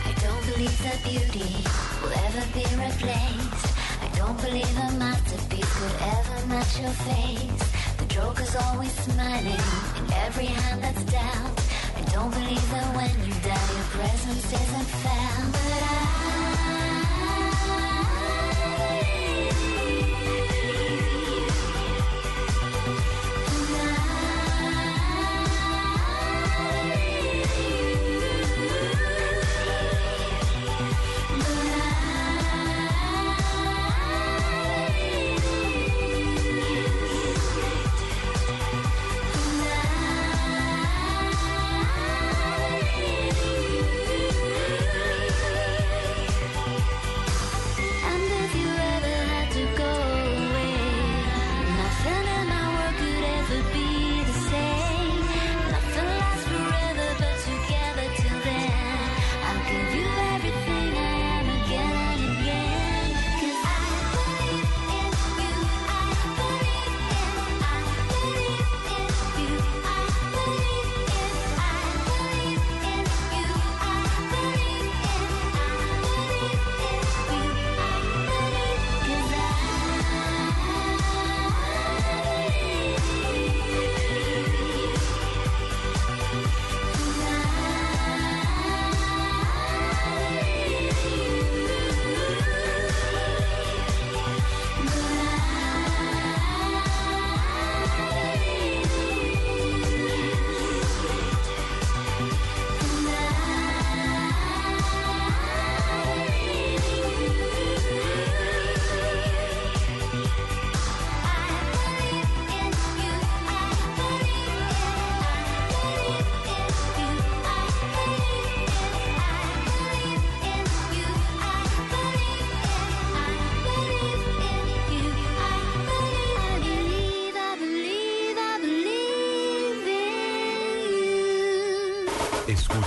I 0.03 0.13
don't 0.19 0.45
believe 0.51 0.83
that 0.83 0.99
beauty 1.05 1.63
will 2.03 2.15
ever 2.27 2.45
be 2.55 2.67
replaced. 2.75 3.71
I 4.03 4.09
don't 4.17 4.41
believe 4.43 4.79
a 4.79 4.91
masterpiece 4.99 5.73
could 5.79 5.97
ever 6.03 6.47
match 6.49 6.81
your 6.81 6.91
face. 6.91 7.73
The 7.99 8.07
Joker's 8.07 8.57
always 8.57 8.91
smiling 8.91 9.63
in 9.97 10.04
every 10.27 10.47
hand 10.47 10.83
that's 10.83 11.05
dealt. 11.05 11.61
I 11.97 12.03
don't 12.13 12.31
believe 12.31 12.71
that 12.71 12.97
when 12.97 13.15
you 13.27 13.35
die, 13.43 13.69
your 13.75 13.89
presence 13.97 14.53
isn't 14.53 14.89
felt. 15.03 15.53
But 15.53 16.74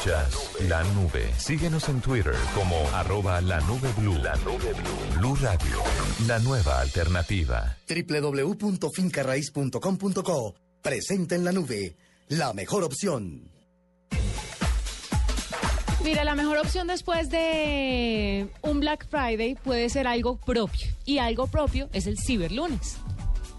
Escuchas 0.07 0.51
la 0.69 0.83
nube. 0.93 1.33
Síguenos 1.37 1.89
en 1.89 1.99
Twitter 1.99 2.33
como 2.55 2.77
arroba 2.93 3.41
la 3.41 3.59
nube 3.61 3.91
blue. 3.97 4.17
La 4.23 4.35
nube 4.37 4.71
blue. 4.73 5.17
Blue 5.17 5.35
Radio, 5.35 5.83
la 6.27 6.39
nueva 6.39 6.79
alternativa. 6.79 7.75
www.fincarraiz.com.co 7.89 10.55
Presenta 10.81 11.35
en 11.35 11.43
la 11.43 11.51
nube, 11.51 11.97
la 12.29 12.53
mejor 12.53 12.85
opción. 12.85 13.51
Mira, 16.03 16.23
la 16.23 16.35
mejor 16.35 16.59
opción 16.59 16.85
después 16.87 17.29
de 17.29 18.47
un 18.61 18.79
Black 18.79 19.09
Friday 19.09 19.55
puede 19.55 19.89
ser 19.89 20.07
algo 20.07 20.37
propio. 20.37 20.87
Y 21.03 21.17
algo 21.17 21.47
propio 21.47 21.89
es 21.91 22.07
el 22.07 22.17
ciberlunes. 22.17 22.95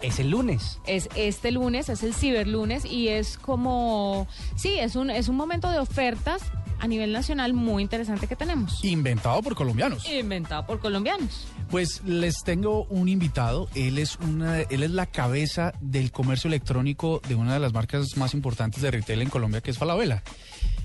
Es 0.00 0.18
el 0.18 0.30
lunes. 0.30 0.78
Es 0.86 1.08
este 1.16 1.50
lunes, 1.50 1.88
es 1.88 2.02
el 2.02 2.14
ciberlunes 2.14 2.84
y 2.84 3.08
es 3.08 3.36
como, 3.36 4.28
sí, 4.56 4.78
es 4.78 4.96
un, 4.96 5.10
es 5.10 5.28
un 5.28 5.36
momento 5.36 5.70
de 5.70 5.78
ofertas 5.78 6.42
a 6.78 6.86
nivel 6.86 7.12
nacional 7.12 7.54
muy 7.54 7.82
interesante 7.82 8.26
que 8.26 8.36
tenemos. 8.36 8.84
Inventado 8.84 9.42
por 9.42 9.54
colombianos. 9.54 10.08
Inventado 10.08 10.66
por 10.66 10.78
colombianos. 10.78 11.46
Pues 11.70 12.02
les 12.04 12.42
tengo 12.44 12.84
un 12.84 13.08
invitado. 13.08 13.68
Él 13.74 13.98
es 13.98 14.16
una, 14.16 14.60
él 14.60 14.82
es 14.82 14.90
la 14.90 15.06
cabeza 15.06 15.72
del 15.80 16.12
comercio 16.12 16.48
electrónico 16.48 17.20
de 17.28 17.34
una 17.34 17.54
de 17.54 17.60
las 17.60 17.72
marcas 17.72 18.16
más 18.16 18.34
importantes 18.34 18.80
de 18.82 18.90
retail 18.90 19.22
en 19.22 19.30
Colombia, 19.30 19.60
que 19.60 19.70
es 19.70 19.78
Falabella. 19.78 20.22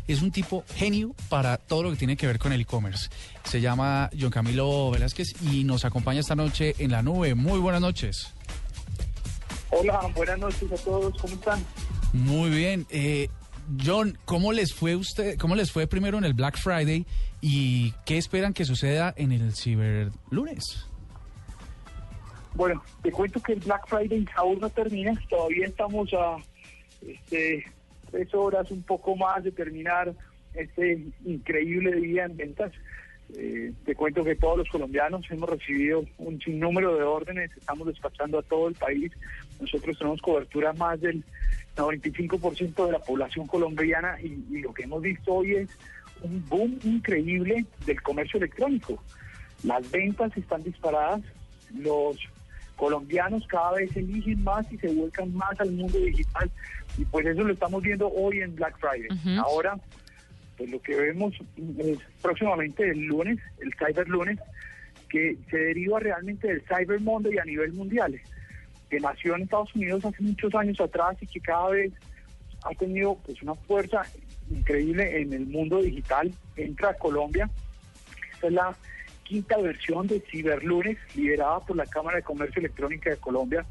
Es 0.07 0.21
un 0.21 0.31
tipo 0.31 0.65
genio 0.75 1.15
para 1.29 1.57
todo 1.57 1.83
lo 1.83 1.91
que 1.91 1.95
tiene 1.95 2.17
que 2.17 2.27
ver 2.27 2.37
con 2.37 2.51
el 2.51 2.61
e-commerce. 2.61 3.09
Se 3.45 3.61
llama 3.61 4.09
John 4.19 4.31
Camilo 4.31 4.91
Velázquez 4.91 5.33
y 5.49 5.63
nos 5.63 5.85
acompaña 5.85 6.19
esta 6.19 6.35
noche 6.35 6.75
en 6.79 6.91
la 6.91 7.01
nube. 7.01 7.35
Muy 7.35 7.59
buenas 7.59 7.79
noches. 7.79 8.33
Hola, 9.75 10.11
buenas 10.15 10.37
noches 10.37 10.71
a 10.71 10.83
todos, 10.83 11.17
¿cómo 11.19 11.33
están? 11.33 11.59
Muy 12.13 12.51
bien. 12.51 12.85
Eh, 12.91 13.27
John, 13.83 14.17
¿cómo 14.25 14.53
les 14.53 14.71
fue 14.71 14.95
usted, 14.95 15.35
cómo 15.39 15.55
les 15.55 15.71
fue 15.71 15.87
primero 15.87 16.19
en 16.19 16.25
el 16.25 16.33
Black 16.33 16.57
Friday 16.59 17.07
y 17.41 17.91
qué 18.05 18.17
esperan 18.17 18.53
que 18.53 18.65
suceda 18.65 19.13
en 19.17 19.31
el 19.31 19.55
Ciber 19.55 20.11
Lunes? 20.29 20.87
Bueno, 22.53 22.83
te 23.01 23.11
cuento 23.11 23.41
que 23.41 23.53
el 23.53 23.61
Black 23.61 23.87
Friday 23.87 24.27
aún 24.35 24.59
no 24.59 24.69
termina, 24.69 25.19
todavía 25.27 25.65
estamos 25.65 26.13
a 26.13 26.37
este, 27.01 27.65
tres 28.11 28.31
horas, 28.35 28.69
un 28.69 28.83
poco 28.83 29.15
más 29.15 29.43
de 29.43 29.51
terminar 29.51 30.13
este 30.53 31.07
increíble 31.25 31.95
día 31.95 32.25
en 32.25 32.37
ventas. 32.37 32.71
Eh, 33.35 33.73
te 33.85 33.95
cuento 33.95 34.23
que 34.23 34.35
todos 34.35 34.59
los 34.59 34.69
colombianos 34.69 35.25
hemos 35.31 35.49
recibido 35.49 36.05
un 36.19 36.39
sinnúmero 36.39 36.95
de 36.95 37.03
órdenes, 37.03 37.49
estamos 37.57 37.87
despachando 37.87 38.37
a 38.37 38.43
todo 38.43 38.67
el 38.67 38.75
país. 38.75 39.11
Nosotros 39.63 39.97
tenemos 39.97 40.21
cobertura 40.21 40.73
más 40.73 41.01
del 41.01 41.23
95% 41.75 42.85
de 42.85 42.91
la 42.91 42.99
población 42.99 43.47
colombiana 43.47 44.17
y, 44.21 44.45
y 44.49 44.61
lo 44.61 44.73
que 44.73 44.83
hemos 44.83 45.01
visto 45.01 45.33
hoy 45.33 45.55
es 45.55 45.69
un 46.21 46.43
boom 46.47 46.79
increíble 46.83 47.65
del 47.85 48.01
comercio 48.01 48.37
electrónico. 48.37 49.01
Las 49.63 49.89
ventas 49.89 50.35
están 50.37 50.63
disparadas, 50.63 51.21
los 51.73 52.17
colombianos 52.75 53.45
cada 53.47 53.73
vez 53.73 53.95
eligen 53.95 54.43
más 54.43 54.71
y 54.71 54.77
se 54.77 54.87
vuelcan 54.87 55.33
más 55.33 55.59
al 55.59 55.71
mundo 55.71 55.97
digital 55.99 56.49
y 56.97 57.05
pues 57.05 57.25
eso 57.25 57.43
lo 57.43 57.53
estamos 57.53 57.81
viendo 57.81 58.11
hoy 58.11 58.39
en 58.41 58.55
Black 58.55 58.77
Friday. 58.77 59.07
Ahora, 59.39 59.77
pues 60.57 60.69
lo 60.69 60.81
que 60.81 60.95
vemos 60.95 61.33
es 61.77 61.97
próximamente 62.21 62.89
el 62.89 63.05
lunes, 63.05 63.39
el 63.61 63.73
Cyber 63.73 64.07
Lunes, 64.07 64.39
que 65.09 65.37
se 65.49 65.57
deriva 65.57 65.99
realmente 65.99 66.47
del 66.47 66.61
Cyber 66.61 66.99
Monday 66.99 67.37
a 67.37 67.45
nivel 67.45 67.73
mundial, 67.73 68.19
que 68.93 68.99
nació 68.99 69.35
en 69.35 69.41
Estados 69.41 69.73
Unidos 69.73 70.05
hace 70.05 70.21
muchos 70.21 70.53
años 70.53 70.79
atrás 70.79 71.17
y 71.19 71.25
que 71.25 71.39
cada 71.39 71.69
vez 71.69 71.91
ha 72.63 72.69
tenido 72.75 73.15
pues 73.25 73.41
una 73.41 73.55
fuerza 73.55 74.03
increíble 74.51 75.19
en 75.19 75.33
el 75.33 75.47
mundo 75.47 75.81
digital, 75.81 76.31
entra 76.55 76.91
a 76.91 76.93
Colombia. 76.93 77.49
Esta 78.35 78.47
es 78.47 78.53
la 78.53 78.75
quinta 79.23 79.57
versión 79.57 80.05
de 80.05 80.19
Ciberlunes, 80.29 80.99
liderada 81.15 81.59
por 81.61 81.75
la 81.75 81.87
Cámara 81.87 82.17
de 82.17 82.23
Comercio 82.23 82.59
Electrónica 82.59 83.09
de 83.09 83.17
Colombia, 83.17 83.65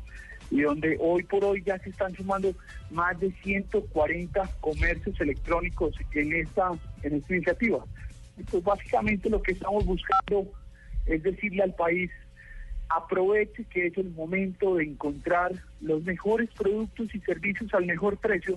y 0.50 0.62
donde 0.62 0.98
hoy 1.00 1.22
por 1.22 1.44
hoy 1.44 1.62
ya 1.64 1.78
se 1.78 1.90
están 1.90 2.12
sumando 2.16 2.52
más 2.90 3.18
de 3.20 3.30
140 3.44 4.50
comercios 4.60 5.20
electrónicos 5.20 5.94
en 6.14 6.32
esta, 6.32 6.72
en 7.04 7.14
esta 7.14 7.32
iniciativa. 7.32 7.84
Entonces, 8.36 8.64
básicamente 8.64 9.30
lo 9.30 9.40
que 9.40 9.52
estamos 9.52 9.86
buscando 9.86 10.50
es 11.06 11.22
decirle 11.22 11.62
al 11.62 11.74
país, 11.74 12.10
aproveche 12.96 13.64
que 13.64 13.86
es 13.86 13.98
el 13.98 14.10
momento 14.10 14.76
de 14.76 14.84
encontrar 14.84 15.52
los 15.80 16.02
mejores 16.02 16.50
productos 16.50 17.14
y 17.14 17.20
servicios 17.20 17.72
al 17.74 17.86
mejor 17.86 18.16
precio 18.18 18.56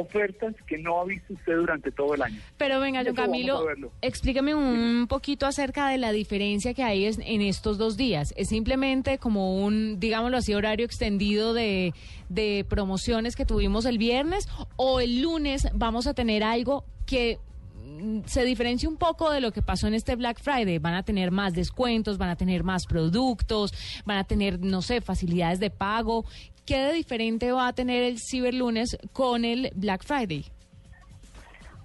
ofertas 0.00 0.54
que 0.66 0.78
no 0.78 1.00
ha 1.00 1.04
visto 1.04 1.34
usted 1.34 1.54
durante 1.56 1.90
todo 1.92 2.14
el 2.14 2.22
año. 2.22 2.40
Pero 2.56 2.80
venga, 2.80 3.02
vamos 3.02 3.14
Camilo, 3.14 3.64
explíqueme 4.02 4.54
un 4.54 5.06
poquito 5.08 5.46
acerca 5.46 5.88
de 5.88 5.98
la 5.98 6.12
diferencia 6.12 6.74
que 6.74 6.82
hay 6.82 7.06
en 7.06 7.40
estos 7.42 7.78
dos 7.78 7.96
días. 7.96 8.34
¿Es 8.36 8.48
simplemente 8.48 9.18
como 9.18 9.64
un, 9.64 10.00
digámoslo 10.00 10.36
así, 10.36 10.54
horario 10.54 10.86
extendido 10.86 11.54
de, 11.54 11.94
de 12.28 12.66
promociones 12.68 13.36
que 13.36 13.46
tuvimos 13.46 13.84
el 13.84 13.98
viernes? 13.98 14.48
¿O 14.76 15.00
el 15.00 15.22
lunes 15.22 15.68
vamos 15.74 16.06
a 16.06 16.14
tener 16.14 16.42
algo 16.42 16.84
que 17.06 17.38
se 18.26 18.44
diferencia 18.44 18.88
un 18.88 18.96
poco 18.96 19.30
de 19.30 19.40
lo 19.40 19.52
que 19.52 19.62
pasó 19.62 19.86
en 19.86 19.94
este 19.94 20.16
Black 20.16 20.40
Friday? 20.40 20.78
¿Van 20.78 20.94
a 20.94 21.02
tener 21.02 21.30
más 21.30 21.54
descuentos, 21.54 22.18
van 22.18 22.30
a 22.30 22.36
tener 22.36 22.64
más 22.64 22.86
productos, 22.86 23.72
van 24.04 24.18
a 24.18 24.24
tener, 24.24 24.60
no 24.60 24.82
sé, 24.82 25.00
facilidades 25.00 25.60
de 25.60 25.70
pago? 25.70 26.24
¿Qué 26.66 26.78
de 26.78 26.92
diferente 26.94 27.52
va 27.52 27.68
a 27.68 27.72
tener 27.74 28.02
el 28.02 28.18
Ciberlunes 28.18 28.96
con 29.12 29.44
el 29.44 29.70
Black 29.74 30.04
Friday? 30.04 30.44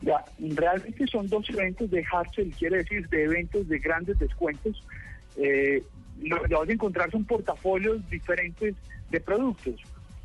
Ya, 0.01 0.23
realmente 0.39 1.05
son 1.07 1.27
dos 1.27 1.49
eventos 1.49 1.89
de 1.91 2.05
hard 2.09 2.29
quiere 2.57 2.77
decir 2.77 3.07
de 3.09 3.23
eventos 3.23 3.67
de 3.67 3.79
grandes 3.79 4.17
descuentos. 4.17 4.81
Eh, 5.35 5.83
lo 6.21 6.41
que 6.43 6.53
vas 6.53 6.69
a 6.69 6.71
encontrar 6.71 7.11
son 7.11 7.25
portafolios 7.25 8.09
diferentes 8.09 8.75
de 9.09 9.19
productos. 9.19 9.75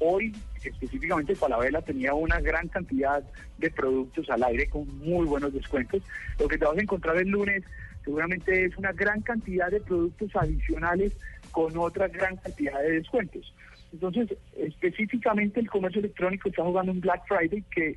Hoy, 0.06 0.34
específicamente, 0.62 1.34
Falabella 1.34 1.80
tenía 1.80 2.12
una 2.12 2.38
gran 2.38 2.68
cantidad 2.68 3.24
de 3.56 3.70
productos 3.70 4.28
al 4.28 4.42
aire 4.42 4.68
con 4.68 4.86
muy 4.98 5.24
buenos 5.24 5.54
descuentos. 5.54 6.02
Lo 6.38 6.46
que 6.46 6.58
te 6.58 6.66
vas 6.66 6.76
a 6.76 6.82
encontrar 6.82 7.16
el 7.16 7.28
lunes 7.28 7.62
seguramente 8.04 8.66
es 8.66 8.76
una 8.76 8.92
gran 8.92 9.22
cantidad 9.22 9.70
de 9.70 9.80
productos 9.80 10.30
adicionales 10.36 11.16
con 11.52 11.74
otra 11.78 12.08
gran 12.08 12.36
cantidad 12.36 12.78
de 12.82 12.90
descuentos. 12.90 13.54
Entonces, 13.94 14.36
específicamente 14.58 15.58
el 15.60 15.70
comercio 15.70 16.00
electrónico 16.00 16.50
está 16.50 16.62
jugando 16.64 16.92
un 16.92 17.00
Black 17.00 17.22
Friday 17.26 17.64
que 17.72 17.96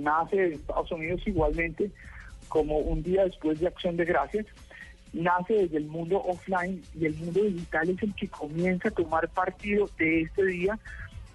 nace 0.00 0.46
en 0.46 0.52
Estados 0.54 0.90
Unidos 0.90 1.22
igualmente 1.24 1.92
como 2.48 2.78
un 2.78 3.04
día 3.04 3.24
después 3.24 3.60
de 3.60 3.68
Acción 3.68 3.96
de 3.96 4.06
Gracias, 4.06 4.46
nace 5.12 5.54
desde 5.54 5.78
el 5.78 5.86
mundo 5.86 6.22
offline 6.22 6.82
y 6.94 7.06
el 7.06 7.14
mundo 7.16 7.42
digital 7.42 7.88
es 7.88 8.02
el 8.02 8.14
que 8.14 8.28
comienza 8.28 8.88
a 8.88 8.92
tomar 8.92 9.28
partido 9.28 9.88
de 9.98 10.22
este 10.22 10.44
día 10.44 10.78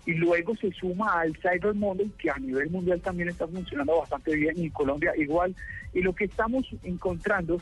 y 0.05 0.13
luego 0.13 0.55
se 0.55 0.71
suma 0.71 1.21
al 1.21 1.35
Cyber 1.37 1.75
Monday 1.75 2.09
que 2.17 2.29
a 2.29 2.37
nivel 2.37 2.69
mundial 2.69 3.01
también 3.01 3.29
está 3.29 3.47
funcionando 3.47 3.99
bastante 3.99 4.35
bien 4.35 4.57
y 4.57 4.65
en 4.65 4.69
Colombia 4.71 5.13
igual. 5.17 5.55
Y 5.93 6.01
lo 6.01 6.13
que 6.13 6.25
estamos 6.25 6.65
encontrando 6.83 7.61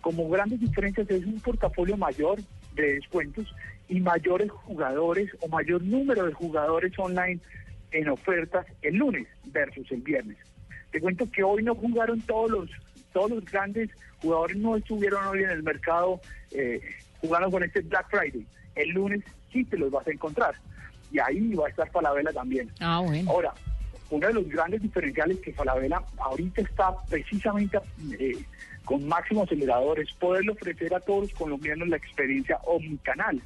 como 0.00 0.28
grandes 0.28 0.60
diferencias 0.60 1.08
es 1.10 1.24
un 1.24 1.40
portafolio 1.40 1.96
mayor 1.96 2.40
de 2.74 2.94
descuentos 2.94 3.54
y 3.88 4.00
mayores 4.00 4.50
jugadores 4.50 5.30
o 5.40 5.48
mayor 5.48 5.82
número 5.82 6.26
de 6.26 6.32
jugadores 6.32 6.92
online 6.98 7.40
en 7.92 8.08
ofertas 8.08 8.66
el 8.82 8.96
lunes 8.96 9.26
versus 9.46 9.90
el 9.92 10.02
viernes. 10.02 10.36
Te 10.90 11.00
cuento 11.00 11.30
que 11.30 11.42
hoy 11.42 11.62
no 11.62 11.74
jugaron 11.74 12.20
todos 12.22 12.50
los 12.50 12.70
todos 13.12 13.30
los 13.30 13.44
grandes 13.44 13.90
jugadores 14.20 14.56
no 14.56 14.76
estuvieron 14.76 15.26
hoy 15.26 15.44
en 15.44 15.50
el 15.50 15.62
mercado 15.62 16.20
eh, 16.50 16.80
jugando 17.20 17.50
con 17.50 17.62
este 17.62 17.80
Black 17.80 18.08
Friday. 18.10 18.46
El 18.74 18.90
lunes 18.90 19.22
sí 19.52 19.64
te 19.64 19.76
los 19.76 19.90
vas 19.90 20.06
a 20.06 20.10
encontrar 20.10 20.54
y 21.10 21.18
ahí 21.18 21.54
va 21.54 21.66
a 21.66 21.70
estar 21.70 21.90
Falabella 21.90 22.32
también. 22.32 22.70
Ah, 22.80 23.00
bueno. 23.04 23.30
Ahora, 23.30 23.54
uno 24.10 24.26
de 24.26 24.34
los 24.34 24.48
grandes 24.48 24.82
diferenciales 24.82 25.38
que 25.38 25.52
Falabella 25.52 26.02
ahorita 26.18 26.62
está 26.62 26.94
precisamente 27.08 27.78
eh, 28.18 28.38
con 28.84 29.06
máximo 29.06 29.42
acelerador 29.42 30.00
es 30.00 30.12
poderle 30.14 30.52
ofrecer 30.52 30.94
a 30.94 31.00
todos 31.00 31.22
los 31.22 31.32
colombianos 31.34 31.88
la 31.88 31.96
experiencia 31.96 32.58
omnicanal, 32.64 33.40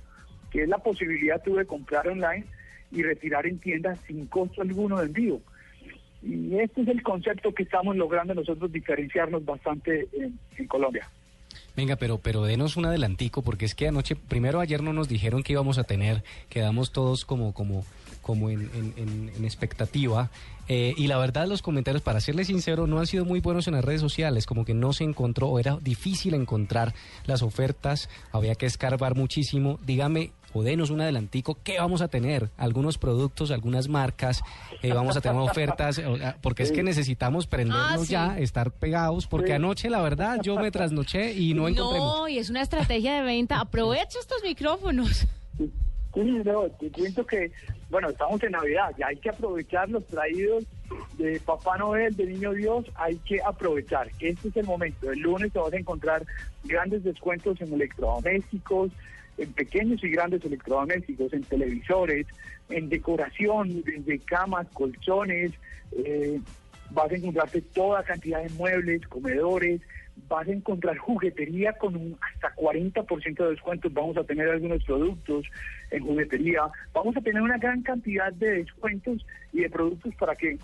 que 0.50 0.62
es 0.62 0.68
la 0.68 0.78
posibilidad 0.78 1.42
tú 1.42 1.56
de 1.56 1.66
comprar 1.66 2.06
online 2.08 2.44
y 2.92 3.02
retirar 3.02 3.46
en 3.46 3.58
tiendas 3.58 3.98
sin 4.06 4.26
costo 4.26 4.62
alguno 4.62 4.98
de 4.98 5.06
envío. 5.06 5.40
Y 6.22 6.56
este 6.58 6.82
es 6.82 6.88
el 6.88 7.02
concepto 7.02 7.52
que 7.52 7.64
estamos 7.64 7.96
logrando 7.96 8.34
nosotros 8.34 8.70
diferenciarnos 8.72 9.44
bastante 9.44 10.06
en, 10.12 10.66
Colombia. 10.68 11.08
Venga, 11.76 11.96
pero, 11.96 12.18
pero 12.18 12.42
denos 12.44 12.76
un 12.76 12.86
adelantico, 12.86 13.42
porque 13.42 13.64
es 13.64 13.74
que 13.74 13.88
anoche, 13.88 14.14
primero 14.14 14.60
ayer 14.60 14.82
no 14.82 14.92
nos 14.92 15.08
dijeron 15.08 15.42
que 15.42 15.52
íbamos 15.54 15.78
a 15.78 15.84
tener, 15.84 16.22
quedamos 16.48 16.92
todos 16.92 17.24
como, 17.24 17.52
como, 17.54 17.84
como 18.20 18.50
en, 18.50 18.70
en- 18.74 18.92
en- 18.96 19.30
en 19.36 19.44
expectativa. 19.44 20.30
eh, 20.68 20.94
y 20.96 21.06
la 21.08 21.18
verdad, 21.18 21.46
los 21.48 21.60
comentarios, 21.60 22.02
para 22.02 22.20
serles 22.20 22.46
sincero, 22.46 22.86
no 22.86 23.00
han 23.00 23.06
sido 23.06 23.24
muy 23.24 23.40
buenos 23.40 23.66
en 23.66 23.74
las 23.74 23.84
redes 23.84 24.00
sociales, 24.00 24.46
como 24.46 24.64
que 24.64 24.74
no 24.74 24.92
se 24.92 25.04
encontró, 25.04 25.48
o 25.48 25.58
era 25.58 25.76
difícil 25.78 26.34
encontrar 26.34 26.94
las 27.26 27.42
ofertas, 27.42 28.08
había 28.32 28.54
que 28.54 28.66
escarbar 28.66 29.16
muchísimo. 29.16 29.80
Dígame, 29.84 30.30
o 30.54 30.62
denos 30.62 30.90
un 30.90 31.00
adelantico, 31.00 31.58
¿qué 31.64 31.78
vamos 31.78 32.02
a 32.02 32.08
tener? 32.08 32.50
Algunos 32.56 32.98
productos, 32.98 33.50
algunas 33.50 33.88
marcas, 33.88 34.42
eh, 34.82 34.92
vamos 34.92 35.16
a 35.16 35.20
tener 35.20 35.38
ofertas, 35.38 35.96
sea, 35.96 36.36
porque 36.42 36.62
es 36.62 36.72
que 36.72 36.82
necesitamos 36.82 37.46
prendernos 37.46 37.92
Ah, 37.92 37.98
sí. 37.98 38.12
ya, 38.12 38.38
estar 38.38 38.70
pegados, 38.70 39.26
porque 39.26 39.48
Sí. 39.48 39.52
anoche 39.54 39.90
la 39.90 40.00
verdad 40.02 40.38
yo 40.42 40.56
me 40.56 40.70
trasnoché 40.70 41.32
y 41.32 41.54
no 41.54 41.68
encontré 41.68 41.98
mucho. 42.00 42.18
No, 42.18 42.28
y 42.28 42.38
es 42.38 42.50
una 42.50 42.62
estrategia 42.62 43.14
de 43.14 43.22
venta. 43.22 43.60
Aprovecha 43.60 44.18
estos 44.18 44.42
micrófonos. 44.42 45.26
Sí, 46.14 46.20
no, 46.44 46.64
te 46.78 46.90
cuento 46.90 47.24
que, 47.24 47.50
bueno, 47.88 48.10
estamos 48.10 48.42
en 48.42 48.52
Navidad, 48.52 48.90
ya 48.98 49.06
hay 49.06 49.16
que 49.16 49.30
aprovechar 49.30 49.88
los 49.88 50.06
traídos 50.06 50.64
de 51.16 51.40
Papá 51.40 51.78
Noel, 51.78 52.14
de 52.14 52.26
Niño 52.26 52.52
Dios, 52.52 52.84
hay 52.96 53.16
que 53.24 53.40
aprovechar. 53.42 54.10
Este 54.20 54.48
es 54.48 54.56
el 54.58 54.66
momento. 54.66 55.10
El 55.10 55.20
lunes 55.20 55.50
te 55.54 55.58
vas 55.58 55.72
a 55.72 55.76
encontrar 55.78 56.26
grandes 56.64 57.02
descuentos 57.02 57.58
en 57.62 57.72
electrodomésticos, 57.72 58.90
en 59.38 59.52
pequeños 59.52 60.02
y 60.04 60.10
grandes 60.10 60.44
electrodomésticos, 60.44 61.32
en 61.32 61.42
televisores, 61.42 62.26
en 62.68 62.88
decoración, 62.88 63.82
desde 63.82 64.18
camas, 64.20 64.66
colchones, 64.72 65.52
eh, 66.04 66.40
vas 66.90 67.10
a 67.10 67.16
encontrarte 67.16 67.62
toda 67.62 68.02
cantidad 68.02 68.42
de 68.42 68.50
muebles, 68.50 69.06
comedores, 69.06 69.80
vas 70.28 70.46
a 70.46 70.52
encontrar 70.52 70.96
juguetería 70.98 71.72
con 71.74 71.96
un 71.96 72.18
hasta 72.20 72.54
40% 72.54 73.44
de 73.44 73.50
descuentos, 73.50 73.92
vamos 73.92 74.16
a 74.16 74.24
tener 74.24 74.48
algunos 74.48 74.84
productos 74.84 75.46
en 75.90 76.04
juguetería, 76.04 76.62
vamos 76.92 77.16
a 77.16 77.20
tener 77.20 77.42
una 77.42 77.58
gran 77.58 77.82
cantidad 77.82 78.32
de 78.32 78.50
descuentos 78.50 79.24
y 79.52 79.60
de 79.60 79.70
productos 79.70 80.14
para 80.16 80.36
que 80.36 80.58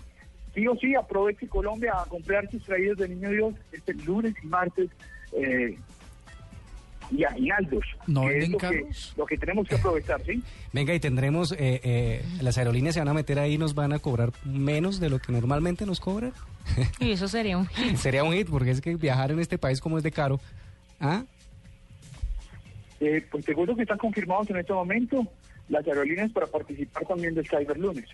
sí 0.53 0.67
o 0.67 0.75
sí 0.75 0.95
aproveche 0.95 1.47
Colombia 1.47 1.93
a 1.99 2.05
comprar 2.05 2.49
sus 2.49 2.63
traídos 2.63 2.97
de 2.97 3.09
Niño 3.09 3.29
Dios 3.29 3.53
este 3.71 3.93
lunes 3.93 4.33
y 4.43 4.47
martes 4.47 4.89
eh, 5.33 5.77
y 7.11 7.23
aguinaldos, 7.23 7.83
¿No 8.07 8.21
que 8.21 8.27
es 8.27 8.33
venden 8.33 8.51
lo 8.51 8.57
que, 8.57 8.81
carros? 8.81 9.13
lo 9.17 9.25
que 9.25 9.37
tenemos 9.37 9.67
que 9.67 9.75
aprovechar, 9.75 10.21
¿sí? 10.25 10.43
Venga, 10.73 10.93
y 10.93 10.99
tendremos, 10.99 11.51
eh, 11.53 11.81
eh, 11.83 12.25
las 12.41 12.57
aerolíneas 12.57 12.93
se 12.93 13.01
van 13.01 13.09
a 13.09 13.13
meter 13.13 13.39
ahí 13.39 13.53
y 13.53 13.57
nos 13.57 13.73
van 13.73 13.93
a 13.93 13.99
cobrar 13.99 14.31
menos 14.43 14.99
de 14.99 15.09
lo 15.09 15.19
que 15.19 15.31
normalmente 15.31 15.85
nos 15.85 15.99
cobran. 15.99 16.33
Y 16.99 17.11
eso 17.11 17.27
sería 17.27 17.57
un 17.57 17.65
hit. 17.67 17.95
Sería 17.97 18.23
un 18.23 18.33
hit, 18.33 18.49
porque 18.49 18.71
es 18.71 18.81
que 18.81 18.95
viajar 18.95 19.31
en 19.31 19.39
este 19.39 19.57
país 19.57 19.81
como 19.81 19.97
es 19.97 20.03
de 20.03 20.11
caro. 20.11 20.39
¿Ah? 20.99 21.23
Eh, 22.99 23.25
pues 23.31 23.45
te 23.45 23.53
cuento 23.53 23.75
que 23.75 23.83
están 23.83 23.97
confirmados 23.97 24.49
en 24.49 24.57
este 24.57 24.73
momento 24.73 25.25
las 25.69 25.87
aerolíneas 25.87 26.31
para 26.31 26.47
participar 26.47 27.05
también 27.05 27.33
del 27.33 27.47
Cyber 27.47 27.77
Lunes. 27.77 28.05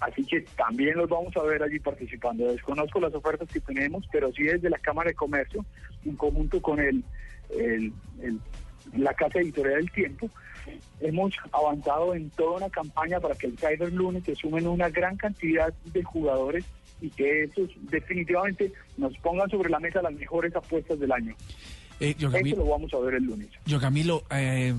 Así 0.00 0.24
que 0.24 0.42
también 0.56 0.96
los 0.98 1.08
vamos 1.08 1.34
a 1.36 1.42
ver 1.42 1.62
allí 1.62 1.78
participando. 1.78 2.46
Desconozco 2.52 3.00
las 3.00 3.14
ofertas 3.14 3.48
que 3.48 3.60
tenemos, 3.60 4.04
pero 4.12 4.30
sí 4.32 4.42
desde 4.42 4.68
la 4.68 4.78
Cámara 4.78 5.08
de 5.08 5.14
Comercio, 5.14 5.64
en 6.04 6.16
conjunto 6.16 6.60
con 6.60 6.80
el, 6.80 7.02
el- 7.50 7.92
el- 8.22 8.40
la 8.96 9.14
Casa 9.14 9.40
Editorial 9.40 9.76
del 9.80 9.90
Tiempo, 9.90 10.30
hemos 11.00 11.34
avanzado 11.52 12.14
en 12.14 12.30
toda 12.30 12.56
una 12.58 12.70
campaña 12.70 13.20
para 13.20 13.34
que 13.34 13.46
el 13.48 13.58
Cyber 13.58 13.92
Lunes 13.92 14.24
se 14.24 14.34
sumen 14.34 14.66
una 14.66 14.88
gran 14.88 15.16
cantidad 15.16 15.72
de 15.92 16.02
jugadores 16.02 16.64
y 17.00 17.10
que 17.10 17.44
estos 17.44 17.68
definitivamente 17.90 18.72
nos 18.96 19.16
pongan 19.18 19.48
sobre 19.50 19.70
la 19.70 19.78
mesa 19.78 20.00
las 20.02 20.14
mejores 20.14 20.54
apuestas 20.56 20.98
del 20.98 21.12
año. 21.12 21.34
Eh, 22.00 22.14
yo, 22.18 22.28
lo 22.30 22.66
vamos 22.66 22.92
a 22.94 22.98
ver 22.98 23.14
el 23.14 23.24
lunes. 23.24 23.48
yo, 23.64 23.80
Camilo, 23.80 24.22
eh, 24.30 24.74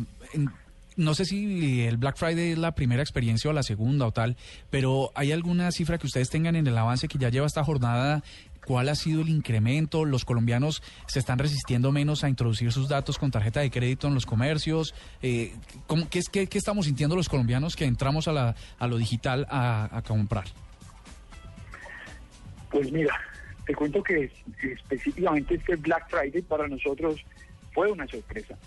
no 0.98 1.14
sé 1.14 1.26
si 1.26 1.82
el 1.84 1.98
Black 1.98 2.18
Friday 2.18 2.52
es 2.52 2.58
la 2.58 2.74
primera 2.74 3.02
experiencia 3.04 3.50
o 3.50 3.54
la 3.54 3.62
segunda 3.64 4.08
o 4.08 4.12
tal, 4.12 4.36
pero 4.72 5.12
¿hay 5.16 5.32
alguna 5.32 5.72
cifra 5.72 5.98
que 6.00 6.08
ustedes 6.08 6.30
tengan 6.30 6.56
en 6.56 6.66
el 6.68 6.78
avance 6.78 7.08
que 7.08 7.18
ya 7.20 7.30
lleva 7.30 7.46
esta 7.46 7.64
jornada? 7.64 8.24
¿Cuál 8.68 8.90
ha 8.90 8.96
sido 8.96 9.22
el 9.22 9.30
incremento? 9.30 10.04
¿Los 10.04 10.26
colombianos 10.26 10.84
se 11.06 11.20
están 11.20 11.40
resistiendo 11.40 11.94
menos 11.94 12.26
a 12.26 12.30
introducir 12.30 12.70
sus 12.74 12.90
datos 12.90 13.18
con 13.18 13.32
tarjeta 13.32 13.62
de 13.62 13.72
crédito 13.72 14.10
en 14.10 14.14
los 14.14 14.26
comercios? 14.26 14.94
Eh, 15.22 15.54
¿cómo- 15.88 16.10
qué, 16.10 16.20
qué- 16.30 16.48
qué 16.48 16.58
estamos 16.58 16.86
sintiendo 16.86 17.16
los 17.16 17.30
colombianos 17.30 17.78
que 17.78 17.86
entramos 17.86 18.28
a, 18.28 18.34
la, 18.34 18.56
a 18.78 18.88
lo 18.88 18.98
digital 18.98 19.48
a, 19.50 19.88
a 19.98 20.02
comprar? 20.02 20.44
Pues 22.70 22.92
mira, 22.92 23.18
te 23.66 23.74
cuento 23.74 24.04
que 24.04 24.30
específicamente 24.74 25.56
este 25.56 25.78
Black 25.78 26.10
Friday 26.10 26.42
para 26.42 26.68
nosotros 26.68 27.24
fue 27.74 27.90
una 27.90 28.06
sorpresa. 28.08 28.58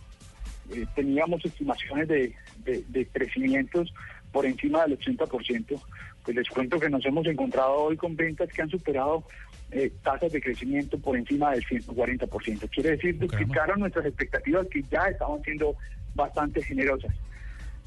Eh, 0.70 0.86
teníamos 0.94 1.44
estimaciones 1.44 2.08
de, 2.08 2.34
de- 2.64 2.84
de 2.88 3.06
crecimientos 3.08 3.92
por 4.32 4.46
encima 4.46 4.86
del 4.86 4.98
80%. 4.98 5.78
Pues 6.24 6.36
les 6.36 6.48
cuento 6.48 6.78
que 6.80 6.88
nos 6.88 7.04
hemos 7.04 7.26
encontrado 7.26 7.74
hoy 7.74 7.96
con 7.98 8.16
ventas 8.16 8.48
que 8.50 8.62
han 8.62 8.70
superado 8.70 9.24
eh, 9.72 9.92
tasas 10.02 10.32
de 10.32 10.40
crecimiento 10.40 10.98
por 10.98 11.16
encima 11.16 11.52
del 11.52 11.64
140%. 11.64 12.68
Quiere 12.70 12.90
decir, 12.90 13.18
duplicaron 13.18 13.80
nuestras 13.80 14.06
expectativas 14.06 14.66
que 14.68 14.82
ya 14.90 15.04
estaban 15.08 15.42
siendo 15.42 15.76
bastante 16.14 16.62
generosas. 16.62 17.14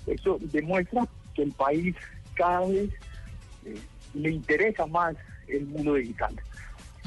Esto 0.08 0.38
demuestra 0.40 1.06
que 1.34 1.44
el 1.44 1.52
país 1.52 1.96
cada 2.36 2.66
vez 2.68 2.90
eh, 3.66 3.76
le 4.14 4.32
interesa 4.32 4.86
más 4.86 5.16
el 5.48 5.66
mundo 5.66 5.96
digital. 5.96 6.36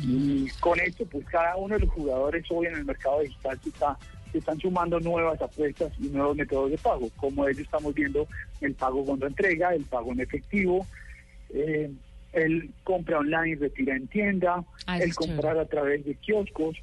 Y 0.03 0.49
con 0.61 0.79
esto, 0.79 1.07
pues 1.07 1.24
cada 1.27 1.57
uno 1.57 1.74
de 1.74 1.81
los 1.81 1.91
jugadores 1.91 2.45
hoy 2.51 2.66
en 2.66 2.74
el 2.74 2.85
mercado 2.85 3.20
digital 3.20 3.59
se, 3.62 3.70
está, 3.70 3.99
se 4.31 4.39
están 4.39 4.59
sumando 4.61 5.01
nuevas 5.01 5.41
apuestas 5.41 5.91
y 5.99 6.09
nuevos 6.09 6.37
métodos 6.37 6.70
de 6.70 6.79
pago. 6.79 7.09
Como 7.16 7.49
ellos 7.49 7.62
estamos 7.62 7.95
viendo 7.95 8.29
el 8.61 8.74
pago 8.74 9.05
cuando 9.05 9.27
entrega, 9.27 9.74
el 9.74 9.85
pago 9.85 10.12
en 10.12 10.20
efectivo, 10.20 10.87
eh, 11.51 11.91
el 12.33 12.70
compra 12.85 13.18
online, 13.18 13.57
retira 13.57 13.97
en 13.97 14.07
tienda, 14.09 14.64
Ah, 14.87 14.99
el 14.99 15.14
comprar 15.14 15.59
a 15.59 15.64
través 15.64 16.05
de 16.05 16.14
kioscos. 16.14 16.77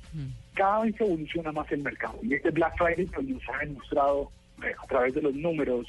Cada 0.54 0.82
vez 0.84 0.96
se 0.98 1.06
evoluciona 1.06 1.52
más 1.52 1.72
el 1.72 1.82
mercado. 1.82 2.20
Y 2.22 2.34
este 2.34 2.52
Black 2.52 2.78
Friday 2.78 3.06
pues, 3.06 3.28
nos 3.28 3.42
ha 3.50 3.60
demostrado 3.60 4.32
eh, 4.64 4.74
a 4.82 4.88
través 4.88 5.14
de 5.14 5.22
los 5.22 5.34
números 5.34 5.88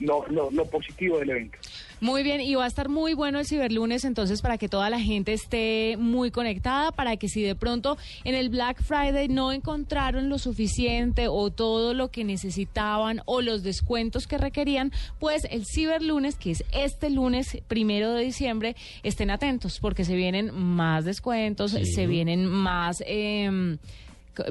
lo, 0.00 0.26
lo, 0.28 0.50
lo 0.50 0.64
positivo 0.66 1.18
del 1.18 1.30
evento. 1.30 1.58
Muy 2.02 2.24
bien, 2.24 2.40
y 2.40 2.52
va 2.56 2.64
a 2.64 2.66
estar 2.66 2.88
muy 2.88 3.14
bueno 3.14 3.38
el 3.38 3.46
ciberlunes, 3.46 4.04
entonces 4.04 4.42
para 4.42 4.58
que 4.58 4.68
toda 4.68 4.90
la 4.90 4.98
gente 4.98 5.32
esté 5.32 5.94
muy 6.00 6.32
conectada, 6.32 6.90
para 6.90 7.16
que 7.16 7.28
si 7.28 7.42
de 7.42 7.54
pronto 7.54 7.96
en 8.24 8.34
el 8.34 8.48
Black 8.48 8.82
Friday 8.82 9.28
no 9.28 9.52
encontraron 9.52 10.28
lo 10.28 10.40
suficiente 10.40 11.28
o 11.28 11.50
todo 11.52 11.94
lo 11.94 12.08
que 12.10 12.24
necesitaban 12.24 13.20
o 13.24 13.40
los 13.40 13.62
descuentos 13.62 14.26
que 14.26 14.36
requerían, 14.36 14.90
pues 15.20 15.44
el 15.48 15.64
ciberlunes, 15.64 16.34
que 16.34 16.50
es 16.50 16.64
este 16.72 17.08
lunes 17.08 17.58
primero 17.68 18.14
de 18.14 18.24
diciembre, 18.24 18.74
estén 19.04 19.30
atentos 19.30 19.78
porque 19.78 20.04
se 20.04 20.16
vienen 20.16 20.52
más 20.52 21.04
descuentos, 21.04 21.70
se 21.70 22.06
vienen 22.08 22.46
más... 22.46 22.96
c- 22.96 23.78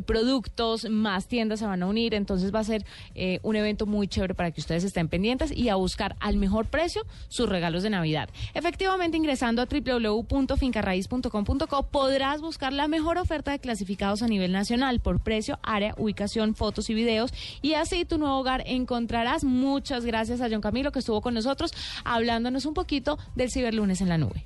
productos, 0.05 0.89
más 0.89 1.27
tiendas 1.27 1.59
se 1.59 1.65
van 1.65 1.83
a 1.83 1.87
unir, 1.87 2.13
entonces 2.13 2.53
va 2.53 2.59
a 2.59 2.63
ser 2.63 2.85
eh, 3.15 3.39
un 3.43 3.55
evento 3.55 3.85
muy 3.85 4.07
chévere 4.07 4.35
para 4.35 4.51
que 4.51 4.61
ustedes 4.61 4.83
estén 4.83 5.07
pendientes 5.07 5.51
y 5.51 5.69
a 5.69 5.75
buscar 5.75 6.15
al 6.19 6.37
mejor 6.37 6.67
precio 6.67 7.03
sus 7.27 7.49
regalos 7.49 7.83
de 7.83 7.89
Navidad. 7.89 8.29
Efectivamente, 8.53 9.17
ingresando 9.17 9.61
a 9.61 9.65
www.fincarraiz.com.co 9.65 11.83
podrás 11.83 12.41
buscar 12.41 12.73
la 12.73 12.87
mejor 12.87 13.17
oferta 13.17 13.51
de 13.51 13.59
clasificados 13.59 14.21
a 14.21 14.27
nivel 14.27 14.51
nacional 14.51 14.99
por 14.99 15.21
precio, 15.21 15.59
área, 15.63 15.95
ubicación, 15.97 16.55
fotos 16.55 16.89
y 16.89 16.93
videos 16.93 17.33
y 17.61 17.73
así 17.73 18.05
tu 18.05 18.17
nuevo 18.17 18.37
hogar 18.37 18.63
encontrarás. 18.65 19.43
Muchas 19.43 20.05
gracias 20.05 20.41
a 20.41 20.49
John 20.49 20.61
Camilo 20.61 20.91
que 20.91 20.99
estuvo 20.99 21.21
con 21.21 21.33
nosotros 21.33 21.73
hablándonos 22.03 22.65
un 22.65 22.73
poquito 22.73 23.17
del 23.35 23.51
ciberlunes 23.51 24.01
en 24.01 24.09
la 24.09 24.17
nube. 24.17 24.45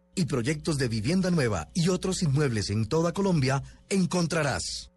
y 0.15 0.25
proyectos 0.25 0.77
de 0.77 0.87
vivienda 0.87 1.31
nueva 1.31 1.69
y 1.73 1.89
otros 1.89 2.23
inmuebles 2.23 2.69
en 2.69 2.87
toda 2.87 3.13
Colombia 3.13 3.63
encontrarás. 3.89 4.91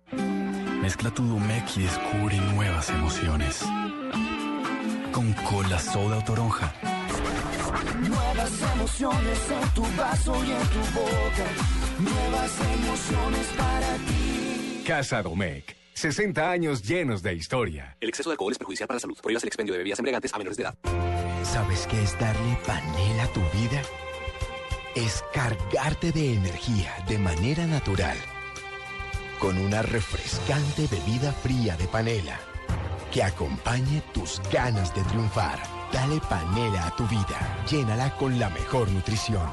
Mezcla 0.82 1.10
tu 1.12 1.26
Domec 1.26 1.64
y 1.76 1.82
descubre 1.82 2.36
nuevas 2.54 2.90
emociones. 2.90 3.60
Con 5.12 5.32
cola 5.32 5.78
soda 5.78 6.18
o 6.18 6.24
toronja. 6.24 6.74
Nuevas 8.06 8.52
emociones 8.74 9.38
en 9.50 9.74
tu 9.74 9.82
vaso 9.96 10.44
y 10.44 10.50
en 10.50 10.68
tu 10.68 10.78
boca. 10.94 11.46
Nuevas 11.98 12.52
emociones 12.74 13.46
para 13.56 13.96
ti. 13.96 14.84
Casa 14.86 15.22
Domecq. 15.22 15.76
60 15.94 16.50
años 16.50 16.82
llenos 16.82 17.22
de 17.22 17.34
historia. 17.34 17.96
El 18.00 18.08
exceso 18.08 18.28
de 18.30 18.34
alcohol 18.34 18.52
es 18.52 18.58
perjudicial 18.58 18.88
para 18.88 18.96
la 18.96 19.00
salud. 19.00 19.16
Prohíbas 19.22 19.44
el 19.44 19.48
expendio 19.48 19.72
de 19.72 19.78
bebidas 19.78 20.00
embriagantes 20.00 20.34
a 20.34 20.38
menores 20.38 20.56
de 20.56 20.64
edad. 20.64 20.74
¿Sabes 21.44 21.86
qué 21.86 22.02
es 22.02 22.18
darle 22.18 22.58
panela 22.66 23.24
a 23.24 23.32
tu 23.32 23.40
vida? 23.56 23.80
Es 24.94 25.24
cargarte 25.32 26.12
de 26.12 26.34
energía 26.34 26.94
de 27.08 27.18
manera 27.18 27.66
natural. 27.66 28.16
Con 29.40 29.58
una 29.58 29.82
refrescante 29.82 30.86
bebida 30.86 31.32
fría 31.32 31.76
de 31.76 31.88
panela 31.88 32.38
que 33.10 33.24
acompañe 33.24 34.02
tus 34.12 34.40
ganas 34.52 34.94
de 34.94 35.02
triunfar. 35.04 35.60
Dale 35.92 36.20
panela 36.28 36.86
a 36.86 36.96
tu 36.96 37.06
vida. 37.08 37.64
Llénala 37.68 38.14
con 38.16 38.38
la 38.38 38.50
mejor 38.50 38.88
nutrición. 38.90 39.52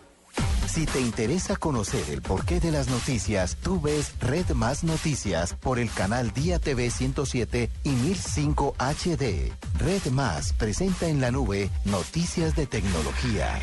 Si 0.71 0.85
te 0.85 1.01
interesa 1.01 1.57
conocer 1.57 2.01
el 2.09 2.21
porqué 2.21 2.61
de 2.61 2.71
las 2.71 2.89
noticias, 2.89 3.57
tú 3.57 3.81
ves 3.81 4.15
Red 4.21 4.51
Más 4.51 4.85
Noticias 4.85 5.53
por 5.53 5.79
el 5.79 5.91
canal 5.91 6.31
Día 6.31 6.59
TV 6.59 6.89
107 6.89 7.69
y 7.83 7.89
1005 7.89 8.75
HD. 8.79 9.51
Red 9.77 10.11
Más 10.13 10.53
presenta 10.53 11.09
en 11.09 11.19
la 11.19 11.29
nube 11.29 11.69
noticias 11.83 12.55
de 12.55 12.67
tecnología. 12.67 13.59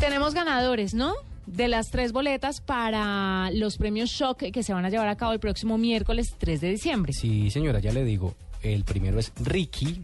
Tenemos 0.00 0.32
ganadores, 0.32 0.94
¿no? 0.94 1.12
De 1.44 1.68
las 1.68 1.90
tres 1.90 2.12
boletas 2.12 2.62
para 2.62 3.50
los 3.52 3.76
premios 3.76 4.08
Shock 4.08 4.38
que 4.38 4.62
se 4.62 4.72
van 4.72 4.86
a 4.86 4.88
llevar 4.88 5.08
a 5.08 5.16
cabo 5.18 5.34
el 5.34 5.38
próximo 5.38 5.76
miércoles 5.76 6.34
3 6.38 6.62
de 6.62 6.70
diciembre. 6.70 7.12
Sí, 7.12 7.50
señora, 7.50 7.78
ya 7.80 7.92
le 7.92 8.04
digo. 8.04 8.34
El 8.62 8.84
primero 8.84 9.18
es 9.18 9.32
Ricky, 9.38 10.02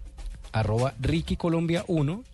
arroba 0.53 0.93
Ricky 1.01 1.39
Colombia 1.39 1.87
1. 1.89 2.32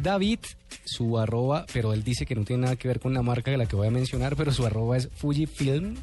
David, 0.00 0.38
su 0.84 1.18
arroba, 1.18 1.66
pero 1.72 1.92
él 1.92 2.04
dice 2.04 2.26
que 2.26 2.34
no 2.34 2.44
tiene 2.44 2.62
nada 2.62 2.76
que 2.76 2.88
ver 2.88 3.00
con 3.00 3.14
la 3.14 3.22
marca 3.22 3.50
de 3.50 3.56
la 3.56 3.66
que 3.66 3.76
voy 3.76 3.88
a 3.88 3.90
mencionar, 3.90 4.36
pero 4.36 4.52
su 4.52 4.66
arroba 4.66 4.96
es 4.96 5.08
Fujifilm-co. 5.10 5.98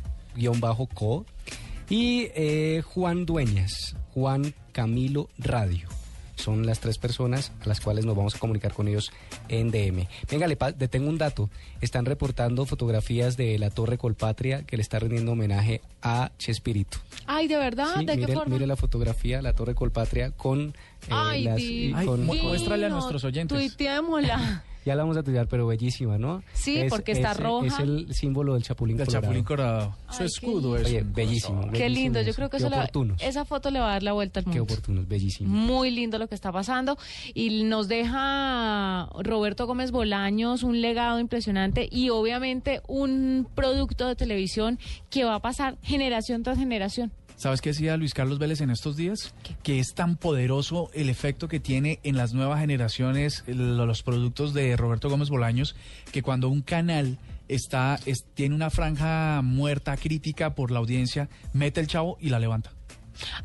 Y 1.90 2.28
eh, 2.36 2.84
Juan 2.86 3.26
Dueñas, 3.26 3.96
Juan 4.14 4.54
Camilo 4.72 5.30
Radio. 5.40 5.99
Son 6.40 6.66
las 6.66 6.80
tres 6.80 6.98
personas 6.98 7.52
a 7.62 7.68
las 7.68 7.82
cuales 7.82 8.06
nos 8.06 8.16
vamos 8.16 8.34
a 8.36 8.40
comunicar 8.40 8.74
con 8.74 8.88
ellos 8.88 9.12
en 9.50 9.72
DM. 9.72 10.08
Venga, 10.32 10.48
le 10.48 10.56
pa- 10.56 10.72
detengo 10.72 11.10
un 11.10 11.18
dato. 11.18 11.50
Están 11.82 12.06
reportando 12.06 12.66
fotografías 12.66 13.36
de 13.36 13.60
la 13.60 13.70
Torre 13.70 13.98
Colpatria 13.98 14.64
que 14.64 14.78
le 14.78 14.82
está 14.82 15.00
rindiendo 15.00 15.34
homenaje 15.34 15.82
a 16.02 16.32
Chespirito. 16.38 16.98
Ay, 17.28 17.48
¿de 17.48 17.58
verdad? 17.58 17.88
Sí, 17.98 18.06
¿De 18.06 18.14
qué 18.14 18.20
mire, 18.22 18.34
forma? 18.34 18.54
mire 18.54 18.68
la 18.68 18.76
fotografía, 18.78 19.42
la 19.42 19.54
Torre 19.54 19.76
Colpatria 19.76 20.32
con 20.32 20.70
eh, 20.70 21.10
Ay, 21.10 21.44
las... 21.44 21.58
Ay, 21.58 22.06
con- 22.06 22.26
muéstrale 22.26 22.86
a 22.86 22.90
nuestros 22.90 23.24
oyentes. 23.26 23.58
Tuiteémosla. 23.58 24.64
Ya 24.90 24.96
la 24.96 25.04
vamos 25.04 25.18
a 25.18 25.22
tuitear, 25.24 25.48
pero 25.48 25.68
bellísima, 25.68 26.18
¿no? 26.18 26.42
Sí, 26.54 26.82
porque 26.90 27.12
está 27.12 27.34
es- 27.34 27.38
roja. 27.40 27.68
Es 27.68 27.78
el 27.80 28.08
símbolo 28.12 28.56
del 28.56 28.64
Chapulín 28.64 28.98
Del 28.98 29.06
Colorado. 29.06 29.24
Chapulín 29.28 29.44
Colorado. 29.44 29.96
Su 30.10 30.24
escudo 30.24 30.76
es. 30.78 30.88
Oye, 30.88 31.04
bellísimo. 31.06 31.62
Qué 31.72 31.84
bellísimo 31.84 31.90
lindo, 31.90 32.22
yo 32.24 32.34
creo 32.34 32.50
que 32.50 32.58
eso 32.58 32.68
oportunos. 32.70 33.22
esa 33.22 33.46
foto 33.46 33.70
le 33.70 33.80
va 33.80 33.90
a 33.90 33.92
dar 33.92 34.04
la 34.04 34.14
vuelta 34.14 34.40
al 34.40 34.46
Qué 34.46 34.58
mundo. 34.58 34.64
oportunos, 34.64 35.08
bellísimo. 35.08 35.48
Muy 35.48 35.92
lindo 35.92 36.18
lo 36.18 36.28
que 36.28 36.34
está 36.34 36.52
pasando. 36.52 36.98
Y 37.36 37.64
nos 37.66 37.88
deja 37.88 39.08
Roberto 39.20 39.68
Gómez 39.68 39.92
Bolaños 39.92 40.64
un 40.64 40.82
legado 40.82 41.20
impresionante 41.20 41.88
y 41.92 42.10
obviamente 42.10 42.82
un 42.88 43.48
producto 43.54 44.08
de 44.08 44.16
televisión 44.16 44.80
que 45.12 45.24
va 45.24 45.36
a 45.36 45.40
pasar 45.40 45.78
generación 45.84 46.42
tras 46.42 46.58
generación. 46.58 47.12
¿Sabes 47.42 47.62
qué 47.62 47.70
decía 47.70 47.96
Luis 47.96 48.14
Carlos 48.14 48.38
Vélez 48.38 48.60
en 48.60 48.70
estos 48.70 48.98
días? 48.98 49.34
Que 49.64 49.80
es 49.80 49.94
tan 49.96 50.18
poderoso 50.18 50.90
el 50.94 51.10
efecto 51.10 51.48
que 51.48 51.62
tiene 51.62 52.00
en 52.04 52.18
las 52.18 52.34
nuevas 52.34 52.60
generaciones 52.60 53.46
los 53.48 54.04
productos 54.04 54.54
de 54.54 54.76
Roberto 54.76 55.10
Gómez 55.10 55.30
Bolaños, 55.30 55.74
que 56.12 56.22
cuando 56.22 56.50
un 56.50 56.62
canal 56.62 57.18
está 57.48 57.98
es- 58.06 58.26
tiene 58.34 58.56
una 58.56 58.70
franja 58.70 59.42
muerta 59.42 59.96
crítica 59.96 60.54
por 60.54 60.70
la 60.70 60.80
audiencia, 60.80 61.30
mete 61.54 61.80
el 61.80 61.88
chavo 61.88 62.18
y 62.20 62.28
la 62.30 62.40
levanta. 62.40 62.74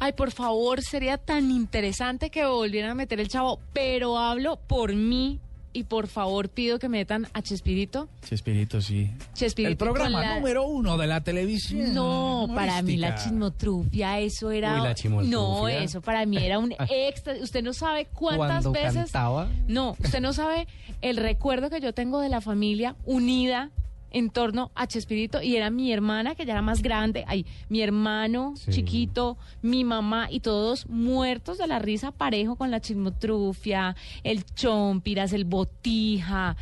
Ay, 0.00 0.12
por 0.12 0.32
favor, 0.32 0.82
sería 0.82 1.16
tan 1.16 1.52
interesante 1.52 2.30
que 2.30 2.44
volvieran 2.46 2.90
a 2.90 2.94
meter 2.96 3.20
el 3.20 3.28
chavo, 3.28 3.60
pero 3.72 4.18
hablo 4.18 4.56
por 4.56 4.92
mí 4.94 5.38
y 5.74 5.82
por 5.84 6.06
favor 6.06 6.48
pido 6.48 6.78
que 6.78 6.88
metan 6.88 7.26
a 7.34 7.42
Chespirito. 7.42 8.08
Chespirito, 8.26 8.80
sí. 8.80 9.10
Chespirito 9.34 9.68
el 9.70 9.76
programa 9.76 10.22
la- 10.22 10.36
número 10.36 10.64
uno 10.66 10.96
de 10.96 11.06
la 11.06 11.20
televisión. 11.22 11.92
No, 11.92 12.48
para 12.54 12.80
mí 12.80 12.96
la 12.96 13.14
chismotrufia, 13.16 14.20
eso 14.20 14.50
era... 14.50 14.76
Uy, 14.76 14.82
la 14.82 14.94
chismotrufia. 14.94 15.36
No, 15.38 15.68
eso 15.68 16.00
para 16.00 16.24
mí 16.24 16.38
era 16.38 16.58
un 16.58 16.72
extra. 16.88 17.34
Usted 17.42 17.62
no 17.62 17.72
sabe 17.74 18.06
cuántas 18.14 18.64
Cuando 18.64 18.72
veces... 18.72 18.94
cantaba. 18.94 19.48
No, 19.68 19.96
usted 19.98 20.20
no 20.20 20.32
sabe 20.32 20.66
el 21.02 21.16
recuerdo 21.18 21.68
que 21.68 21.80
yo 21.80 21.92
tengo 21.92 22.20
de 22.20 22.28
la 22.30 22.40
familia 22.40 22.96
unida 23.04 23.70
en 24.14 24.30
torno 24.30 24.70
a 24.74 24.86
Chespirito 24.86 25.42
y 25.42 25.56
era 25.56 25.68
mi 25.70 25.92
hermana 25.92 26.34
que 26.34 26.46
ya 26.46 26.52
era 26.52 26.62
más 26.62 26.80
grande, 26.82 27.24
ay, 27.26 27.44
mi 27.68 27.82
hermano 27.82 28.54
Sí. 28.56 28.70
chiquito, 28.70 29.36
mi 29.60 29.84
mamá 29.84 30.28
y 30.30 30.40
todos 30.40 30.88
muertos 30.88 31.58
de 31.58 31.66
la 31.66 31.78
risa 31.80 32.12
parejo 32.12 32.56
con 32.56 32.70
la 32.70 32.80
chismotrufia, 32.80 33.96
el 34.22 34.44
chompiras, 34.54 35.32
el 35.32 35.44
botija. 35.44 36.56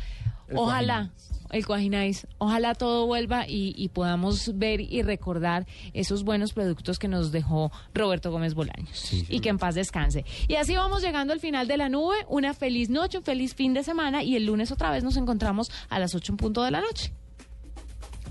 El 0.49 0.57
Ojalá, 0.57 1.11
el 1.51 1.65
Cuajinais, 1.65 2.27
ojalá 2.37 2.75
todo 2.75 3.05
vuelva 3.07 3.47
y, 3.47 3.73
y 3.77 3.87
podamos 3.89 4.57
ver 4.57 4.81
y 4.81 5.01
recordar 5.03 5.65
esos 5.93 6.23
buenos 6.23 6.53
productos 6.53 6.99
que 6.99 7.07
nos 7.07 7.31
dejó 7.31 7.71
Roberto 7.93 8.29
Gómez 8.31 8.53
Bolaños. 8.53 9.13
y 9.29 9.39
que 9.39 9.49
en 9.49 9.57
paz 9.57 9.73
descanse. 9.75 10.25
Y 10.47 10.55
así 10.55 10.75
vamos 10.75 11.01
llegando 11.01 11.33
al 11.33 11.39
final 11.39 11.67
de 11.67 11.77
la 11.77 11.87
nube. 11.89 12.15
Una 12.27 12.53
feliz 12.53 12.89
noche, 12.89 13.17
un 13.19 13.23
feliz 13.23 13.55
fin 13.55 13.73
de 13.73 13.83
semana 13.83 14.21
y 14.21 14.35
el 14.35 14.45
lunes 14.45 14.71
otra 14.71 14.91
vez 14.91 15.03
nos 15.03 15.15
encontramos 15.17 15.71
a 15.89 15.97
las 15.99 16.13
8 16.13 16.33
en 16.33 16.37
punto 16.37 16.61
de 16.63 16.71
la 16.71 16.81
noche. 16.81 17.13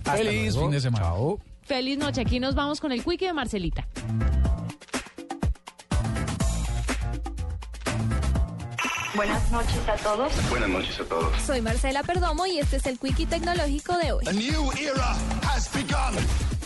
Hasta 0.04 0.16
Feliz 0.16 0.54
luego. 0.54 0.60
fin 0.62 0.70
de 0.72 0.80
semana. 0.80 1.04
Chao. 1.06 1.38
Feliz 1.62 1.98
noche. 1.98 2.20
Aquí 2.20 2.40
nos 2.40 2.54
vamos 2.54 2.80
con 2.80 2.90
el 2.92 3.04
quickie 3.04 3.26
de 3.26 3.32
Marcelita. 3.32 3.86
Buenas 9.14 9.50
noches 9.52 9.88
a 9.88 9.96
todos. 9.96 10.32
Buenas 10.48 10.68
noches 10.70 11.00
a 11.00 11.04
todos. 11.04 11.42
Soy 11.42 11.60
Marcela 11.60 12.02
Perdomo 12.02 12.46
y 12.46 12.58
este 12.58 12.76
es 12.76 12.86
el 12.86 12.98
Quickie 12.98 13.26
Tecnológico 13.26 13.96
de 13.98 14.12
hoy. 14.12 14.24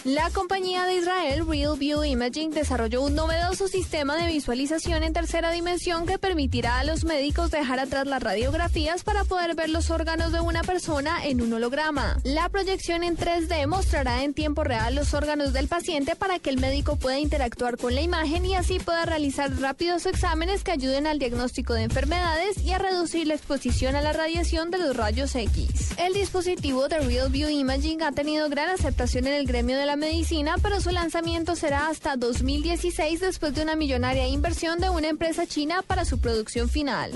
La 0.07 0.31
compañía 0.31 0.85
de 0.85 0.99
Israel 0.99 1.45
Real 1.49 1.77
View 1.77 2.05
Imaging 2.05 2.53
desarrolló 2.53 3.03
un 3.03 3.17
novedoso 3.17 3.67
sistema 3.67 4.15
de 4.15 4.31
visualización 4.31 5.03
en 5.03 5.13
tercera 5.13 5.51
dimensión 5.51 6.07
que 6.07 6.17
permitirá 6.17 6.79
a 6.79 6.85
los 6.85 7.03
médicos 7.03 7.51
dejar 7.51 7.81
atrás 7.81 8.07
las 8.07 8.23
radiografías 8.23 9.03
para 9.03 9.25
poder 9.25 9.57
ver 9.57 9.69
los 9.69 9.91
órganos 9.91 10.31
de 10.31 10.39
una 10.39 10.63
persona 10.63 11.27
en 11.27 11.43
un 11.43 11.53
holograma. 11.55 12.19
La 12.23 12.49
proyección 12.51 13.03
en 13.03 13.17
3D 13.17 13.67
mostrará 13.67 14.23
en 14.23 14.33
tiempo 14.33 14.63
real 14.63 14.95
los 14.95 15.13
órganos 15.13 15.53
del 15.53 15.67
paciente 15.67 16.15
para 16.15 16.39
que 16.39 16.51
el 16.51 16.61
médico 16.61 16.95
pueda 16.95 17.19
interactuar 17.19 17.77
con 17.77 17.97
la 17.97 18.03
imagen 18.03 18.47
y 18.47 18.55
así 18.55 18.79
pueda 18.79 19.07
realizar 19.07 19.61
rápidos 19.61 20.07
exámenes 20.07 20.63
que 20.63 20.71
ayuden 20.71 21.09
al 21.09 21.19
diagnóstico 21.19 21.75
de 21.75 21.83
enfermedades 21.83 22.63
y 22.63 22.71
a 22.71 22.79
reducir 22.79 23.27
la 23.27 23.35
exposición 23.35 23.97
a 23.97 24.03
la 24.03 24.13
radiación 24.13 24.71
de 24.71 24.79
los 24.79 24.97
rayos 24.97 25.35
X. 25.35 25.95
El 25.99 26.13
dispositivo 26.13 26.87
de 26.87 27.01
Real 27.01 27.29
View 27.29 27.49
Imaging 27.49 28.05
ha 28.05 28.13
tenido 28.13 28.49
gran 28.49 28.69
aceptación 28.69 29.27
en 29.27 29.35
el 29.35 29.49
gremio 29.49 29.77
de 29.77 29.96
medicina, 29.97 30.57
pero 30.63 30.81
su 30.81 30.91
lanzamiento 30.91 31.57
será 31.57 31.89
hasta 31.89 32.17
2016 32.17 33.21
después 33.21 33.55
de 33.55 33.63
una 33.63 33.77
millonaria 33.77 34.29
inversión 34.29 34.79
de 34.79 34.91
una 34.91 35.09
empresa 35.09 35.47
china 35.47 35.83
para 35.83 36.05
su 36.05 36.19
producción 36.19 36.69
final. 36.69 37.13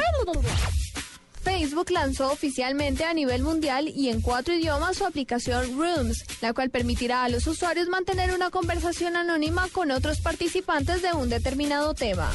Facebook 1.42 1.90
lanzó 1.90 2.30
oficialmente 2.30 3.04
a 3.04 3.14
nivel 3.14 3.42
mundial 3.42 3.88
y 3.88 4.08
en 4.10 4.20
cuatro 4.20 4.54
idiomas 4.54 4.98
su 4.98 5.06
aplicación 5.06 5.78
Rooms, 5.78 6.24
la 6.42 6.52
cual 6.52 6.70
permitirá 6.70 7.24
a 7.24 7.28
los 7.28 7.46
usuarios 7.46 7.88
mantener 7.88 8.34
una 8.34 8.50
conversación 8.50 9.16
anónima 9.16 9.68
con 9.72 9.90
otros 9.90 10.20
participantes 10.20 11.02
de 11.02 11.12
un 11.12 11.28
determinado 11.28 11.94
tema. 11.94 12.30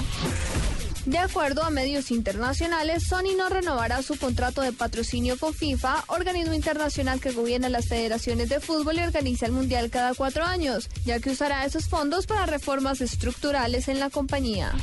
De 1.06 1.20
acuerdo 1.20 1.62
a 1.64 1.70
medios 1.70 2.10
internacionales, 2.10 3.04
Sony 3.04 3.38
no 3.38 3.48
renovará 3.48 4.02
su 4.02 4.18
contrato 4.18 4.62
de 4.62 4.72
patrocinio 4.72 5.38
con 5.38 5.54
FIFA, 5.54 6.04
organismo 6.08 6.56
internacional 6.56 7.22
que 7.22 7.32
gobierna 7.32 7.70
las 7.70 7.88
federaciones 7.88 8.50
de 8.50 8.60
fútbol 8.60 8.98
y 8.98 9.02
organiza 9.02 9.46
el 9.46 9.52
Mundial 9.52 9.92
cada 9.92 10.16
cuatro 10.16 10.44
años, 10.46 10.90
ya 11.06 11.20
que 11.20 11.30
usará 11.30 11.64
esos 11.64 11.88
fondos 11.90 12.26
para 12.26 12.48
reformas 12.48 13.02
estructurales 13.02 13.88
en 13.88 14.00
la 14.00 14.10
compañía. 14.10 14.74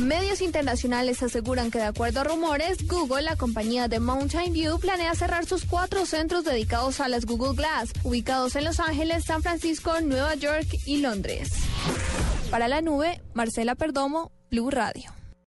Medios 0.00 0.40
internacionales 0.40 1.22
aseguran 1.22 1.70
que 1.70 1.78
de 1.78 1.84
acuerdo 1.84 2.20
a 2.20 2.24
rumores, 2.24 2.88
Google, 2.88 3.22
la 3.22 3.36
compañía 3.36 3.86
de 3.86 4.00
Mountain 4.00 4.52
View, 4.52 4.80
planea 4.80 5.14
cerrar 5.14 5.46
sus 5.46 5.64
cuatro 5.64 6.04
centros 6.04 6.44
dedicados 6.44 7.00
a 7.00 7.08
las 7.08 7.26
Google 7.26 7.54
Glass, 7.54 7.90
ubicados 8.02 8.56
en 8.56 8.64
Los 8.64 8.80
Ángeles, 8.80 9.24
San 9.24 9.42
Francisco, 9.42 10.00
Nueva 10.00 10.34
York 10.34 10.66
y 10.84 10.96
Londres. 10.96 11.50
Para 12.50 12.66
la 12.66 12.80
nube, 12.80 13.20
Marcela 13.34 13.76
Perdomo, 13.76 14.32
Blue 14.50 14.70
Radio. 14.70 15.17